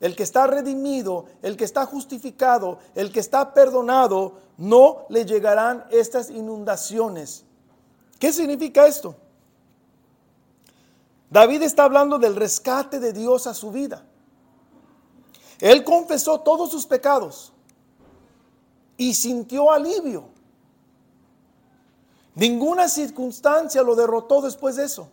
el 0.01 0.15
que 0.15 0.25
está 0.25 0.47
redimido, 0.47 1.27
el 1.43 1.57
que 1.57 1.65
está 1.65 1.87
justificado, 1.87 2.79
el 2.95 3.13
que 3.13 3.21
está 3.21 3.55
perdonado, 3.55 4.41
no 4.59 5.07
le 5.09 5.25
llegarán 5.25 5.85
estas 5.91 6.31
inundaciones. 6.31 7.45
¿Qué 8.19 8.33
significa 8.33 8.87
esto? 8.87 9.15
David 11.31 11.63
está 11.63 11.85
hablando 11.85 12.19
del 12.19 12.37
rescate 12.37 13.01
de 13.01 13.13
Dios 13.13 13.47
a 13.47 13.55
su 13.55 13.71
vida. 13.71 14.05
Él 15.61 15.85
confesó 15.85 16.41
todos 16.41 16.71
sus 16.71 16.87
pecados 16.87 17.53
y 18.97 19.15
sintió 19.15 19.71
alivio. 19.71 20.25
Ninguna 22.35 22.89
circunstancia 22.89 23.83
lo 23.83 23.95
derrotó 23.95 24.43
después 24.43 24.77
de 24.77 24.85
eso. 24.85 25.09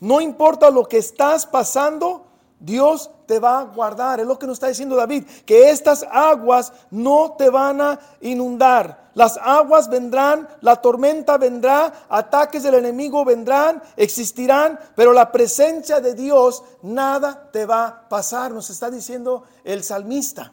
No 0.00 0.20
importa 0.20 0.70
lo 0.70 0.86
que 0.86 0.98
estás 0.98 1.46
pasando, 1.46 2.26
Dios 2.58 3.10
te 3.26 3.38
va 3.38 3.60
a 3.60 3.64
guardar. 3.64 4.20
Es 4.20 4.26
lo 4.26 4.38
que 4.38 4.46
nos 4.46 4.54
está 4.54 4.68
diciendo 4.68 4.96
David, 4.96 5.24
que 5.44 5.70
estas 5.70 6.04
aguas 6.10 6.72
no 6.90 7.34
te 7.38 7.48
van 7.48 7.80
a 7.80 8.00
inundar. 8.20 9.05
Las 9.16 9.38
aguas 9.38 9.88
vendrán, 9.88 10.46
la 10.60 10.76
tormenta 10.76 11.38
vendrá, 11.38 11.90
ataques 12.10 12.62
del 12.62 12.74
enemigo 12.74 13.24
vendrán, 13.24 13.82
existirán, 13.96 14.78
pero 14.94 15.14
la 15.14 15.32
presencia 15.32 16.00
de 16.00 16.12
Dios 16.12 16.62
nada 16.82 17.48
te 17.50 17.64
va 17.64 17.86
a 17.86 18.08
pasar, 18.10 18.52
nos 18.52 18.68
está 18.68 18.90
diciendo 18.90 19.44
el 19.64 19.82
salmista. 19.82 20.52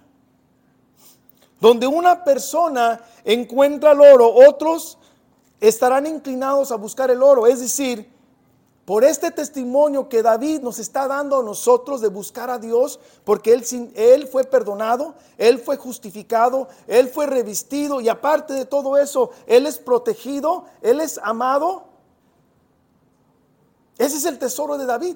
Donde 1.60 1.88
una 1.88 2.24
persona 2.24 3.02
encuentra 3.26 3.92
el 3.92 4.00
oro, 4.00 4.34
otros 4.34 4.98
estarán 5.60 6.08
inclinados 6.08 6.72
a 6.72 6.78
buscar 6.78 7.12
el 7.12 7.22
oro. 7.22 7.48
Es 7.48 7.60
decir, 7.60 8.13
por 8.86 9.06
este 9.06 9.32
testimonio 9.32 10.10
que 10.10 10.22
David 10.22 10.60
nos 10.60 10.78
está 10.78 11.08
dando 11.08 11.40
a 11.40 11.44
nosotros 11.44 12.02
de 12.02 12.10
buscar 12.10 12.50
a 12.50 12.60
Dios, 12.60 13.00
porque 13.24 13.54
él, 13.54 13.64
él, 13.96 14.28
fue 14.28 14.44
perdonado, 14.44 15.16
Él 15.38 15.60
fue 15.60 15.78
justificado, 15.78 16.68
Él 16.88 17.08
fue 17.08 17.26
revestido 17.26 18.02
y 18.02 18.10
aparte 18.10 18.54
de 18.54 18.66
todo 18.66 18.98
eso, 18.98 19.32
Él 19.48 19.68
es 19.68 19.78
protegido, 19.78 20.66
Él 20.82 21.00
es 21.00 21.18
amado. 21.24 21.86
Ese 23.98 24.18
es 24.18 24.26
el 24.26 24.38
tesoro 24.38 24.78
de 24.78 24.86
David. 24.86 25.16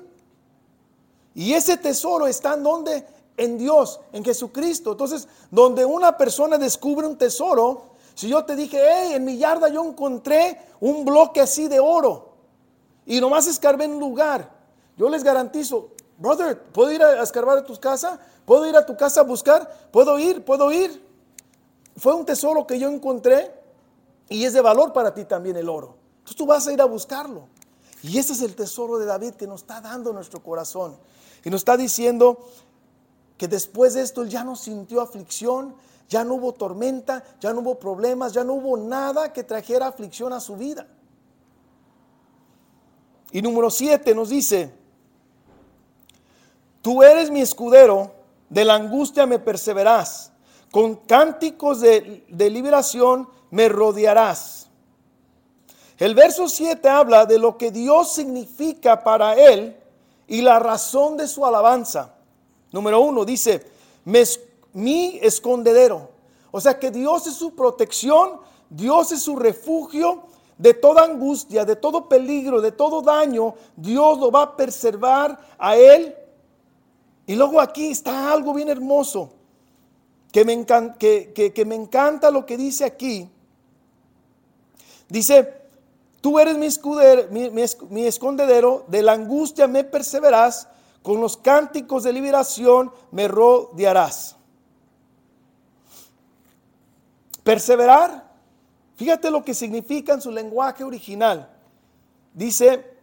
Y 1.33 1.53
ese 1.53 1.75
tesoro 1.75 2.25
está 2.25 2.53
en 2.53 2.63
donde? 2.63 3.05
En 3.35 3.57
Dios, 3.57 3.99
en 4.13 4.23
Jesucristo. 4.23 4.93
Entonces, 4.93 5.27
donde 5.51 5.83
una 5.83 6.17
persona 6.17 6.57
descubre 6.57 7.05
un 7.05 7.17
tesoro, 7.17 7.97
si 8.15 8.29
yo 8.29 8.45
te 8.45 8.55
dije, 8.55 8.79
hey, 8.81 9.11
en 9.15 9.25
mi 9.25 9.37
yarda 9.37 9.67
yo 9.67 9.83
encontré 9.83 10.57
un 10.79 11.03
bloque 11.03 11.41
así 11.41 11.67
de 11.67 11.81
oro 11.81 12.26
y 13.07 13.21
nomás 13.21 13.47
escarbé 13.47 13.85
en 13.85 13.93
un 13.93 13.99
lugar, 14.01 14.51
yo 14.97 15.09
les 15.09 15.23
garantizo, 15.23 15.91
brother, 16.17 16.61
¿puedo 16.61 16.91
ir 16.91 17.01
a 17.01 17.23
escarbar 17.23 17.57
a 17.57 17.63
tu 17.63 17.73
casa? 17.79 18.19
¿Puedo 18.45 18.67
ir 18.67 18.75
a 18.75 18.85
tu 18.85 18.97
casa 18.97 19.21
a 19.21 19.23
buscar? 19.23 19.89
¿Puedo 19.91 20.19
ir? 20.19 20.43
¿Puedo 20.43 20.71
ir? 20.73 21.01
Fue 21.95 22.13
un 22.13 22.25
tesoro 22.25 22.67
que 22.67 22.77
yo 22.77 22.89
encontré 22.89 23.53
y 24.27 24.43
es 24.43 24.51
de 24.51 24.59
valor 24.59 24.91
para 24.91 25.13
ti 25.13 25.23
también 25.23 25.55
el 25.55 25.69
oro. 25.69 25.95
Entonces 26.17 26.35
tú 26.35 26.45
vas 26.45 26.67
a 26.67 26.73
ir 26.73 26.81
a 26.81 26.85
buscarlo. 26.85 27.47
Y 28.03 28.17
ese 28.17 28.33
es 28.33 28.41
el 28.41 28.55
tesoro 28.55 28.97
de 28.97 29.05
David 29.05 29.35
que 29.35 29.47
nos 29.47 29.61
está 29.61 29.79
dando 29.79 30.11
nuestro 30.11 30.43
corazón. 30.43 30.97
Y 31.45 31.49
nos 31.49 31.61
está 31.61 31.77
diciendo 31.77 32.45
que 33.37 33.47
después 33.47 33.93
de 33.93 34.01
esto 34.01 34.21
él 34.21 34.29
ya 34.29 34.43
no 34.43 34.57
sintió 34.57 34.99
aflicción, 34.99 35.75
ya 36.09 36.25
no 36.25 36.35
hubo 36.35 36.53
tormenta, 36.53 37.23
ya 37.39 37.53
no 37.53 37.61
hubo 37.61 37.79
problemas, 37.79 38.33
ya 38.33 38.43
no 38.43 38.53
hubo 38.55 38.75
nada 38.75 39.31
que 39.31 39.43
trajera 39.43 39.87
aflicción 39.87 40.33
a 40.33 40.41
su 40.41 40.57
vida. 40.57 40.87
Y 43.31 43.41
número 43.41 43.69
7 43.69 44.15
nos 44.15 44.29
dice, 44.29 44.73
tú 46.81 47.03
eres 47.03 47.29
mi 47.29 47.41
escudero, 47.41 48.11
de 48.49 48.63
la 48.63 48.75
angustia 48.75 49.25
me 49.25 49.39
perseverás, 49.39 50.31
con 50.71 50.95
cánticos 50.95 51.81
de, 51.81 52.23
de 52.29 52.49
liberación 52.49 53.27
me 53.51 53.67
rodearás. 53.67 54.69
El 55.97 56.13
verso 56.13 56.47
7 56.47 56.87
habla 56.87 57.25
de 57.25 57.39
lo 57.39 57.57
que 57.57 57.71
Dios 57.71 58.13
significa 58.13 59.03
para 59.03 59.33
él 59.33 59.75
y 60.27 60.41
la 60.41 60.59
razón 60.59 61.17
de 61.17 61.27
su 61.27 61.45
alabanza. 61.45 62.13
Número 62.71 63.01
1 63.01 63.25
dice, 63.25 63.65
mi 64.73 65.19
escondedero. 65.21 66.11
O 66.51 66.61
sea 66.61 66.79
que 66.79 66.91
Dios 66.91 67.27
es 67.27 67.33
su 67.33 67.55
protección, 67.55 68.39
Dios 68.69 69.11
es 69.11 69.21
su 69.21 69.35
refugio 69.35 70.23
de 70.57 70.73
toda 70.73 71.03
angustia, 71.03 71.65
de 71.65 71.75
todo 71.75 72.09
peligro, 72.09 72.61
de 72.61 72.71
todo 72.71 73.01
daño. 73.01 73.55
Dios 73.75 74.17
lo 74.19 74.31
va 74.31 74.41
a 74.43 74.55
preservar 74.55 75.39
a 75.57 75.75
él. 75.75 76.15
Y 77.25 77.35
luego 77.35 77.59
aquí 77.59 77.87
está 77.87 78.31
algo 78.31 78.53
bien 78.53 78.69
hermoso, 78.69 79.31
que 80.31 80.45
me, 80.45 80.53
encanta, 80.53 80.97
que, 80.97 81.63
me 81.65 81.75
encanta 81.75 82.31
lo 82.31 82.45
que 82.45 82.57
dice 82.57 82.85
aquí. 82.85 83.29
Dice, 85.09 85.53
tú 86.21 86.39
eres 86.39 86.57
mi, 86.57 87.49
mi 87.89 88.05
escondedero, 88.05 88.85
de 88.87 89.01
la 89.03 89.13
angustia 89.13 89.67
me 89.67 89.83
perseverarás, 89.83 90.69
con 91.03 91.21
los 91.21 91.37
cánticos 91.37 92.03
de 92.03 92.13
liberación 92.13 92.91
me 93.11 93.27
rodearás. 93.27 94.35
Perseverar, 97.43 98.26
fíjate 98.97 99.31
lo 99.31 99.45
que 99.45 99.53
significa 99.53 100.13
en 100.13 100.21
su 100.21 100.31
lenguaje 100.31 100.83
original. 100.83 101.49
Dice, 102.33 102.97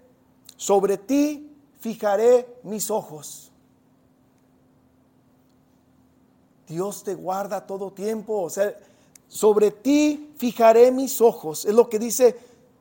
sobre 0.56 0.98
ti 0.98 1.50
fijaré 1.80 2.58
mis 2.62 2.90
ojos. 2.90 3.50
Dios 6.66 7.02
te 7.02 7.14
guarda 7.14 7.66
todo 7.66 7.92
tiempo, 7.92 8.42
o 8.42 8.50
sea, 8.50 8.74
sobre 9.28 9.70
ti 9.70 10.32
fijaré 10.36 10.90
mis 10.90 11.20
ojos. 11.20 11.64
Es 11.64 11.74
lo 11.74 11.88
que 11.88 11.98
dice, 11.98 12.38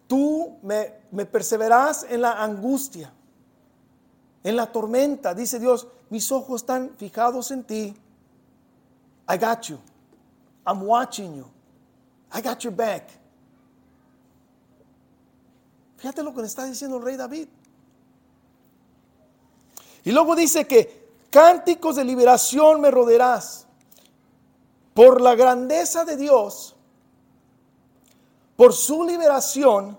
tú 0.08 0.58
me, 0.62 0.94
me 1.12 1.26
perseverarás 1.26 2.06
en 2.10 2.22
la 2.22 2.44
angustia, 2.44 3.12
en 4.44 4.56
la 4.56 4.72
tormenta. 4.72 5.34
Dice 5.34 5.60
Dios, 5.60 5.88
mis 6.10 6.32
ojos 6.32 6.62
están 6.62 6.92
fijados 6.98 7.52
en 7.52 7.64
ti. 7.64 7.96
I 9.30 9.38
got 9.38 9.64
you. 9.64 9.80
I'm 10.66 10.84
watching 10.84 11.36
you. 11.36 11.46
I 12.34 12.42
got 12.42 12.60
your 12.60 12.74
back. 12.74 13.10
Fíjate 15.98 16.24
lo 16.24 16.34
que 16.34 16.42
le 16.42 16.48
está 16.48 16.66
diciendo 16.66 16.98
el 16.98 17.04
rey 17.04 17.16
David. 17.16 17.48
Y 20.04 20.12
luego 20.12 20.36
dice 20.36 20.68
que 20.68 21.08
cánticos 21.30 21.96
de 21.96 22.04
liberación 22.04 22.82
me 22.82 22.92
rodearás. 22.92 23.68
Por 24.94 25.22
la 25.22 25.34
grandeza 25.34 26.06
de 26.06 26.18
Dios, 26.18 26.76
por 28.56 28.74
su 28.74 29.04
liberación, 29.04 29.98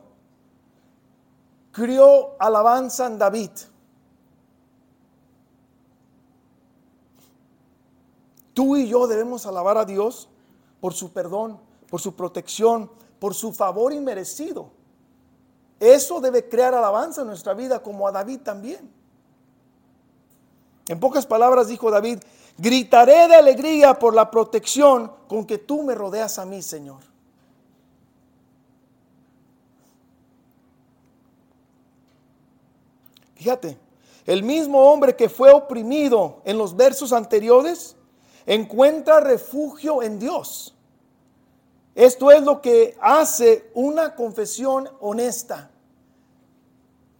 crió 1.73 2.37
alabanza 2.39 3.07
en 3.07 3.19
David. 3.19 3.51
Tú 8.53 8.77
y 8.77 8.87
yo 8.87 9.09
debemos 9.09 9.47
alabar 9.47 9.79
a 9.79 9.85
Dios 9.85 10.29
por 10.81 10.95
su 10.95 11.13
perdón, 11.13 11.59
por 11.95 12.01
su 12.01 12.17
protección, 12.17 12.91
por 13.21 13.35
su 13.35 13.53
favor 13.53 13.93
inmerecido. 13.93 14.73
Eso 15.79 16.21
debe 16.21 16.49
crear 16.49 16.75
alabanza 16.75 17.21
en 17.21 17.29
nuestra 17.29 17.55
vida 17.55 17.81
como 17.81 18.09
a 18.09 18.11
David 18.11 18.41
también. 18.41 18.91
En 20.89 20.99
pocas 20.99 21.25
palabras 21.25 21.69
dijo 21.69 21.93
David, 21.93 22.19
gritaré 22.59 23.29
de 23.29 23.37
alegría 23.37 23.97
por 23.97 24.13
la 24.13 24.29
protección 24.29 25.13
con 25.29 25.47
que 25.47 25.59
tú 25.59 25.85
me 25.85 25.95
rodeas 25.95 26.37
a 26.41 26.45
mí, 26.45 26.63
Señor. 26.63 26.99
Fíjate, 33.37 33.79
el 34.27 34.43
mismo 34.43 34.81
hombre 34.91 35.15
que 35.15 35.29
fue 35.29 35.53
oprimido 35.53 36.43
en 36.45 36.59
los 36.59 36.75
versos 36.75 37.13
anteriores 37.13 37.95
encuentra 38.47 39.21
refugio 39.21 40.03
en 40.03 40.19
Dios. 40.19 40.74
Esto 41.95 42.31
es 42.33 42.43
lo 42.43 42.61
que 42.61 42.97
hace 43.01 43.71
una 43.75 44.15
confesión 44.15 44.89
honesta. 45.01 45.71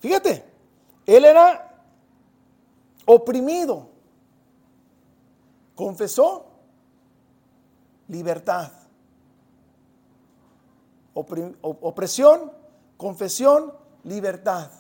Fíjate, 0.01 0.45
él 1.07 1.25
era 1.25 1.85
oprimido. 3.07 3.89
Confesó 5.75 6.47
libertad. 8.09 8.71
opresión, 11.15 12.51
confesión, 12.97 13.73
libertad. 14.03 14.71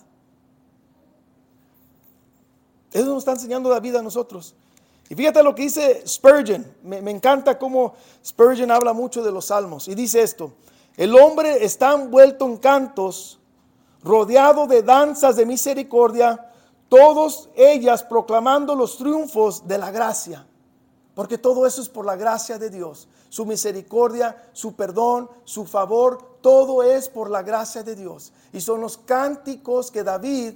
Eso 2.91 3.07
nos 3.07 3.19
está 3.19 3.33
enseñando 3.33 3.71
la 3.71 3.81
vida 3.81 4.01
a 4.01 4.03
nosotros. 4.03 4.57
Y 5.09 5.15
fíjate 5.15 5.43
lo 5.43 5.55
que 5.55 5.63
dice 5.63 6.03
Spurgeon. 6.07 6.65
Me, 6.83 7.11
encanta 7.11 7.59
cómo 7.59 7.95
Spurgeon 8.25 8.71
habla 8.71 8.93
mucho 8.93 9.23
de 9.23 9.31
los 9.31 9.47
salmos. 9.47 9.89
Y 9.89 9.95
dice 9.95 10.23
esto, 10.23 10.53
el 10.97 11.15
hombre 11.17 11.65
está 11.65 11.93
envuelto 11.93 12.47
en 12.47 12.57
cantos, 12.57 13.39
rodeado 14.03 14.67
de 14.67 14.83
danzas 14.83 15.37
de 15.37 15.47
misericordia, 15.47 16.51
todas 16.89 17.49
ellas 17.55 18.03
proclamando 18.03 18.75
los 18.75 18.97
triunfos 18.97 19.67
de 19.67 19.79
la 19.79 19.91
gracia. 19.91 20.47
Porque 21.15 21.39
todo 21.39 21.67
eso 21.67 21.81
es 21.81 21.89
por 21.89 22.07
la 22.07 22.17
gracia 22.17 22.59
de 22.59 22.71
Dios. 22.71 23.09
Su 23.29 23.47
misericordia, 23.47 24.51
su 24.53 24.75
perdón, 24.75 25.29
su 25.45 25.65
favor, 25.65 26.39
todo 26.41 26.83
es 26.83 27.09
por 27.09 27.31
la 27.31 27.43
gracia 27.43 27.83
de 27.83 27.95
Dios. 27.95 28.33
Y 28.53 28.61
son 28.61 28.81
los 28.81 28.99
cánticos 28.99 29.91
que 29.91 30.03
David 30.03 30.55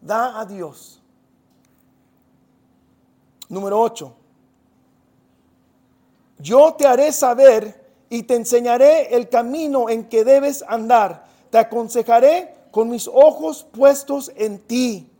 da 0.00 0.38
a 0.38 0.44
Dios. 0.44 1.02
Número 3.48 3.80
8. 3.80 4.14
Yo 6.38 6.74
te 6.74 6.86
haré 6.86 7.12
saber 7.12 7.86
y 8.08 8.22
te 8.22 8.34
enseñaré 8.34 9.14
el 9.14 9.28
camino 9.28 9.88
en 9.88 10.08
que 10.08 10.24
debes 10.24 10.64
andar. 10.66 11.26
Te 11.50 11.58
aconsejaré 11.58 12.54
con 12.70 12.90
mis 12.90 13.08
ojos 13.08 13.66
puestos 13.72 14.30
en 14.36 14.58
ti. 14.58 15.10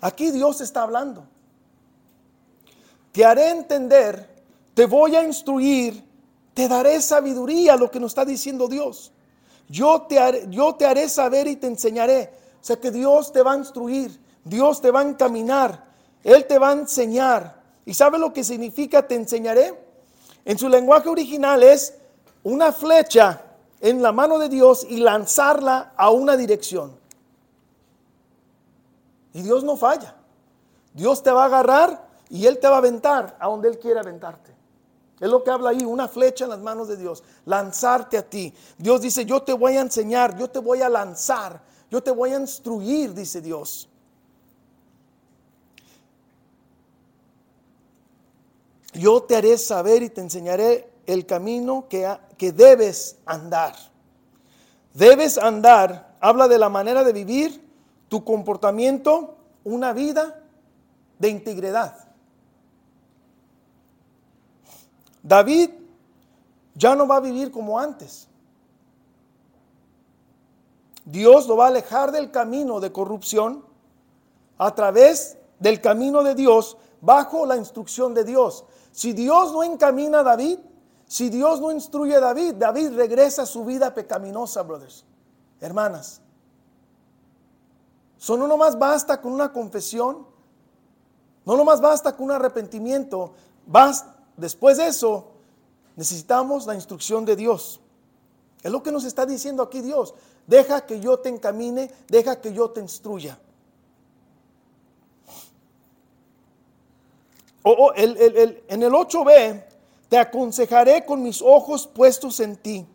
Aquí 0.00 0.30
Dios 0.30 0.60
está 0.60 0.82
hablando. 0.82 1.24
Te 3.12 3.24
haré 3.24 3.50
entender, 3.50 4.28
te 4.74 4.86
voy 4.86 5.16
a 5.16 5.22
instruir, 5.22 6.02
te 6.54 6.66
daré 6.66 7.00
sabiduría, 7.00 7.76
lo 7.76 7.90
que 7.90 8.00
nos 8.00 8.12
está 8.12 8.24
diciendo 8.24 8.68
Dios. 8.68 9.12
Yo 9.68 10.02
te, 10.02 10.18
haré, 10.18 10.46
yo 10.48 10.74
te 10.74 10.86
haré 10.86 11.08
saber 11.08 11.46
y 11.46 11.56
te 11.56 11.66
enseñaré. 11.66 12.32
O 12.60 12.64
sea 12.64 12.76
que 12.76 12.90
Dios 12.90 13.32
te 13.32 13.42
va 13.42 13.52
a 13.52 13.58
instruir, 13.58 14.18
Dios 14.44 14.80
te 14.80 14.90
va 14.90 15.00
a 15.00 15.04
encaminar, 15.04 15.84
Él 16.24 16.46
te 16.46 16.58
va 16.58 16.70
a 16.70 16.72
enseñar. 16.72 17.60
¿Y 17.84 17.94
sabe 17.94 18.18
lo 18.18 18.32
que 18.32 18.44
significa 18.44 19.06
te 19.06 19.14
enseñaré? 19.14 19.74
En 20.44 20.58
su 20.58 20.68
lenguaje 20.68 21.08
original 21.08 21.62
es 21.62 21.94
una 22.42 22.72
flecha 22.72 23.42
en 23.80 24.02
la 24.02 24.12
mano 24.12 24.38
de 24.38 24.48
Dios 24.48 24.86
y 24.88 24.98
lanzarla 24.98 25.92
a 25.96 26.10
una 26.10 26.36
dirección. 26.36 26.96
Y 29.32 29.42
Dios 29.42 29.64
no 29.64 29.76
falla. 29.76 30.14
Dios 30.94 31.22
te 31.22 31.30
va 31.30 31.42
a 31.42 31.46
agarrar 31.46 32.08
y 32.28 32.46
Él 32.46 32.58
te 32.58 32.68
va 32.68 32.76
a 32.76 32.78
aventar 32.78 33.36
a 33.38 33.48
donde 33.48 33.68
Él 33.68 33.78
quiere 33.78 34.00
aventarte. 34.00 34.52
Es 35.20 35.28
lo 35.28 35.44
que 35.44 35.50
habla 35.50 35.70
ahí, 35.70 35.84
una 35.84 36.08
flecha 36.08 36.44
en 36.44 36.50
las 36.50 36.58
manos 36.58 36.88
de 36.88 36.96
Dios, 36.96 37.22
lanzarte 37.44 38.18
a 38.18 38.28
ti. 38.28 38.52
Dios 38.76 39.00
dice, 39.00 39.24
yo 39.24 39.42
te 39.42 39.52
voy 39.52 39.76
a 39.76 39.80
enseñar, 39.80 40.36
yo 40.36 40.50
te 40.50 40.58
voy 40.58 40.82
a 40.82 40.88
lanzar, 40.88 41.60
yo 41.90 42.02
te 42.02 42.10
voy 42.10 42.32
a 42.32 42.40
instruir, 42.40 43.14
dice 43.14 43.40
Dios. 43.40 43.88
Yo 48.92 49.22
te 49.22 49.36
haré 49.36 49.56
saber 49.58 50.02
y 50.02 50.10
te 50.10 50.20
enseñaré 50.20 50.90
el 51.06 51.26
camino 51.26 51.86
que, 51.88 52.08
que 52.36 52.52
debes 52.52 53.16
andar. 53.24 53.74
Debes 54.94 55.38
andar, 55.38 56.16
habla 56.20 56.48
de 56.48 56.58
la 56.58 56.68
manera 56.68 57.02
de 57.02 57.12
vivir, 57.12 57.66
tu 58.08 58.24
comportamiento, 58.24 59.36
una 59.64 59.92
vida 59.92 60.42
de 61.18 61.28
integridad. 61.28 61.96
David 65.22 65.70
ya 66.74 66.94
no 66.94 67.06
va 67.06 67.16
a 67.16 67.20
vivir 67.20 67.50
como 67.50 67.78
antes. 67.78 68.28
Dios 71.04 71.46
lo 71.46 71.56
va 71.56 71.66
a 71.66 71.68
alejar 71.68 72.12
del 72.12 72.30
camino 72.30 72.80
de 72.80 72.92
corrupción 72.92 73.64
a 74.58 74.74
través 74.74 75.36
del 75.58 75.80
camino 75.80 76.22
de 76.22 76.34
Dios 76.34 76.76
bajo 77.00 77.46
la 77.46 77.56
instrucción 77.56 78.14
de 78.14 78.24
Dios. 78.24 78.64
Si 78.92 79.12
Dios 79.12 79.52
no 79.52 79.62
encamina 79.62 80.20
a 80.20 80.22
David, 80.22 80.58
si 81.06 81.28
Dios 81.28 81.60
no 81.60 81.72
instruye 81.72 82.14
a 82.16 82.20
David, 82.20 82.54
David 82.54 82.94
regresa 82.94 83.42
a 83.42 83.46
su 83.46 83.64
vida 83.64 83.92
pecaminosa, 83.92 84.62
brothers, 84.62 85.04
hermanas. 85.60 86.20
Solo 88.18 88.46
no 88.46 88.56
más 88.56 88.78
basta 88.78 89.20
con 89.20 89.32
una 89.32 89.52
confesión, 89.52 90.26
no 91.44 91.56
nomás 91.56 91.80
basta 91.80 92.14
con 92.16 92.26
un 92.26 92.30
arrepentimiento, 92.32 93.32
después 94.36 94.76
de 94.76 94.86
eso 94.86 95.32
necesitamos 95.96 96.66
la 96.66 96.74
instrucción 96.74 97.24
de 97.24 97.34
Dios. 97.34 97.80
Es 98.62 98.70
lo 98.70 98.82
que 98.82 98.92
nos 98.92 99.04
está 99.04 99.26
diciendo 99.26 99.62
aquí 99.62 99.80
Dios. 99.80 100.14
Deja 100.46 100.86
que 100.86 101.00
yo 101.00 101.18
te 101.18 101.28
encamine, 101.28 101.90
deja 102.08 102.40
que 102.40 102.52
yo 102.52 102.70
te 102.70 102.80
instruya. 102.80 103.38
En 107.64 108.82
el 108.82 108.92
8b, 108.92 109.64
te 110.08 110.18
aconsejaré 110.18 111.04
con 111.04 111.22
mis 111.22 111.40
ojos 111.40 111.86
puestos 111.86 112.40
en 112.40 112.56
ti. 112.56 112.86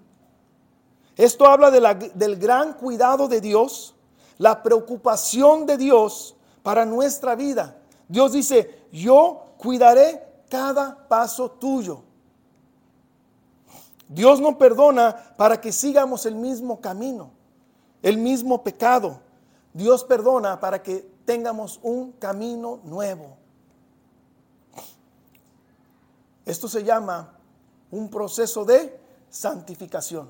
Esto 1.16 1.48
habla 1.48 1.72
del 1.72 2.36
gran 2.36 2.74
cuidado 2.74 3.28
de 3.28 3.42
Dios, 3.42 3.96
la 4.38 4.62
preocupación 4.62 5.66
de 5.66 5.78
Dios 5.78 6.36
para 6.62 6.86
nuestra 6.86 7.36
vida. 7.36 7.78
Dios 8.08 8.34
dice, 8.34 8.86
yo 8.92 9.46
cuidaré 9.58 10.24
cada 10.50 11.08
paso 11.08 11.50
tuyo. 11.50 12.04
Dios 14.08 14.40
no 14.40 14.58
perdona 14.58 15.34
para 15.38 15.60
que 15.60 15.72
sigamos 15.72 16.26
el 16.26 16.36
mismo 16.36 16.80
camino, 16.80 17.32
el 18.02 18.18
mismo 18.18 18.64
pecado. 18.64 19.20
Dios 19.74 20.04
perdona 20.04 20.60
para 20.60 20.84
que 20.84 21.10
tengamos 21.26 21.80
un 21.84 22.12
camino 22.14 22.80
nuevo. 22.84 23.38
Esto 26.48 26.70
se 26.70 26.82
llama 26.82 27.34
un 27.92 28.10
proceso 28.10 28.64
de 28.64 28.98
santificación. 29.30 30.30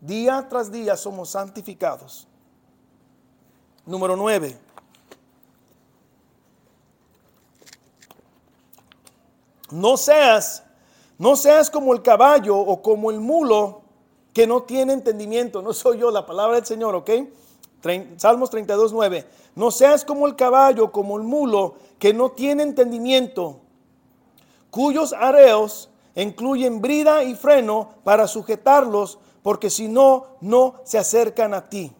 Día 0.00 0.44
tras 0.50 0.72
día 0.72 0.96
somos 0.96 1.30
santificados. 1.30 2.26
Número 3.86 4.16
9. 4.16 4.58
No 9.70 9.96
seas, 9.96 10.64
no 11.16 11.36
seas 11.36 11.70
como 11.70 11.94
el 11.94 12.02
caballo 12.02 12.58
o 12.58 12.82
como 12.82 13.12
el 13.12 13.20
mulo 13.20 13.82
que 14.34 14.48
no 14.48 14.64
tiene 14.64 14.94
entendimiento. 14.94 15.62
No 15.62 15.72
soy 15.72 15.98
yo 15.98 16.10
la 16.10 16.26
palabra 16.26 16.56
del 16.56 16.66
Señor, 16.66 16.96
¿ok? 16.96 17.10
Salmos 18.16 18.50
32, 18.50 18.92
9. 18.92 19.28
No 19.54 19.70
seas 19.70 20.04
como 20.04 20.26
el 20.26 20.34
caballo, 20.34 20.90
como 20.90 21.16
el 21.16 21.22
mulo 21.22 21.76
que 22.00 22.12
no 22.12 22.32
tiene 22.32 22.64
entendimiento 22.64 23.60
cuyos 24.72 25.12
areos 25.12 25.90
incluyen 26.14 26.80
brida 26.80 27.22
y 27.24 27.34
freno 27.34 27.90
para 28.04 28.26
sujetarlos, 28.26 29.18
porque 29.42 29.68
si 29.68 29.86
no, 29.86 30.28
no 30.40 30.80
se 30.82 30.98
acercan 30.98 31.52
a 31.52 31.68
ti. 31.68 31.92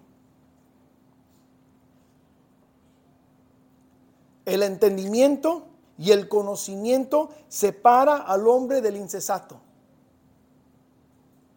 El 4.47 4.63
entendimiento 4.63 5.67
y 5.99 6.13
el 6.13 6.31
conocimiento 6.31 7.29
separa 7.47 8.17
al 8.17 8.49
hombre 8.49 8.81
del 8.81 8.97
incesato. 8.97 9.61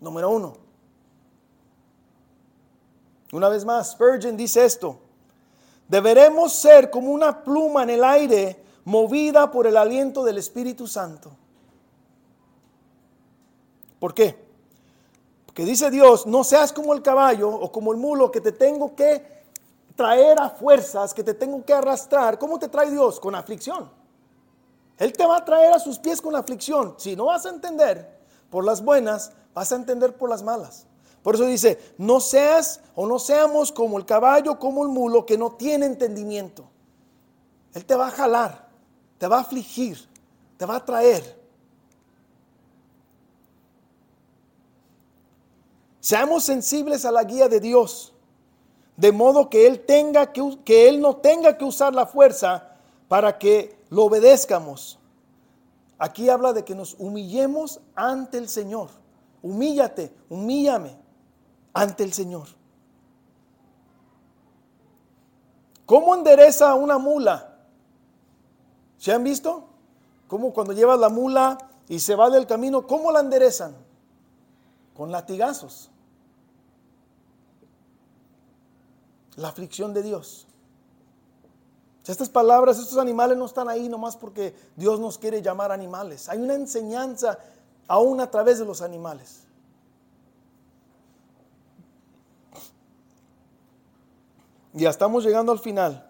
Número 0.02 0.30
uno. 0.30 0.58
Una 3.32 3.48
vez 3.48 3.64
más, 3.64 3.92
Spurgeon 3.92 4.36
dice 4.36 4.66
esto. 4.66 5.00
Deberemos 5.88 6.52
ser 6.52 6.92
como 6.92 7.12
una 7.12 7.42
pluma 7.42 7.84
en 7.84 7.92
el 7.92 8.04
aire 8.04 8.65
movida 8.86 9.52
por 9.52 9.68
el 9.68 9.76
aliento 9.76 10.24
del 10.24 10.38
Espíritu 10.38 10.88
Santo. 10.88 11.32
¿Por 14.00 14.14
qué? 14.14 14.46
Porque 15.46 15.66
dice 15.66 15.90
Dios, 15.90 16.28
no 16.28 16.44
seas 16.44 16.72
como 16.72 16.94
el 16.94 17.02
caballo 17.02 17.50
o 17.50 17.72
como 17.72 17.92
el 17.92 17.98
mulo 17.98 18.32
que 18.32 18.42
te 18.42 18.52
tengo 18.52 18.96
que 18.96 19.44
traer 19.96 20.40
a 20.40 20.50
fuerzas, 20.50 21.14
que 21.14 21.24
te 21.24 21.34
tengo 21.34 21.66
que 21.66 21.74
arrastrar. 21.74 22.38
¿Cómo 22.38 22.60
te 22.60 22.68
trae 22.68 22.92
Dios? 22.92 23.20
Con 23.20 23.34
aflicción. 23.34 23.90
Él 24.98 25.14
te 25.14 25.26
va 25.26 25.38
a 25.38 25.46
traer 25.46 25.74
a 25.74 25.80
sus 25.80 25.98
pies 25.98 26.22
con 26.22 26.36
aflicción. 26.36 26.96
Si 26.98 27.16
no 27.16 27.26
vas 27.26 27.46
a 27.46 27.50
entender 27.50 28.20
por 28.50 28.64
las 28.64 28.84
buenas, 28.84 29.32
vas 29.54 29.72
a 29.72 29.76
entender 29.76 30.16
por 30.16 30.30
las 30.30 30.44
malas. 30.44 30.86
Por 31.24 31.36
eso 31.36 31.46
dice, 31.46 31.96
no 31.98 32.20
seas 32.20 32.82
o 32.94 33.08
no 33.08 33.18
seamos 33.18 33.72
como 33.72 33.98
el 33.98 34.06
caballo, 34.06 34.60
como 34.60 34.84
el 34.84 34.90
mulo 34.90 35.26
que 35.26 35.40
no 35.40 35.54
tiene 35.54 35.88
entendimiento. 35.88 36.66
Él 37.74 37.84
te 37.84 37.96
va 37.96 38.08
a 38.08 38.12
jalar 38.12 38.65
te 39.18 39.28
va 39.28 39.38
a 39.38 39.42
afligir, 39.42 39.98
te 40.58 40.66
va 40.66 40.78
a 40.78 40.86
traer. 40.86 41.44
Seamos 46.00 46.44
sensibles 46.44 47.04
a 47.06 47.12
la 47.12 47.24
guía 47.24 47.48
de 47.48 47.60
Dios, 47.60 48.14
de 48.96 49.12
modo 49.12 49.50
que 49.50 49.66
Él, 49.66 49.86
tenga 49.86 50.32
que, 50.32 50.60
que 50.64 50.88
Él 50.88 51.02
no 51.02 51.16
tenga 51.16 51.58
que 51.58 51.66
usar 51.66 51.94
la 51.94 52.06
fuerza 52.06 52.76
para 53.08 53.38
que 53.38 53.78
lo 53.90 54.04
obedezcamos. 54.04 55.00
Aquí 55.98 56.30
habla 56.30 56.54
de 56.54 56.64
que 56.64 56.76
nos 56.76 56.96
humillemos 57.00 57.80
ante 57.96 58.38
el 58.38 58.50
Señor. 58.50 58.90
Humíllate, 59.42 60.14
humíllame 60.30 60.96
ante 61.74 62.04
el 62.04 62.14
Señor. 62.14 62.48
¿Cómo 65.86 66.16
endereza 66.16 66.74
una 66.74 66.98
mula? 66.98 67.55
¿Se 68.98 69.12
han 69.12 69.24
visto? 69.24 69.68
Cómo 70.28 70.54
cuando 70.54 70.74
llevas 70.74 71.00
la 71.00 71.10
mula 71.10 71.58
y 71.88 72.00
se 72.00 72.16
va 72.16 72.30
del 72.30 72.48
camino, 72.48 72.88
¿cómo 72.88 73.12
la 73.12 73.20
enderezan? 73.20 73.76
Con 74.96 75.12
latigazos. 75.12 75.92
La 79.36 79.50
aflicción 79.50 79.94
de 79.94 80.02
Dios. 80.02 80.48
Estas 82.08 82.30
palabras, 82.30 82.78
estos 82.78 82.98
animales 83.00 83.38
no 83.38 83.46
están 83.46 83.68
ahí 83.68 83.90
nomás 83.90 84.16
porque 84.16 84.56
Dios 84.76 85.00
nos 85.00 85.18
quiere 85.18 85.42
llamar 85.42 85.72
animales. 85.72 86.30
Hay 86.30 86.40
una 86.40 86.54
enseñanza 86.54 87.40
aún 87.88 88.22
a 88.22 88.30
través 88.30 88.60
de 88.60 88.66
los 88.66 88.82
animales. 88.82 89.42
Ya 94.74 94.90
estamos 94.90 95.24
llegando 95.24 95.52
al 95.52 95.60
final. 95.60 96.08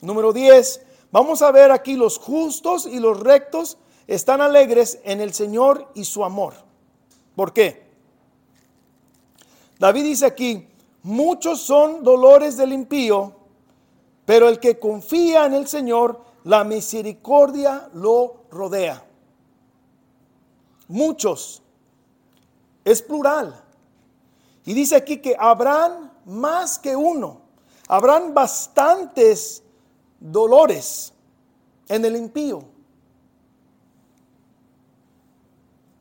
Número 0.00 0.32
10. 0.32 0.86
Vamos 1.14 1.42
a 1.42 1.52
ver 1.52 1.70
aquí 1.70 1.94
los 1.94 2.18
justos 2.18 2.86
y 2.86 2.98
los 2.98 3.20
rectos 3.20 3.78
están 4.08 4.40
alegres 4.40 4.98
en 5.04 5.20
el 5.20 5.32
Señor 5.32 5.88
y 5.94 6.06
su 6.06 6.24
amor. 6.24 6.54
¿Por 7.36 7.52
qué? 7.52 7.86
David 9.78 10.02
dice 10.02 10.26
aquí, 10.26 10.66
muchos 11.04 11.60
son 11.60 12.02
dolores 12.02 12.56
del 12.56 12.72
impío, 12.72 13.32
pero 14.24 14.48
el 14.48 14.58
que 14.58 14.80
confía 14.80 15.46
en 15.46 15.54
el 15.54 15.68
Señor, 15.68 16.20
la 16.42 16.64
misericordia 16.64 17.88
lo 17.94 18.46
rodea. 18.50 19.06
Muchos. 20.88 21.62
Es 22.84 23.00
plural. 23.00 23.62
Y 24.64 24.74
dice 24.74 24.96
aquí 24.96 25.18
que 25.18 25.36
habrán 25.38 26.12
más 26.24 26.76
que 26.76 26.96
uno. 26.96 27.40
Habrán 27.86 28.34
bastantes 28.34 29.63
dolores 30.24 31.12
en 31.88 32.04
el 32.04 32.16
impío. 32.16 32.64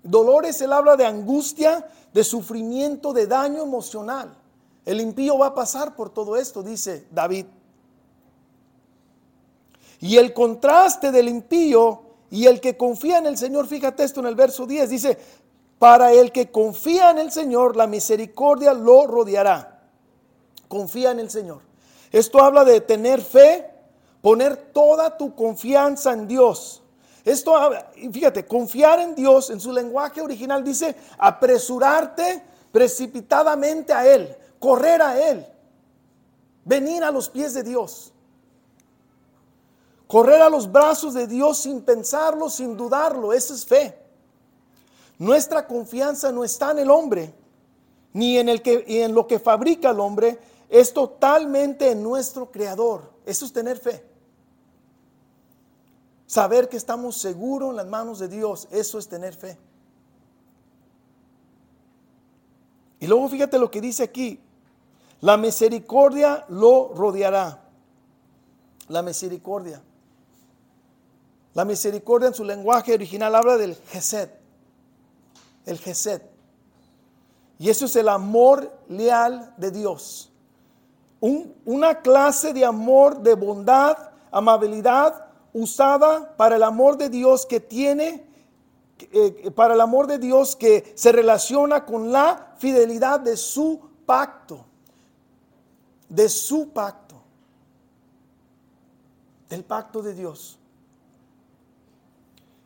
Dolores, 0.02 0.62
él 0.62 0.74
habla 0.74 0.96
de 0.96 1.06
angustia, 1.06 1.88
de 2.14 2.24
sufrimiento, 2.24 3.14
de 3.14 3.28
daño 3.28 3.64
emocional. 3.64 4.36
El 4.86 5.00
impío 5.00 5.38
va 5.38 5.48
a 5.48 5.56
pasar 5.56 5.96
por 5.96 6.10
todo 6.10 6.36
esto, 6.36 6.62
dice 6.62 7.08
David. 7.12 7.46
Y 10.00 10.18
el 10.18 10.34
contraste 10.34 11.12
del 11.12 11.30
impío 11.30 12.02
y 12.30 12.48
el 12.48 12.60
que 12.60 12.76
confía 12.76 13.20
en 13.20 13.26
el 13.26 13.38
Señor, 13.38 13.68
fíjate 13.68 14.04
esto 14.04 14.20
en 14.20 14.26
el 14.26 14.36
verso 14.36 14.66
10, 14.66 14.90
dice, 14.90 15.18
para 15.80 16.12
el 16.12 16.32
que 16.32 16.52
confía 16.52 17.12
en 17.12 17.20
el 17.20 17.32
Señor, 17.32 17.78
la 17.78 17.88
misericordia 17.88 18.74
lo 18.74 19.08
rodeará. 19.08 19.82
Confía 20.68 21.12
en 21.12 21.20
el 21.20 21.30
Señor. 21.30 21.62
Esto 22.12 22.44
habla 22.44 22.66
de 22.66 22.82
tener 22.82 23.22
fe, 23.22 23.73
poner 24.24 24.56
toda 24.72 25.18
tu 25.18 25.36
confianza 25.36 26.14
en 26.14 26.30
Dios. 26.30 26.82
Esto, 27.26 27.54
fíjate, 28.10 28.48
confiar 28.48 29.02
en 29.02 29.16
Dios 29.16 29.50
en 29.50 29.60
su 29.60 29.74
lenguaje 29.74 30.22
original 30.22 30.64
dice 30.64 30.96
apresurarte 31.18 32.42
precipitadamente 32.72 33.92
a 33.92 34.08
Él, 34.08 34.34
correr 34.60 35.02
a 35.02 35.20
Él, 35.30 35.46
venir 36.64 37.04
a 37.04 37.12
los 37.12 37.28
pies 37.28 37.54
de 37.54 37.64
Dios, 37.64 38.14
correr 40.08 40.42
a 40.42 40.50
los 40.50 40.72
brazos 40.72 41.14
de 41.14 41.28
Dios 41.28 41.58
sin 41.58 41.82
pensarlo, 41.82 42.50
sin 42.50 42.78
dudarlo, 42.78 43.34
eso 43.34 43.54
es 43.54 43.66
fe. 43.66 44.00
Nuestra 45.20 45.68
confianza 45.68 46.32
no 46.32 46.46
está 46.46 46.72
en 46.72 46.80
el 46.80 46.90
hombre, 46.90 47.34
ni 48.14 48.38
en, 48.38 48.48
el 48.48 48.62
que, 48.62 48.86
en 48.88 49.14
lo 49.14 49.28
que 49.28 49.40
fabrica 49.40 49.90
el 49.90 50.00
hombre, 50.00 50.40
es 50.70 50.94
totalmente 50.94 51.92
en 51.92 52.02
nuestro 52.02 52.50
Creador. 52.50 53.12
Eso 53.26 53.44
es 53.44 53.52
tener 53.52 53.78
fe. 53.78 54.13
Saber 56.34 56.68
que 56.68 56.78
estamos 56.78 57.18
seguros 57.18 57.70
en 57.70 57.76
las 57.76 57.86
manos 57.86 58.18
de 58.18 58.28
Dios, 58.28 58.68
eso 58.72 58.98
es 58.98 59.08
tener 59.08 59.36
fe. 59.36 59.56
Y 63.00 63.06
luego 63.06 63.30
fíjate 63.30 63.60
lo 63.60 63.70
que 63.70 63.80
dice 63.80 64.02
aquí, 64.02 64.40
la 65.22 65.38
misericordia 65.38 66.44
lo 66.50 66.92
rodeará. 66.96 67.62
La 68.88 69.04
misericordia. 69.04 69.80
La 71.54 71.66
misericordia 71.66 72.30
en 72.30 72.34
su 72.34 72.44
lenguaje 72.44 72.96
original 72.96 73.36
habla 73.36 73.56
del 73.56 73.76
Gesed. 73.76 74.32
El 75.68 75.78
Gesed. 75.78 76.24
Y 77.60 77.70
eso 77.70 77.86
es 77.86 77.96
el 77.96 78.10
amor 78.10 78.76
leal 78.90 79.54
de 79.58 79.70
Dios. 79.70 80.32
una 81.20 82.02
clase 82.02 82.54
de 82.54 82.66
amor, 82.66 83.20
de 83.20 83.36
bondad, 83.36 83.96
amabilidad, 84.32 85.33
usada 85.54 86.36
para 86.36 86.56
el 86.56 86.64
amor 86.64 86.98
de 86.98 87.10
Dios 87.10 87.46
que 87.46 87.60
tiene, 87.60 88.26
eh, 89.12 89.52
para 89.56 89.76
el 89.76 89.82
amor 89.82 90.08
de 90.08 90.18
Dios 90.18 90.56
que 90.56 90.92
se 90.96 91.12
relaciona 91.12 91.86
con 91.86 92.12
la 92.12 92.56
fidelidad 92.58 93.20
de 93.20 93.38
su 93.38 93.80
pacto, 94.06 94.66
de 96.10 96.28
su 96.28 96.70
pacto, 96.70 97.22
del 99.50 99.64
pacto 99.64 100.02
de 100.02 100.14
Dios. 100.14 100.60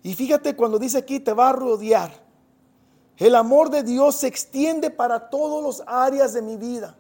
Y 0.04 0.14
fíjate 0.14 0.56
cuando 0.56 0.80
dice 0.80 1.00
aquí 1.00 1.20
te 1.20 1.34
va 1.34 1.50
a 1.50 1.54
rodear. 1.54 2.26
El 3.18 3.36
amor 3.36 3.70
de 3.70 3.84
Dios 3.84 4.16
se 4.18 4.28
extiende 4.28 4.90
para 4.90 5.30
todas 5.30 5.80
las 5.80 5.88
áreas 5.88 6.34
de 6.34 6.42
mi 6.42 6.56
vida. 6.56 6.96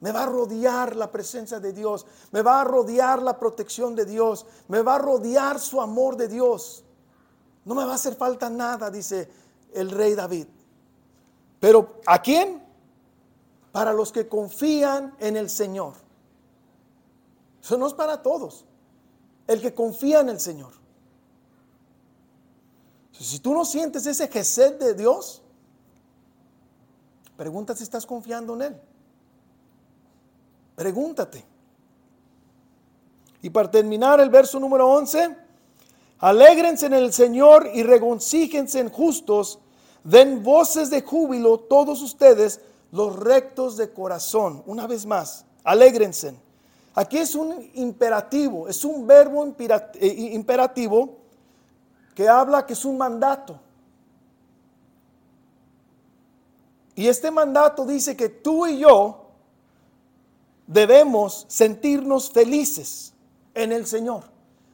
Me 0.00 0.12
va 0.12 0.24
a 0.24 0.26
rodear 0.26 0.94
la 0.94 1.10
presencia 1.10 1.58
de 1.58 1.72
Dios. 1.72 2.06
Me 2.30 2.42
va 2.42 2.60
a 2.60 2.64
rodear 2.64 3.22
la 3.22 3.38
protección 3.38 3.94
de 3.94 4.04
Dios. 4.04 4.46
Me 4.68 4.82
va 4.82 4.96
a 4.96 4.98
rodear 4.98 5.58
su 5.58 5.80
amor 5.80 6.16
de 6.16 6.28
Dios. 6.28 6.84
No 7.64 7.74
me 7.74 7.84
va 7.84 7.92
a 7.92 7.94
hacer 7.96 8.14
falta 8.14 8.50
nada, 8.50 8.90
dice 8.90 9.28
el 9.72 9.90
rey 9.90 10.14
David. 10.14 10.46
Pero 11.58 12.00
¿a 12.06 12.20
quién? 12.20 12.62
Para 13.72 13.92
los 13.92 14.12
que 14.12 14.28
confían 14.28 15.16
en 15.18 15.36
el 15.36 15.50
Señor. 15.50 15.94
Eso 17.62 17.76
no 17.76 17.86
es 17.86 17.94
para 17.94 18.22
todos. 18.22 18.64
El 19.46 19.60
que 19.60 19.74
confía 19.74 20.20
en 20.20 20.28
el 20.28 20.40
Señor. 20.40 20.72
Si 23.12 23.38
tú 23.38 23.54
no 23.54 23.64
sientes 23.64 24.06
ese 24.06 24.28
gesed 24.28 24.78
de 24.78 24.94
Dios, 24.94 25.42
pregunta 27.36 27.74
si 27.74 27.82
estás 27.82 28.04
confiando 28.04 28.54
en 28.54 28.62
Él. 28.62 28.80
Pregúntate. 30.76 31.44
Y 33.42 33.50
para 33.50 33.70
terminar 33.70 34.20
el 34.20 34.30
verso 34.30 34.60
número 34.60 34.88
11, 34.88 35.36
alégrense 36.18 36.86
en 36.86 36.94
el 36.94 37.12
Señor 37.12 37.70
y 37.72 37.82
regocíjense 37.82 38.80
en 38.80 38.90
justos, 38.90 39.58
den 40.04 40.42
voces 40.42 40.90
de 40.90 41.02
júbilo 41.02 41.60
todos 41.60 42.02
ustedes, 42.02 42.60
los 42.92 43.16
rectos 43.16 43.76
de 43.76 43.92
corazón. 43.92 44.62
Una 44.66 44.86
vez 44.86 45.06
más, 45.06 45.44
alégrense. 45.64 46.34
Aquí 46.94 47.18
es 47.18 47.34
un 47.34 47.70
imperativo, 47.74 48.68
es 48.68 48.84
un 48.84 49.06
verbo 49.06 49.54
eh, 49.58 50.30
imperativo 50.32 51.18
que 52.14 52.28
habla 52.28 52.64
que 52.66 52.72
es 52.72 52.84
un 52.84 52.96
mandato. 52.96 53.60
Y 56.94 57.08
este 57.08 57.30
mandato 57.30 57.84
dice 57.84 58.16
que 58.16 58.30
tú 58.30 58.66
y 58.66 58.78
yo 58.78 59.25
debemos 60.66 61.46
sentirnos 61.48 62.30
felices 62.30 63.12
en 63.54 63.72
el 63.72 63.86
Señor. 63.86 64.24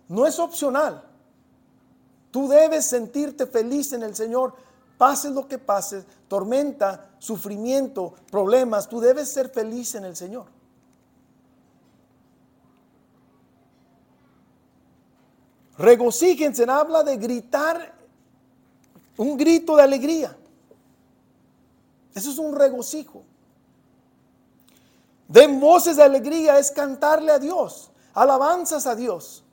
No 0.08 0.26
es 0.26 0.38
opcional. 0.38 1.04
Tú 2.30 2.48
debes 2.48 2.86
sentirte 2.86 3.46
feliz 3.46 3.92
en 3.92 4.02
el 4.02 4.14
Señor, 4.14 4.54
pase 4.96 5.30
lo 5.30 5.46
que 5.46 5.58
pase, 5.58 6.04
tormenta, 6.28 7.10
sufrimiento, 7.18 8.14
problemas, 8.30 8.88
tú 8.88 9.00
debes 9.00 9.30
ser 9.30 9.50
feliz 9.50 9.94
en 9.94 10.04
el 10.04 10.16
Señor. 10.16 10.46
Regocíjense, 15.76 16.64
habla 16.68 17.02
de 17.02 17.16
gritar 17.16 17.94
un 19.16 19.36
grito 19.36 19.76
de 19.76 19.82
alegría. 19.82 20.36
Eso 22.14 22.30
es 22.30 22.38
un 22.38 22.54
regocijo. 22.54 23.24
Den 25.28 25.60
voces 25.60 25.96
de 25.96 26.02
alegría 26.02 26.58
es 26.58 26.70
cantarle 26.70 27.32
a 27.32 27.38
Dios, 27.38 27.90
alabanzas 28.14 28.86
a 28.86 28.94
Dios. 28.94 29.44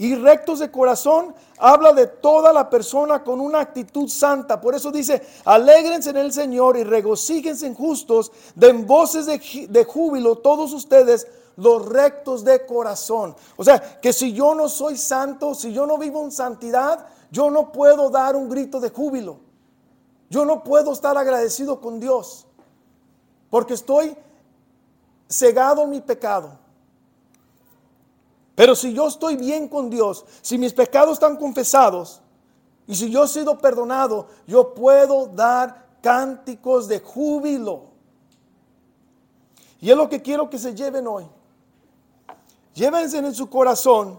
Y 0.00 0.14
rectos 0.14 0.60
de 0.60 0.70
corazón 0.70 1.34
habla 1.58 1.92
de 1.92 2.06
toda 2.06 2.52
la 2.52 2.70
persona 2.70 3.24
con 3.24 3.40
una 3.40 3.60
actitud 3.60 4.08
santa. 4.08 4.60
Por 4.60 4.76
eso 4.76 4.92
dice, 4.92 5.26
alégrense 5.44 6.10
en 6.10 6.18
el 6.18 6.32
Señor 6.32 6.76
y 6.76 6.84
regocíjense 6.84 7.66
en 7.66 7.74
justos, 7.74 8.30
den 8.54 8.86
voces 8.86 9.26
de, 9.26 9.66
de 9.68 9.84
júbilo 9.84 10.38
todos 10.38 10.72
ustedes, 10.72 11.26
los 11.56 11.84
rectos 11.84 12.44
de 12.44 12.64
corazón. 12.64 13.34
O 13.56 13.64
sea, 13.64 14.00
que 14.00 14.12
si 14.12 14.32
yo 14.32 14.54
no 14.54 14.68
soy 14.68 14.96
santo, 14.96 15.52
si 15.54 15.72
yo 15.72 15.84
no 15.84 15.98
vivo 15.98 16.22
en 16.22 16.30
santidad, 16.30 17.06
yo 17.32 17.50
no 17.50 17.72
puedo 17.72 18.08
dar 18.08 18.36
un 18.36 18.48
grito 18.48 18.78
de 18.78 18.90
júbilo. 18.90 19.40
Yo 20.30 20.44
no 20.44 20.62
puedo 20.62 20.92
estar 20.92 21.18
agradecido 21.18 21.80
con 21.80 21.98
Dios 21.98 22.47
porque 23.50 23.74
estoy 23.74 24.16
cegado 25.28 25.84
en 25.84 25.90
mi 25.90 26.00
pecado. 26.00 26.58
Pero 28.54 28.74
si 28.74 28.92
yo 28.92 29.06
estoy 29.06 29.36
bien 29.36 29.68
con 29.68 29.88
Dios, 29.88 30.24
si 30.42 30.58
mis 30.58 30.72
pecados 30.72 31.12
están 31.12 31.36
confesados 31.36 32.20
y 32.86 32.94
si 32.94 33.10
yo 33.10 33.24
he 33.24 33.28
sido 33.28 33.58
perdonado, 33.58 34.26
yo 34.46 34.74
puedo 34.74 35.26
dar 35.26 35.86
cánticos 36.02 36.88
de 36.88 37.00
júbilo. 37.00 37.84
Y 39.80 39.90
es 39.90 39.96
lo 39.96 40.08
que 40.08 40.20
quiero 40.20 40.50
que 40.50 40.58
se 40.58 40.74
lleven 40.74 41.06
hoy. 41.06 41.28
Llévense 42.74 43.18
en 43.18 43.34
su 43.34 43.48
corazón 43.48 44.18